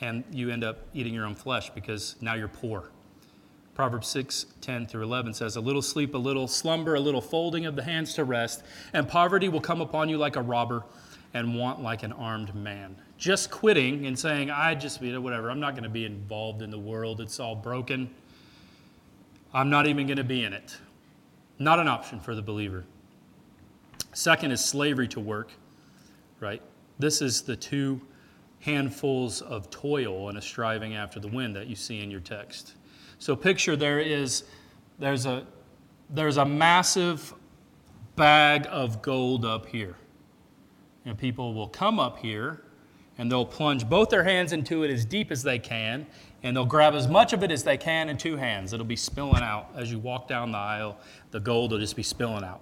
And 0.01 0.25
you 0.33 0.51
end 0.51 0.65
up 0.65 0.79
eating 0.93 1.15
your 1.15 1.25
own 1.25 1.37
flesh 1.37 1.71
because 1.71 2.17
now 2.21 2.35
you're 2.35 2.49
poor. 2.49 2.91
Proverbs 3.75 4.07
6, 4.09 4.47
10 4.61 4.87
through 4.87 5.03
11 5.03 5.35
says, 5.35 5.57
A 5.57 5.61
little 5.61 5.83
sleep, 5.83 6.15
a 6.15 6.19
little 6.19 6.47
slumber, 6.47 6.95
a 6.95 7.01
little 7.01 7.21
folding 7.21 7.67
of 7.67 7.75
the 7.75 7.83
hands 7.83 8.15
to 8.15 8.25
rest, 8.25 8.63
and 8.93 9.09
poverty 9.09 9.49
will 9.49 9.61
come 9.61 9.81
upon 9.81 10.09
you 10.09 10.17
like 10.17 10.37
a 10.37 10.43
robber 10.43 10.85
and 11.35 11.59
want 11.59 11.83
like 11.83 12.05
an 12.05 12.13
armed 12.13 12.55
man. 12.55 12.95
Just 13.19 13.51
quitting 13.51 14.07
and 14.07 14.17
saying, 14.17 14.51
I 14.51 14.77
just, 14.77 15.01
whatever, 15.01 15.51
I'm 15.51 15.59
not 15.59 15.73
going 15.73 15.83
to 15.83 15.89
be 15.89 16.05
involved 16.05 16.63
in 16.63 16.71
the 16.71 16.79
world, 16.79 17.21
it's 17.21 17.41
all 17.41 17.57
broken. 17.57 18.09
I'm 19.53 19.71
not 19.71 19.87
even 19.87 20.07
going 20.07 20.19
to 20.19 20.25
be 20.25 20.45
in 20.45 20.53
it. 20.53 20.77
Not 21.59 21.81
an 21.81 21.89
option 21.89 22.21
for 22.21 22.35
the 22.35 22.43
believer. 22.43 22.85
Second 24.13 24.53
is 24.53 24.65
slavery 24.65 25.09
to 25.09 25.21
work, 25.21 25.51
right? 26.39 26.63
This 27.01 27.21
is 27.21 27.43
the 27.43 27.57
two 27.57 28.01
handfuls 28.61 29.43
of 29.43 29.69
toil 29.71 30.29
and 30.29 30.39
a 30.39 30.43
striving 30.43 30.95
after 30.95 31.19
the 31.19 31.29
wind 31.29 31.57
that 31.57 31.67
you 31.67 31.75
see 31.75 32.01
in 32.01 32.11
your 32.11 32.21
text. 32.21 32.75
So 33.25 33.35
picture 33.35 33.75
there 33.75 34.01
is 34.01 34.45
there's 34.99 35.25
a 35.25 35.47
there's 36.11 36.37
a 36.37 36.45
massive 36.45 37.33
bag 38.17 38.67
of 38.71 39.01
gold 39.01 39.47
up 39.47 39.65
here. 39.65 39.97
And 41.07 41.17
people 41.17 41.55
will 41.55 41.69
come 41.69 41.99
up 41.99 42.19
here 42.19 42.65
and 43.17 43.33
they'll 43.33 43.47
plunge 43.47 43.89
both 43.89 44.11
their 44.11 44.25
hands 44.25 44.53
into 44.53 44.83
it 44.83 44.91
as 44.91 45.07
deep 45.07 45.31
as 45.31 45.43
they 45.43 45.59
can 45.59 46.07
and 46.43 46.55
they'll 46.55 46.67
grab 46.67 46.93
as 46.93 47.09
much 47.09 47.33
of 47.33 47.43
it 47.43 47.51
as 47.51 47.65
they 47.65 47.79
can 47.79 48.11
in 48.11 48.19
two 48.19 48.37
hands. 48.37 48.75
It'll 48.75 48.85
be 48.85 48.95
spilling 48.95 49.43
out 49.43 49.71
as 49.75 49.91
you 49.91 49.99
walk 49.99 50.29
down 50.29 50.53
the 50.53 50.59
aisle. 50.59 50.99
The 51.31 51.41
gold 51.41 51.73
will 51.73 51.79
just 51.79 51.97
be 51.97 52.03
spilling 52.03 52.45
out. 52.45 52.61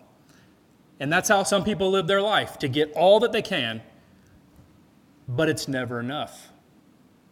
And 1.00 1.12
that's 1.12 1.28
how 1.28 1.42
some 1.42 1.64
people 1.64 1.90
live 1.90 2.06
their 2.06 2.22
life 2.22 2.60
to 2.60 2.68
get 2.68 2.92
all 2.92 3.18
that 3.18 3.32
they 3.32 3.42
can, 3.42 3.82
but 5.26 5.48
it's 5.48 5.66
never 5.66 5.98
enough. 5.98 6.51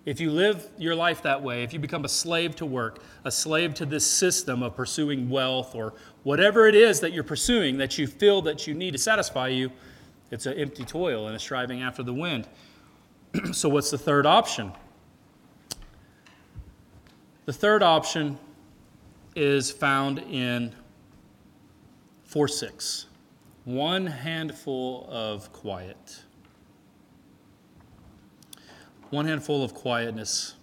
If 0.07 0.19
you 0.19 0.31
live 0.31 0.67
your 0.79 0.95
life 0.95 1.23
that 1.23 1.43
way, 1.43 1.63
if 1.63 1.73
you 1.75 1.79
become 1.79 2.05
a 2.05 2.09
slave 2.09 2.57
to 2.57 2.67
work, 2.67 3.03
a 3.25 3.31
slave 3.31 3.75
to 3.75 3.87
this 3.87 4.07
system 4.07 4.63
of 4.63 4.75
pursuing 4.75 5.29
wealth 5.29 5.75
or 5.75 5.93
whatever 6.23 6.67
it 6.67 6.75
is 6.75 7.01
that 7.01 7.13
you're 7.13 7.23
pursuing 7.23 7.77
that 7.79 7.99
you 7.99 8.07
feel 8.07 8.41
that 8.43 8.67
you 8.67 8.73
need 8.73 8.93
to 8.93 8.99
satisfy 8.99 9.49
you, 9.49 9.71
it's 10.31 10.47
an 10.47 10.55
empty 10.55 10.85
toil 10.85 11.27
and 11.27 11.37
a 11.37 11.39
striving 11.39 11.83
after 11.83 12.03
the 12.03 12.15
wind. 12.15 12.49
so, 13.53 13.69
what's 13.69 13.91
the 13.91 13.99
third 13.99 14.27
option? 14.27 14.73
The 17.45 17.53
third 17.53 17.83
option 17.83 18.39
is 19.37 19.71
found 19.71 20.21
in 20.21 20.75
4 22.25 22.49
6. 22.49 23.07
One 23.65 24.07
handful 24.07 25.07
of 25.11 25.53
quiet. 25.53 26.23
One 29.11 29.27
handful 29.27 29.63
of 29.63 29.75
quietness. 29.75 30.55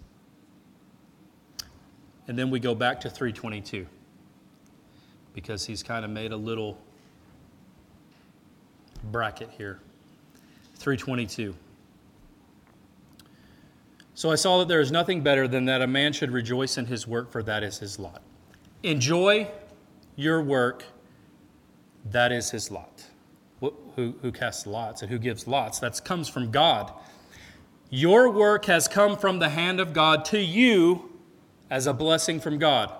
And 2.26 2.38
then 2.38 2.50
we 2.50 2.60
go 2.60 2.74
back 2.74 3.00
to 3.00 3.10
322 3.10 3.86
because 5.34 5.64
he's 5.64 5.82
kind 5.82 6.04
of 6.04 6.10
made 6.10 6.32
a 6.32 6.36
little 6.36 6.78
bracket 9.04 9.50
here. 9.56 9.80
322. 10.76 11.54
So 14.14 14.32
I 14.32 14.34
saw 14.34 14.58
that 14.58 14.68
there 14.68 14.80
is 14.80 14.90
nothing 14.90 15.22
better 15.22 15.46
than 15.46 15.66
that 15.66 15.80
a 15.80 15.86
man 15.86 16.12
should 16.12 16.32
rejoice 16.32 16.76
in 16.76 16.86
his 16.86 17.06
work, 17.06 17.30
for 17.30 17.42
that 17.44 17.62
is 17.62 17.78
his 17.78 17.98
lot. 17.98 18.20
Enjoy 18.82 19.48
your 20.16 20.42
work, 20.42 20.84
that 22.10 22.32
is 22.32 22.50
his 22.50 22.70
lot. 22.70 23.04
Who, 23.60 24.14
who 24.22 24.32
casts 24.32 24.66
lots 24.66 25.02
and 25.02 25.10
who 25.10 25.18
gives 25.18 25.46
lots? 25.46 25.80
That 25.80 26.04
comes 26.04 26.28
from 26.28 26.50
God. 26.50 26.92
Your 27.90 28.30
work 28.30 28.66
has 28.66 28.86
come 28.86 29.16
from 29.16 29.38
the 29.38 29.48
hand 29.48 29.80
of 29.80 29.92
God 29.92 30.24
to 30.26 30.38
you 30.38 31.10
as 31.70 31.86
a 31.86 31.94
blessing 31.94 32.38
from 32.38 32.58
God. 32.58 32.92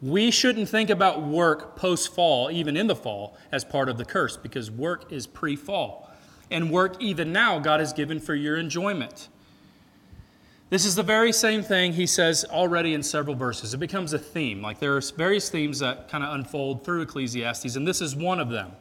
We 0.00 0.32
shouldn't 0.32 0.68
think 0.68 0.90
about 0.90 1.22
work 1.22 1.76
post 1.76 2.12
fall, 2.12 2.50
even 2.50 2.76
in 2.76 2.88
the 2.88 2.96
fall, 2.96 3.36
as 3.52 3.64
part 3.64 3.88
of 3.88 3.98
the 3.98 4.04
curse, 4.04 4.36
because 4.36 4.70
work 4.70 5.12
is 5.12 5.28
pre 5.28 5.54
fall. 5.54 6.10
And 6.50 6.70
work, 6.70 7.00
even 7.00 7.32
now, 7.32 7.60
God 7.60 7.78
has 7.78 7.92
given 7.92 8.18
for 8.18 8.34
your 8.34 8.56
enjoyment. 8.56 9.28
This 10.70 10.84
is 10.84 10.96
the 10.96 11.02
very 11.02 11.32
same 11.32 11.62
thing 11.62 11.92
he 11.92 12.06
says 12.06 12.44
already 12.50 12.94
in 12.94 13.02
several 13.02 13.36
verses. 13.36 13.74
It 13.74 13.78
becomes 13.78 14.12
a 14.12 14.18
theme. 14.18 14.60
Like 14.60 14.80
there 14.80 14.96
are 14.96 15.00
various 15.16 15.48
themes 15.48 15.78
that 15.78 16.08
kind 16.08 16.24
of 16.24 16.34
unfold 16.34 16.84
through 16.84 17.02
Ecclesiastes, 17.02 17.76
and 17.76 17.86
this 17.86 18.00
is 18.00 18.16
one 18.16 18.40
of 18.40 18.48
them. 18.48 18.72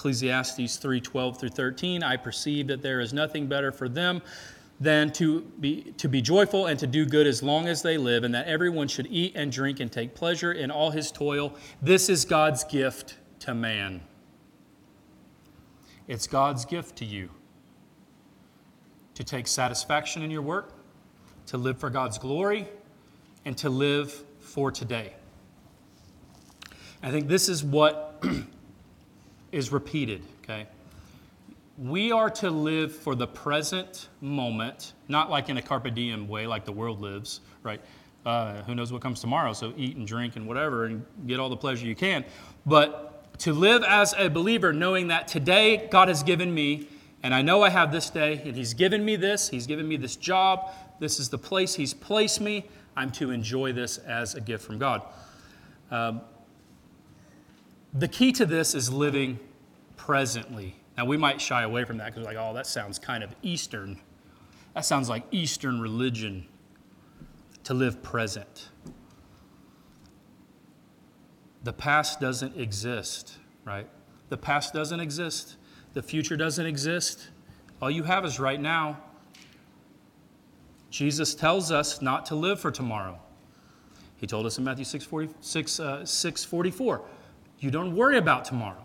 Ecclesiastes 0.00 0.78
3 0.78 1.00
12 1.00 1.38
through 1.38 1.48
13. 1.50 2.02
I 2.02 2.16
perceive 2.16 2.66
that 2.68 2.80
there 2.80 3.00
is 3.00 3.12
nothing 3.12 3.46
better 3.46 3.70
for 3.70 3.86
them 3.86 4.22
than 4.80 5.12
to 5.12 5.42
be, 5.60 5.92
to 5.98 6.08
be 6.08 6.22
joyful 6.22 6.66
and 6.66 6.78
to 6.78 6.86
do 6.86 7.04
good 7.04 7.26
as 7.26 7.42
long 7.42 7.68
as 7.68 7.82
they 7.82 7.98
live, 7.98 8.24
and 8.24 8.34
that 8.34 8.46
everyone 8.46 8.88
should 8.88 9.06
eat 9.10 9.32
and 9.36 9.52
drink 9.52 9.78
and 9.78 9.92
take 9.92 10.14
pleasure 10.14 10.52
in 10.52 10.70
all 10.70 10.90
his 10.90 11.12
toil. 11.12 11.54
This 11.82 12.08
is 12.08 12.24
God's 12.24 12.64
gift 12.64 13.18
to 13.40 13.54
man. 13.54 14.00
It's 16.08 16.26
God's 16.26 16.64
gift 16.64 16.96
to 16.96 17.04
you 17.04 17.28
to 19.14 19.22
take 19.22 19.46
satisfaction 19.46 20.22
in 20.22 20.30
your 20.30 20.40
work 20.40 20.72
to 21.50 21.58
live 21.58 21.78
for 21.78 21.90
God's 21.90 22.16
glory, 22.16 22.68
and 23.44 23.58
to 23.58 23.68
live 23.68 24.12
for 24.38 24.70
today. 24.70 25.14
I 27.02 27.10
think 27.10 27.26
this 27.26 27.48
is 27.48 27.64
what 27.64 28.22
is 29.52 29.72
repeated, 29.72 30.22
okay? 30.42 30.66
We 31.78 32.12
are 32.12 32.28
to 32.30 32.50
live 32.50 32.94
for 32.94 33.14
the 33.14 33.26
present 33.26 34.08
moment, 34.20 34.92
not 35.08 35.30
like 35.30 35.48
in 35.48 35.56
a 35.56 35.62
carpe 35.62 35.94
diem 35.94 36.28
way, 36.28 36.46
like 36.46 36.64
the 36.64 36.72
world 36.72 37.00
lives, 37.00 37.40
right? 37.62 37.80
Uh, 38.26 38.62
who 38.64 38.74
knows 38.74 38.92
what 38.92 39.00
comes 39.00 39.20
tomorrow, 39.20 39.52
so 39.52 39.72
eat 39.76 39.96
and 39.96 40.06
drink 40.06 40.36
and 40.36 40.46
whatever 40.46 40.84
and 40.84 41.04
get 41.26 41.40
all 41.40 41.48
the 41.48 41.56
pleasure 41.56 41.86
you 41.86 41.96
can. 41.96 42.24
But 42.66 43.38
to 43.40 43.54
live 43.54 43.82
as 43.82 44.14
a 44.18 44.28
believer, 44.28 44.72
knowing 44.72 45.08
that 45.08 45.26
today 45.26 45.88
God 45.90 46.08
has 46.08 46.22
given 46.22 46.52
me, 46.52 46.86
and 47.22 47.34
I 47.34 47.40
know 47.40 47.62
I 47.62 47.70
have 47.70 47.92
this 47.92 48.10
day, 48.10 48.42
and 48.44 48.54
He's 48.54 48.74
given 48.74 49.02
me 49.04 49.16
this, 49.16 49.48
He's 49.48 49.66
given 49.66 49.88
me 49.88 49.96
this 49.96 50.16
job, 50.16 50.70
this 50.98 51.18
is 51.18 51.30
the 51.30 51.38
place 51.38 51.74
He's 51.74 51.94
placed 51.94 52.40
me. 52.40 52.68
I'm 52.96 53.10
to 53.12 53.30
enjoy 53.30 53.72
this 53.72 53.96
as 53.98 54.34
a 54.34 54.40
gift 54.40 54.64
from 54.64 54.78
God. 54.78 55.02
Um, 55.90 56.20
the 57.94 58.08
key 58.08 58.32
to 58.32 58.46
this 58.46 58.74
is 58.74 58.92
living 58.92 59.38
presently. 59.96 60.76
Now, 60.96 61.04
we 61.06 61.16
might 61.16 61.40
shy 61.40 61.62
away 61.62 61.84
from 61.84 61.98
that 61.98 62.06
because 62.06 62.20
we're 62.20 62.34
like, 62.34 62.36
oh, 62.36 62.54
that 62.54 62.66
sounds 62.66 62.98
kind 62.98 63.24
of 63.24 63.34
Eastern. 63.42 63.98
That 64.74 64.84
sounds 64.84 65.08
like 65.08 65.24
Eastern 65.30 65.80
religion 65.80 66.46
to 67.64 67.74
live 67.74 68.02
present. 68.02 68.68
The 71.62 71.72
past 71.72 72.20
doesn't 72.20 72.56
exist, 72.56 73.38
right? 73.64 73.88
The 74.28 74.36
past 74.36 74.72
doesn't 74.72 75.00
exist. 75.00 75.56
The 75.92 76.02
future 76.02 76.36
doesn't 76.36 76.64
exist. 76.64 77.28
All 77.82 77.90
you 77.90 78.04
have 78.04 78.24
is 78.24 78.38
right 78.38 78.60
now. 78.60 78.98
Jesus 80.90 81.34
tells 81.34 81.70
us 81.70 82.00
not 82.00 82.26
to 82.26 82.34
live 82.34 82.60
for 82.60 82.70
tomorrow. 82.70 83.18
He 84.16 84.26
told 84.26 84.46
us 84.46 84.58
in 84.58 84.64
Matthew 84.64 84.84
6, 84.84 85.04
40, 85.04 85.34
6, 85.40 85.80
uh, 85.80 86.04
6 86.04 86.44
44, 86.44 87.02
you 87.60 87.70
don't 87.70 87.94
worry 87.94 88.18
about 88.18 88.44
tomorrow. 88.44 88.84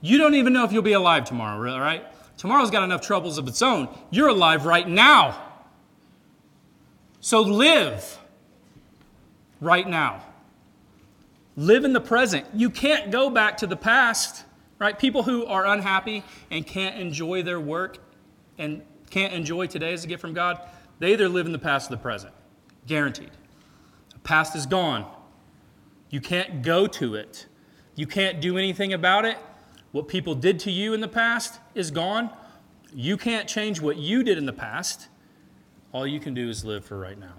You 0.00 0.18
don't 0.18 0.34
even 0.34 0.52
know 0.52 0.64
if 0.64 0.72
you'll 0.72 0.82
be 0.82 0.92
alive 0.92 1.24
tomorrow, 1.24 1.78
right? 1.78 2.04
Tomorrow's 2.36 2.70
got 2.70 2.84
enough 2.84 3.00
troubles 3.00 3.38
of 3.38 3.48
its 3.48 3.62
own. 3.62 3.88
You're 4.10 4.28
alive 4.28 4.66
right 4.66 4.88
now. 4.88 5.42
So 7.20 7.40
live 7.40 8.18
right 9.60 9.88
now. 9.88 10.22
Live 11.56 11.84
in 11.84 11.92
the 11.92 12.00
present. 12.00 12.46
You 12.54 12.70
can't 12.70 13.10
go 13.10 13.30
back 13.30 13.56
to 13.58 13.66
the 13.66 13.76
past, 13.76 14.44
right? 14.78 14.96
People 14.96 15.22
who 15.22 15.46
are 15.46 15.66
unhappy 15.66 16.22
and 16.50 16.66
can't 16.66 16.96
enjoy 16.96 17.42
their 17.42 17.58
work 17.58 17.98
and 18.58 18.82
can't 19.10 19.32
enjoy 19.32 19.66
today 19.66 19.92
as 19.92 20.04
a 20.04 20.06
gift 20.06 20.20
from 20.20 20.34
God, 20.34 20.60
they 20.98 21.12
either 21.12 21.28
live 21.28 21.46
in 21.46 21.52
the 21.52 21.58
past 21.58 21.90
or 21.90 21.96
the 21.96 22.02
present, 22.02 22.34
guaranteed. 22.86 23.30
The 24.12 24.18
past 24.20 24.54
is 24.54 24.66
gone. 24.66 25.10
You 26.10 26.20
can't 26.20 26.62
go 26.62 26.86
to 26.86 27.14
it. 27.14 27.46
You 27.96 28.06
can't 28.06 28.40
do 28.40 28.56
anything 28.56 28.92
about 28.92 29.24
it. 29.24 29.36
What 29.90 30.06
people 30.06 30.34
did 30.34 30.60
to 30.60 30.70
you 30.70 30.94
in 30.94 31.00
the 31.00 31.08
past 31.08 31.58
is 31.74 31.90
gone. 31.90 32.30
You 32.94 33.16
can't 33.16 33.48
change 33.48 33.80
what 33.80 33.96
you 33.96 34.22
did 34.22 34.38
in 34.38 34.46
the 34.46 34.52
past. 34.52 35.08
All 35.92 36.06
you 36.06 36.20
can 36.20 36.34
do 36.34 36.48
is 36.48 36.64
live 36.64 36.84
for 36.84 36.98
right 36.98 37.18
now. 37.18 37.34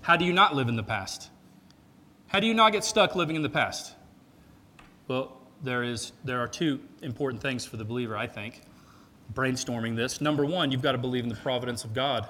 How 0.00 0.16
do 0.16 0.24
you 0.24 0.32
not 0.32 0.56
live 0.56 0.68
in 0.68 0.76
the 0.76 0.82
past? 0.82 1.30
How 2.26 2.40
do 2.40 2.46
you 2.46 2.54
not 2.54 2.72
get 2.72 2.84
stuck 2.84 3.14
living 3.14 3.36
in 3.36 3.42
the 3.42 3.48
past? 3.48 3.94
Well, 5.06 5.36
there, 5.62 5.82
is, 5.82 6.12
there 6.24 6.40
are 6.40 6.48
two 6.48 6.80
important 7.02 7.40
things 7.40 7.64
for 7.64 7.76
the 7.76 7.84
believer, 7.84 8.16
I 8.16 8.26
think 8.26 8.62
brainstorming 9.34 9.96
this. 9.96 10.20
Number 10.20 10.44
one, 10.44 10.70
you've 10.70 10.82
got 10.82 10.92
to 10.92 10.98
believe 10.98 11.24
in 11.24 11.28
the 11.28 11.36
providence 11.36 11.84
of 11.84 11.94
God. 11.94 12.26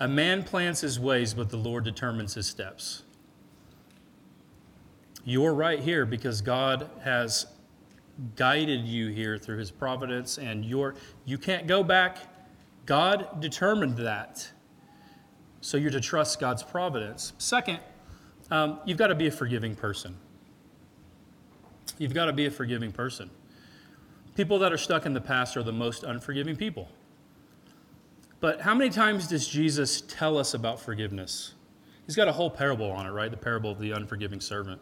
A 0.00 0.08
man 0.08 0.44
plans 0.44 0.80
his 0.80 1.00
ways, 1.00 1.34
but 1.34 1.50
the 1.50 1.56
Lord 1.56 1.84
determines 1.84 2.34
his 2.34 2.46
steps. 2.46 3.02
You're 5.28 5.52
right 5.52 5.78
here 5.78 6.06
because 6.06 6.40
God 6.40 6.88
has 7.04 7.48
guided 8.34 8.86
you 8.86 9.08
here 9.08 9.36
through 9.36 9.58
his 9.58 9.70
providence, 9.70 10.38
and 10.38 10.64
you're, 10.64 10.94
you 11.26 11.36
can't 11.36 11.66
go 11.66 11.82
back. 11.82 12.16
God 12.86 13.38
determined 13.38 13.98
that. 13.98 14.50
So 15.60 15.76
you're 15.76 15.90
to 15.90 16.00
trust 16.00 16.40
God's 16.40 16.62
providence. 16.62 17.34
Second, 17.36 17.78
um, 18.50 18.80
you've 18.86 18.96
got 18.96 19.08
to 19.08 19.14
be 19.14 19.26
a 19.26 19.30
forgiving 19.30 19.76
person. 19.76 20.16
You've 21.98 22.14
got 22.14 22.24
to 22.24 22.32
be 22.32 22.46
a 22.46 22.50
forgiving 22.50 22.90
person. 22.90 23.28
People 24.34 24.58
that 24.60 24.72
are 24.72 24.78
stuck 24.78 25.04
in 25.04 25.12
the 25.12 25.20
past 25.20 25.58
are 25.58 25.62
the 25.62 25.70
most 25.70 26.04
unforgiving 26.04 26.56
people. 26.56 26.88
But 28.40 28.62
how 28.62 28.74
many 28.74 28.88
times 28.88 29.28
does 29.28 29.46
Jesus 29.46 30.00
tell 30.08 30.38
us 30.38 30.54
about 30.54 30.80
forgiveness? 30.80 31.52
He's 32.06 32.16
got 32.16 32.28
a 32.28 32.32
whole 32.32 32.48
parable 32.48 32.90
on 32.90 33.04
it, 33.04 33.10
right? 33.10 33.30
The 33.30 33.36
parable 33.36 33.70
of 33.70 33.78
the 33.78 33.90
unforgiving 33.90 34.40
servant. 34.40 34.80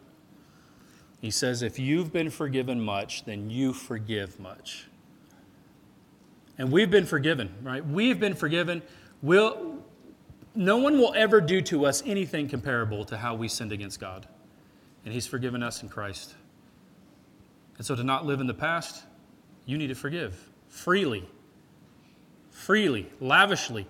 He 1.19 1.31
says, 1.31 1.61
If 1.61 1.79
you've 1.79 2.13
been 2.13 2.29
forgiven 2.29 2.79
much, 2.79 3.25
then 3.25 3.49
you 3.49 3.73
forgive 3.73 4.39
much. 4.39 4.87
And 6.57 6.71
we've 6.71 6.89
been 6.89 7.05
forgiven, 7.05 7.53
right? 7.61 7.85
We've 7.85 8.19
been 8.19 8.33
forgiven. 8.33 8.81
We'll, 9.21 9.77
no 10.55 10.77
one 10.77 10.97
will 10.97 11.13
ever 11.15 11.39
do 11.39 11.61
to 11.63 11.85
us 11.85 12.01
anything 12.05 12.47
comparable 12.49 13.05
to 13.05 13.17
how 13.17 13.35
we 13.35 13.47
sinned 13.47 13.71
against 13.71 13.99
God. 13.99 14.27
And 15.05 15.13
He's 15.13 15.27
forgiven 15.27 15.61
us 15.63 15.83
in 15.83 15.89
Christ. 15.89 16.35
And 17.77 17.85
so 17.85 17.95
to 17.95 18.03
not 18.03 18.25
live 18.25 18.41
in 18.41 18.47
the 18.47 18.53
past, 18.53 19.03
you 19.65 19.77
need 19.77 19.87
to 19.87 19.95
forgive 19.95 20.49
freely, 20.67 21.27
freely, 22.49 23.09
lavishly, 23.19 23.87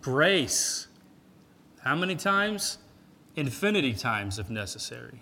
grace. 0.00 0.88
How 1.82 1.94
many 1.94 2.16
times? 2.16 2.78
Infinity 3.36 3.92
times 3.92 4.38
if 4.38 4.48
necessary. 4.48 5.20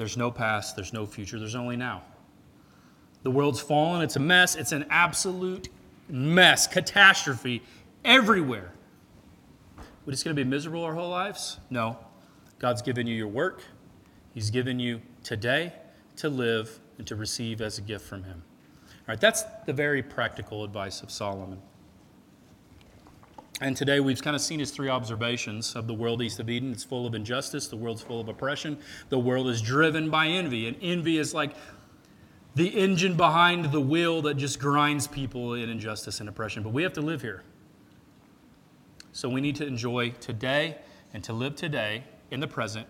There's 0.00 0.16
no 0.16 0.30
past, 0.30 0.76
there's 0.76 0.94
no 0.94 1.04
future, 1.04 1.38
there's 1.38 1.54
only 1.54 1.76
now. 1.76 2.02
The 3.22 3.30
world's 3.30 3.60
fallen, 3.60 4.00
it's 4.00 4.16
a 4.16 4.18
mess, 4.18 4.56
it's 4.56 4.72
an 4.72 4.86
absolute 4.88 5.68
mess, 6.08 6.66
catastrophe 6.66 7.62
everywhere. 8.02 8.72
We're 10.06 10.12
just 10.12 10.24
going 10.24 10.34
to 10.34 10.42
be 10.42 10.48
miserable 10.48 10.84
our 10.84 10.94
whole 10.94 11.10
lives? 11.10 11.58
No. 11.68 11.98
God's 12.58 12.80
given 12.80 13.06
you 13.06 13.14
your 13.14 13.28
work, 13.28 13.62
He's 14.32 14.48
given 14.48 14.80
you 14.80 15.02
today 15.22 15.74
to 16.16 16.30
live 16.30 16.80
and 16.96 17.06
to 17.06 17.14
receive 17.14 17.60
as 17.60 17.76
a 17.76 17.82
gift 17.82 18.06
from 18.06 18.24
Him. 18.24 18.42
All 18.86 19.04
right, 19.08 19.20
that's 19.20 19.42
the 19.66 19.74
very 19.74 20.02
practical 20.02 20.64
advice 20.64 21.02
of 21.02 21.10
Solomon. 21.10 21.60
And 23.62 23.76
today 23.76 24.00
we've 24.00 24.22
kind 24.22 24.34
of 24.34 24.40
seen 24.40 24.58
his 24.58 24.70
three 24.70 24.88
observations 24.88 25.76
of 25.76 25.86
the 25.86 25.92
world 25.92 26.22
east 26.22 26.40
of 26.40 26.48
Eden. 26.48 26.72
It's 26.72 26.82
full 26.82 27.06
of 27.06 27.14
injustice, 27.14 27.68
the 27.68 27.76
world's 27.76 28.00
full 28.00 28.18
of 28.18 28.28
oppression, 28.28 28.78
the 29.10 29.18
world 29.18 29.48
is 29.48 29.60
driven 29.60 30.08
by 30.08 30.28
envy. 30.28 30.66
And 30.66 30.76
envy 30.80 31.18
is 31.18 31.34
like 31.34 31.54
the 32.54 32.68
engine 32.68 33.16
behind 33.16 33.66
the 33.66 33.80
wheel 33.80 34.22
that 34.22 34.38
just 34.38 34.58
grinds 34.58 35.06
people 35.06 35.54
in 35.54 35.68
injustice 35.68 36.20
and 36.20 36.28
oppression. 36.28 36.62
But 36.62 36.72
we 36.72 36.82
have 36.82 36.94
to 36.94 37.02
live 37.02 37.20
here. 37.20 37.42
So 39.12 39.28
we 39.28 39.42
need 39.42 39.56
to 39.56 39.66
enjoy 39.66 40.10
today 40.20 40.78
and 41.12 41.22
to 41.24 41.34
live 41.34 41.54
today 41.54 42.04
in 42.30 42.40
the 42.40 42.48
present, 42.48 42.86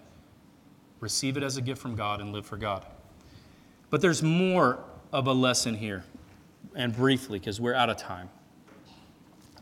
receive 1.00 1.36
it 1.36 1.42
as 1.42 1.56
a 1.56 1.62
gift 1.62 1.82
from 1.82 1.96
God, 1.96 2.20
and 2.20 2.32
live 2.32 2.46
for 2.46 2.56
God. 2.56 2.86
But 3.88 4.02
there's 4.02 4.22
more 4.22 4.84
of 5.12 5.26
a 5.26 5.32
lesson 5.32 5.74
here, 5.74 6.04
and 6.76 6.94
briefly, 6.94 7.38
because 7.38 7.60
we're 7.60 7.74
out 7.74 7.90
of 7.90 7.96
time. 7.96 8.28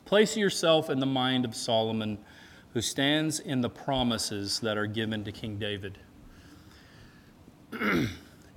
Place 0.09 0.39
yourself 0.39 0.89
in 0.89 1.01
the 1.01 1.07
mind 1.07 1.45
of 1.45 1.55
Solomon, 1.55 2.17
who 2.73 2.81
stands 2.81 3.41
in 3.41 3.61
the 3.61 3.69
promises 3.69 4.59
that 4.61 4.79
are 4.79 4.87
given 4.87 5.23
to 5.25 5.33
King 5.33 5.59
David 5.59 5.99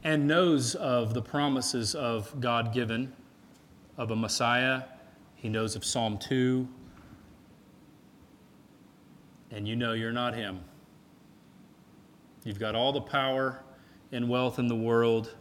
and 0.05 0.27
knows 0.29 0.75
of 0.75 1.13
the 1.13 1.21
promises 1.21 1.93
of 1.93 2.39
God 2.39 2.73
given 2.73 3.11
of 3.97 4.11
a 4.11 4.15
Messiah. 4.15 4.83
He 5.35 5.49
knows 5.49 5.75
of 5.75 5.83
Psalm 5.83 6.17
2. 6.19 6.65
And 9.51 9.67
you 9.67 9.75
know 9.75 9.91
you're 9.91 10.13
not 10.13 10.33
him. 10.33 10.61
You've 12.45 12.59
got 12.59 12.75
all 12.75 12.93
the 12.93 13.01
power 13.01 13.61
and 14.13 14.29
wealth 14.29 14.57
in 14.57 14.69
the 14.69 14.75
world, 14.77 15.35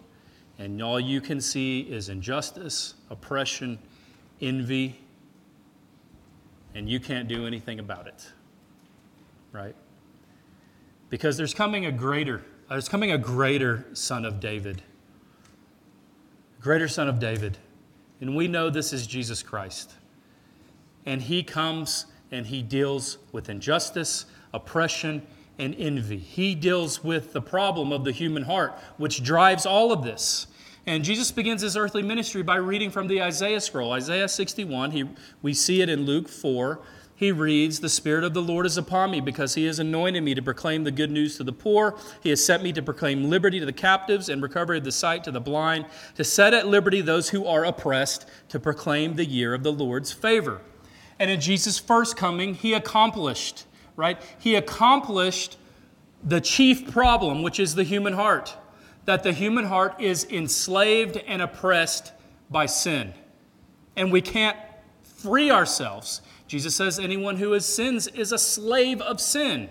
and 0.59 0.83
all 0.83 0.99
you 0.99 1.21
can 1.21 1.41
see 1.41 1.83
is 1.83 2.09
injustice, 2.09 2.95
oppression, 3.11 3.79
envy 4.41 4.99
and 6.75 6.89
you 6.89 7.01
can't 7.01 7.29
do 7.29 7.47
anything 7.47 7.79
about 7.79 8.07
it. 8.07 8.31
Right? 9.53 9.75
Because 11.09 11.37
there's 11.37 11.55
coming 11.55 11.87
a 11.87 11.93
greater, 11.93 12.43
there's 12.69 12.89
coming 12.89 13.13
a 13.13 13.19
greater 13.19 13.87
son 13.93 14.25
of 14.25 14.41
David. 14.41 14.83
Greater 16.61 16.89
son 16.89 17.09
of 17.09 17.19
David. 17.19 17.59
And 18.21 18.37
we 18.37 18.47
know 18.47 18.71
this 18.71 18.93
is 18.93 19.07
Jesus 19.07 19.43
Christ. 19.43 19.95
And 21.07 21.23
he 21.23 21.43
comes 21.43 22.07
and 22.31 22.47
he 22.47 22.63
deals 22.63 23.19
with 23.33 23.49
injustice, 23.49 24.27
oppression, 24.53 25.27
and 25.59 25.75
envy. 25.77 26.19
He 26.19 26.55
deals 26.55 27.03
with 27.03 27.33
the 27.33 27.43
problem 27.43 27.93
of 27.93 28.05
the 28.05 28.13
human 28.13 28.45
heart, 28.45 28.79
which 28.99 29.23
drives 29.23 29.67
all 29.67 29.93
of 29.93 30.05
this. 30.05 30.47
And 30.91 31.05
Jesus 31.05 31.31
begins 31.31 31.63
his 31.63 31.77
earthly 31.77 32.03
ministry 32.03 32.43
by 32.43 32.57
reading 32.57 32.91
from 32.91 33.07
the 33.07 33.23
Isaiah 33.23 33.61
scroll, 33.61 33.93
Isaiah 33.93 34.27
61. 34.27 34.91
He, 34.91 35.05
we 35.41 35.55
see 35.55 35.83
it 35.83 35.89
in 35.89 36.05
Luke 36.05 36.29
4. 36.29 36.81
He 37.15 37.31
reads, 37.31 37.79
The 37.79 37.89
Spirit 37.89 38.25
of 38.25 38.35
the 38.35 38.43
Lord 38.43 38.67
is 38.67 38.77
upon 38.77 39.13
me 39.13 39.21
because 39.21 39.55
he 39.55 39.67
has 39.67 39.79
anointed 39.79 40.25
me 40.25 40.35
to 40.35 40.43
proclaim 40.43 40.83
the 40.83 40.91
good 40.91 41.13
news 41.13 41.37
to 41.37 41.45
the 41.45 41.53
poor. 41.53 41.97
He 42.25 42.31
has 42.31 42.45
sent 42.45 42.65
me 42.65 42.73
to 42.73 42.83
proclaim 42.83 43.31
liberty 43.31 43.61
to 43.61 43.67
the 43.67 43.73
captives 43.73 44.29
and 44.29 44.43
recovery 44.43 44.79
of 44.79 44.85
the 44.85 44.91
sight 44.91 45.23
to 45.23 45.31
the 45.31 45.41
blind, 45.41 45.87
to 46.17 46.25
set 46.25 46.55
at 46.55 46.67
liberty 46.67 47.01
those 47.01 47.29
who 47.29 47.47
are 47.47 47.65
oppressed, 47.65 48.27
to 48.49 48.59
proclaim 48.59 49.15
the 49.15 49.25
year 49.25 49.55
of 49.55 49.63
the 49.63 49.73
Lord's 49.73 50.11
favor. 50.11 50.61
And 51.21 51.31
in 51.31 51.41
Jesus' 51.41 51.79
first 51.79 52.17
coming, 52.17 52.55
he 52.55 52.73
accomplished, 52.73 53.65
right? 53.95 54.21
He 54.41 54.57
accomplished 54.57 55.57
the 56.25 56.41
chief 56.41 56.91
problem, 56.91 57.45
which 57.45 57.61
is 57.61 57.77
the 57.77 57.85
human 57.85 58.15
heart 58.15 58.57
that 59.05 59.23
the 59.23 59.33
human 59.33 59.65
heart 59.65 60.01
is 60.01 60.25
enslaved 60.25 61.17
and 61.17 61.43
oppressed 61.43 62.13
by 62.51 62.67
sin. 62.67 63.15
And 63.97 64.13
we 64.13 64.21
can't 64.21 64.57
free 65.03 65.51
ourselves. 65.51 66.23
Jesus 66.47 66.75
says, 66.75 66.99
anyone 66.99 67.37
who 67.37 67.53
has 67.53 67.67
sins 67.67 68.07
is 68.09 68.33
a 68.33 68.39
slave 68.39 69.01
of 69.01 69.21
sin. 69.21 69.69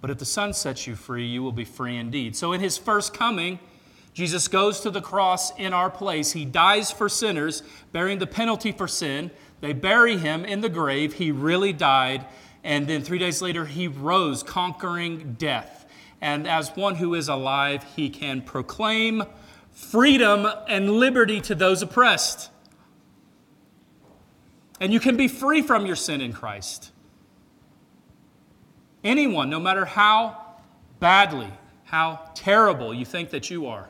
But 0.00 0.10
if 0.10 0.18
the 0.18 0.24
Son 0.24 0.52
sets 0.52 0.86
you 0.86 0.94
free, 0.94 1.26
you 1.26 1.42
will 1.42 1.52
be 1.52 1.64
free 1.64 1.96
indeed. 1.96 2.36
So 2.36 2.52
in 2.52 2.60
his 2.60 2.78
first 2.78 3.14
coming, 3.14 3.58
Jesus 4.12 4.48
goes 4.48 4.80
to 4.80 4.90
the 4.90 5.00
cross 5.00 5.56
in 5.58 5.72
our 5.72 5.90
place. 5.90 6.32
He 6.32 6.44
dies 6.44 6.90
for 6.90 7.08
sinners, 7.08 7.62
bearing 7.92 8.18
the 8.18 8.26
penalty 8.26 8.72
for 8.72 8.88
sin. 8.88 9.30
They 9.60 9.72
bury 9.72 10.16
him 10.16 10.44
in 10.44 10.60
the 10.60 10.68
grave. 10.68 11.14
He 11.14 11.30
really 11.30 11.72
died. 11.72 12.26
And 12.64 12.86
then 12.86 13.02
three 13.02 13.18
days 13.18 13.40
later, 13.42 13.66
he 13.66 13.88
rose, 13.88 14.42
conquering 14.42 15.34
death 15.38 15.85
and 16.20 16.46
as 16.46 16.74
one 16.74 16.96
who 16.96 17.14
is 17.14 17.28
alive, 17.28 17.84
he 17.94 18.08
can 18.08 18.42
proclaim 18.42 19.24
freedom 19.70 20.46
and 20.68 20.90
liberty 20.90 21.40
to 21.42 21.54
those 21.54 21.82
oppressed. 21.82 22.50
And 24.80 24.92
you 24.92 25.00
can 25.00 25.16
be 25.16 25.28
free 25.28 25.62
from 25.62 25.86
your 25.86 25.96
sin 25.96 26.20
in 26.20 26.32
Christ. 26.32 26.92
Anyone, 29.04 29.50
no 29.50 29.60
matter 29.60 29.84
how 29.84 30.56
badly, 30.98 31.52
how 31.84 32.30
terrible 32.34 32.92
you 32.92 33.04
think 33.04 33.30
that 33.30 33.50
you 33.50 33.66
are, 33.66 33.88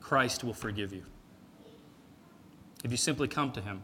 Christ 0.00 0.42
will 0.42 0.54
forgive 0.54 0.92
you. 0.92 1.04
If 2.84 2.90
you 2.90 2.96
simply 2.96 3.28
come 3.28 3.52
to 3.52 3.60
Him 3.60 3.82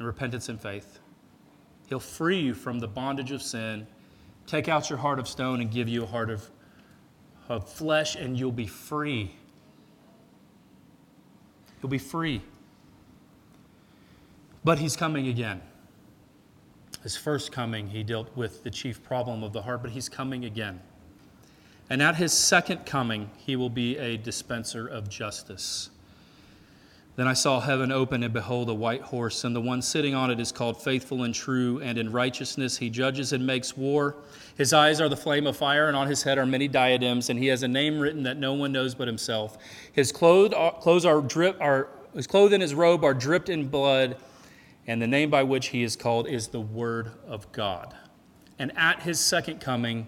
in 0.00 0.06
repentance 0.06 0.48
and 0.48 0.60
faith, 0.60 0.98
He'll 1.88 2.00
free 2.00 2.40
you 2.40 2.54
from 2.54 2.80
the 2.80 2.88
bondage 2.88 3.30
of 3.30 3.40
sin 3.40 3.86
Take 4.48 4.66
out 4.66 4.88
your 4.88 4.98
heart 4.98 5.18
of 5.18 5.28
stone 5.28 5.60
and 5.60 5.70
give 5.70 5.88
you 5.88 6.04
a 6.04 6.06
heart 6.06 6.30
of, 6.30 6.50
of 7.50 7.68
flesh, 7.68 8.16
and 8.16 8.38
you'll 8.38 8.50
be 8.50 8.66
free. 8.66 9.36
You'll 11.82 11.90
be 11.90 11.98
free. 11.98 12.40
But 14.64 14.78
he's 14.78 14.96
coming 14.96 15.28
again. 15.28 15.60
His 17.02 17.14
first 17.14 17.52
coming, 17.52 17.88
he 17.88 18.02
dealt 18.02 18.34
with 18.34 18.64
the 18.64 18.70
chief 18.70 19.04
problem 19.04 19.44
of 19.44 19.52
the 19.52 19.60
heart, 19.60 19.82
but 19.82 19.90
he's 19.90 20.08
coming 20.08 20.46
again. 20.46 20.80
And 21.90 22.02
at 22.02 22.16
his 22.16 22.32
second 22.32 22.86
coming, 22.86 23.30
he 23.36 23.54
will 23.54 23.70
be 23.70 23.98
a 23.98 24.16
dispenser 24.16 24.86
of 24.86 25.10
justice. 25.10 25.90
Then 27.18 27.26
I 27.26 27.32
saw 27.32 27.58
heaven 27.58 27.90
open, 27.90 28.22
and 28.22 28.32
behold, 28.32 28.68
a 28.68 28.74
white 28.74 29.00
horse, 29.00 29.42
and 29.42 29.54
the 29.54 29.60
one 29.60 29.82
sitting 29.82 30.14
on 30.14 30.30
it 30.30 30.38
is 30.38 30.52
called 30.52 30.80
Faithful 30.80 31.24
and 31.24 31.34
True, 31.34 31.80
and 31.80 31.98
in 31.98 32.12
righteousness 32.12 32.76
he 32.78 32.88
judges 32.88 33.32
and 33.32 33.44
makes 33.44 33.76
war. 33.76 34.14
His 34.56 34.72
eyes 34.72 35.00
are 35.00 35.08
the 35.08 35.16
flame 35.16 35.48
of 35.48 35.56
fire, 35.56 35.88
and 35.88 35.96
on 35.96 36.06
his 36.06 36.22
head 36.22 36.38
are 36.38 36.46
many 36.46 36.68
diadems, 36.68 37.28
and 37.28 37.36
he 37.36 37.48
has 37.48 37.64
a 37.64 37.68
name 37.68 37.98
written 37.98 38.22
that 38.22 38.36
no 38.36 38.54
one 38.54 38.70
knows 38.70 38.94
but 38.94 39.08
himself. 39.08 39.58
His 39.92 40.12
clothes 40.12 40.54
are, 40.54 40.68
uh, 40.68 40.70
clothes 40.78 41.04
are 41.04 41.20
drip, 41.20 41.60
are, 41.60 41.88
his 42.14 42.28
clothes 42.28 42.52
and 42.52 42.62
his 42.62 42.72
robe 42.72 43.02
are 43.02 43.14
dripped 43.14 43.48
in 43.48 43.66
blood, 43.66 44.16
and 44.86 45.02
the 45.02 45.08
name 45.08 45.28
by 45.28 45.42
which 45.42 45.70
he 45.70 45.82
is 45.82 45.96
called 45.96 46.28
is 46.28 46.46
the 46.46 46.60
Word 46.60 47.10
of 47.26 47.50
God. 47.50 47.96
And 48.60 48.70
at 48.76 49.02
his 49.02 49.18
second 49.18 49.60
coming, 49.60 50.06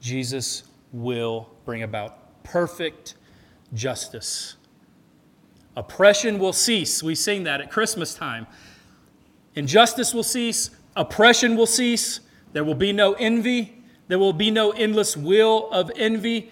Jesus 0.00 0.62
will 0.92 1.50
bring 1.64 1.82
about 1.82 2.44
perfect 2.44 3.14
justice 3.74 4.54
Oppression 5.76 6.38
will 6.38 6.52
cease. 6.52 7.02
We 7.02 7.14
sing 7.14 7.44
that 7.44 7.60
at 7.60 7.70
Christmas 7.70 8.14
time. 8.14 8.46
Injustice 9.54 10.12
will 10.12 10.22
cease. 10.22 10.70
Oppression 10.96 11.56
will 11.56 11.66
cease. 11.66 12.20
There 12.52 12.64
will 12.64 12.74
be 12.74 12.92
no 12.92 13.12
envy. 13.14 13.82
There 14.08 14.18
will 14.18 14.32
be 14.32 14.50
no 14.50 14.72
endless 14.72 15.16
will 15.16 15.70
of 15.70 15.90
envy 15.96 16.50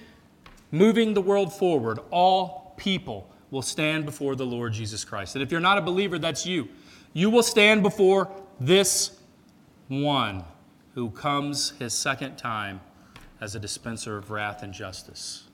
moving 0.71 1.15
the 1.15 1.21
world 1.21 1.53
forward. 1.53 1.99
All 2.11 2.75
people 2.77 3.29
will 3.51 3.63
stand 3.63 4.05
before 4.05 4.37
the 4.37 4.47
Lord 4.47 4.73
Jesus 4.73 5.05
Christ. 5.05 5.35
And 5.35 5.43
if 5.43 5.51
you're 5.51 5.61
not 5.61 5.79
a 5.79 5.83
believer, 5.83 6.19
that's 6.19 6.47
you. 6.47 6.69
You 7.13 7.31
will 7.31 7.43
stand 7.43 7.83
before 7.83 8.31
this 8.61 9.19
one 9.89 10.45
who 10.95 11.11
comes 11.11 11.71
his 11.79 11.95
second 11.95 12.37
time 12.37 12.81
as 13.41 13.55
a 13.55 13.61
dispenser 13.61 14.17
of 14.17 14.31
wrath 14.31 14.63
and 14.63 14.73
justice. 14.73 15.48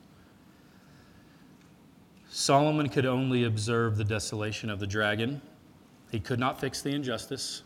Solomon 2.36 2.88
could 2.88 3.06
only 3.06 3.44
observe 3.44 3.96
the 3.96 4.02
desolation 4.02 4.68
of 4.68 4.80
the 4.80 4.88
dragon. 4.88 5.40
He 6.10 6.18
could 6.18 6.40
not 6.40 6.60
fix 6.60 6.82
the 6.82 6.90
injustice. 6.90 7.62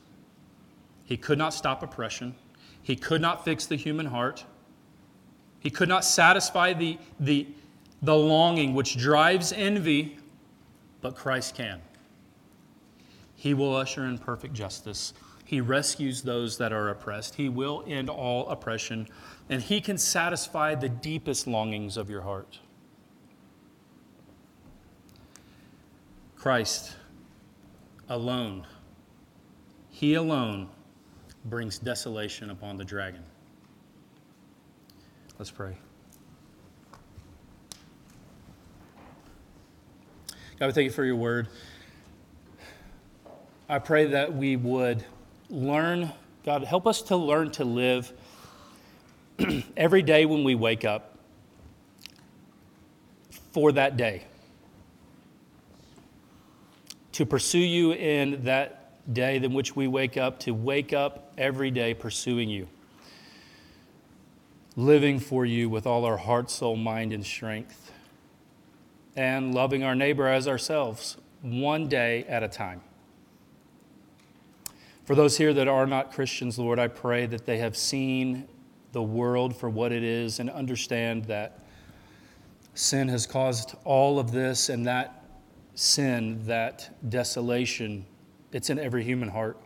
He 1.07 1.16
could 1.16 1.39
not 1.39 1.55
stop 1.55 1.82
oppression. 1.82 2.35
He 2.82 2.95
could 2.95 3.23
not 3.23 3.47
fix 3.47 3.65
the 3.65 3.77
human 3.77 4.05
heart. 4.05 4.45
He 5.59 5.70
could 5.70 5.89
not 5.89 6.05
satisfy 6.05 6.74
the, 6.74 6.99
the, 7.19 7.47
the 8.03 8.15
longing 8.15 8.74
which 8.74 8.99
drives 8.99 9.55
envy, 9.55 10.19
but 11.01 11.16
Christ 11.16 11.55
can. 11.55 11.81
He 13.36 13.55
will 13.55 13.74
usher 13.74 14.05
in 14.05 14.19
perfect 14.19 14.53
justice. 14.53 15.15
He 15.47 15.62
rescues 15.62 16.20
those 16.20 16.59
that 16.59 16.74
are 16.74 16.90
oppressed. 16.90 17.36
He 17.36 17.49
will 17.49 17.85
end 17.86 18.11
all 18.11 18.47
oppression, 18.51 19.09
and 19.49 19.62
He 19.62 19.81
can 19.81 19.97
satisfy 19.97 20.74
the 20.74 20.90
deepest 20.90 21.47
longings 21.47 21.97
of 21.97 22.11
your 22.11 22.20
heart. 22.20 22.59
Christ 26.48 26.96
alone, 28.08 28.66
He 29.90 30.14
alone 30.14 30.70
brings 31.44 31.78
desolation 31.78 32.48
upon 32.48 32.78
the 32.78 32.86
dragon. 32.86 33.22
Let's 35.38 35.50
pray. 35.50 35.76
God, 40.58 40.68
we 40.68 40.72
thank 40.72 40.84
you 40.86 40.90
for 40.90 41.04
your 41.04 41.16
word. 41.16 41.48
I 43.68 43.78
pray 43.78 44.06
that 44.06 44.34
we 44.34 44.56
would 44.56 45.04
learn, 45.50 46.10
God, 46.46 46.64
help 46.64 46.86
us 46.86 47.02
to 47.02 47.16
learn 47.16 47.50
to 47.50 47.66
live 47.66 48.10
every 49.76 50.00
day 50.00 50.24
when 50.24 50.44
we 50.44 50.54
wake 50.54 50.86
up 50.86 51.18
for 53.52 53.70
that 53.72 53.98
day. 53.98 54.24
To 57.19 57.27
pursue 57.27 57.59
you 57.59 57.95
in 57.95 58.45
that 58.45 59.12
day 59.12 59.39
in 59.39 59.53
which 59.53 59.74
we 59.74 59.89
wake 59.89 60.16
up, 60.16 60.39
to 60.39 60.53
wake 60.53 60.93
up 60.93 61.32
every 61.36 61.73
day 61.73 61.93
pursuing 61.93 62.49
you, 62.49 62.69
living 64.77 65.19
for 65.19 65.45
you 65.45 65.69
with 65.69 65.85
all 65.85 66.05
our 66.05 66.19
heart, 66.19 66.49
soul, 66.49 66.77
mind, 66.77 67.12
and 67.12 67.27
strength, 67.27 67.90
and 69.16 69.53
loving 69.53 69.82
our 69.82 69.97
neighbor 69.97 70.28
as 70.28 70.47
ourselves, 70.47 71.16
one 71.43 71.89
day 71.89 72.23
at 72.28 72.45
a 72.45 72.49
time. 72.49 72.82
For 75.05 75.16
those 75.16 75.36
here 75.39 75.53
that 75.55 75.66
are 75.66 75.89
not 75.89 76.12
Christians, 76.12 76.57
Lord, 76.57 76.78
I 76.78 76.86
pray 76.86 77.27
that 77.27 77.47
they 77.47 77.59
have 77.59 77.77
seen 77.77 78.47
the 78.93 79.03
world 79.03 79.57
for 79.57 79.69
what 79.69 79.90
it 79.90 80.05
is 80.05 80.39
and 80.39 80.49
understand 80.49 81.24
that 81.24 81.65
sin 82.74 83.09
has 83.09 83.27
caused 83.27 83.74
all 83.82 84.20
of 84.20 84.31
this 84.31 84.69
and 84.69 84.86
that 84.86 85.18
sin, 85.78 86.40
that 86.44 86.90
desolation, 87.09 88.05
it's 88.52 88.68
in 88.68 88.78
every 88.80 89.05
human 89.05 89.28
heart. 89.28 89.56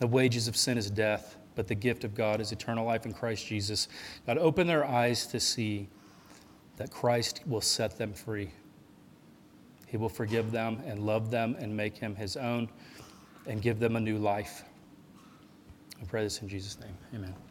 The 0.00 0.06
wages 0.06 0.48
of 0.48 0.56
sin 0.56 0.76
is 0.76 0.90
death, 0.90 1.36
but 1.54 1.68
the 1.68 1.74
gift 1.76 2.02
of 2.02 2.14
God 2.14 2.40
is 2.40 2.50
eternal 2.50 2.84
life 2.84 3.06
in 3.06 3.12
Christ 3.12 3.46
Jesus. 3.46 3.88
God, 4.26 4.38
open 4.38 4.66
their 4.66 4.84
eyes 4.84 5.26
to 5.28 5.38
see 5.38 5.88
that 6.76 6.90
Christ 6.90 7.42
will 7.46 7.60
set 7.60 7.96
them 7.96 8.12
free. 8.12 8.50
He 9.86 9.96
will 9.96 10.08
forgive 10.08 10.50
them 10.50 10.82
and 10.84 11.06
love 11.06 11.30
them 11.30 11.56
and 11.58 11.76
make 11.76 11.96
him 11.96 12.16
his 12.16 12.36
own 12.36 12.68
and 13.46 13.62
give 13.62 13.78
them 13.78 13.96
a 13.96 14.00
new 14.00 14.18
life. 14.18 14.64
I 16.00 16.04
pray 16.04 16.24
this 16.24 16.42
in 16.42 16.48
Jesus' 16.48 16.78
name. 16.80 16.96
Amen. 17.14 17.47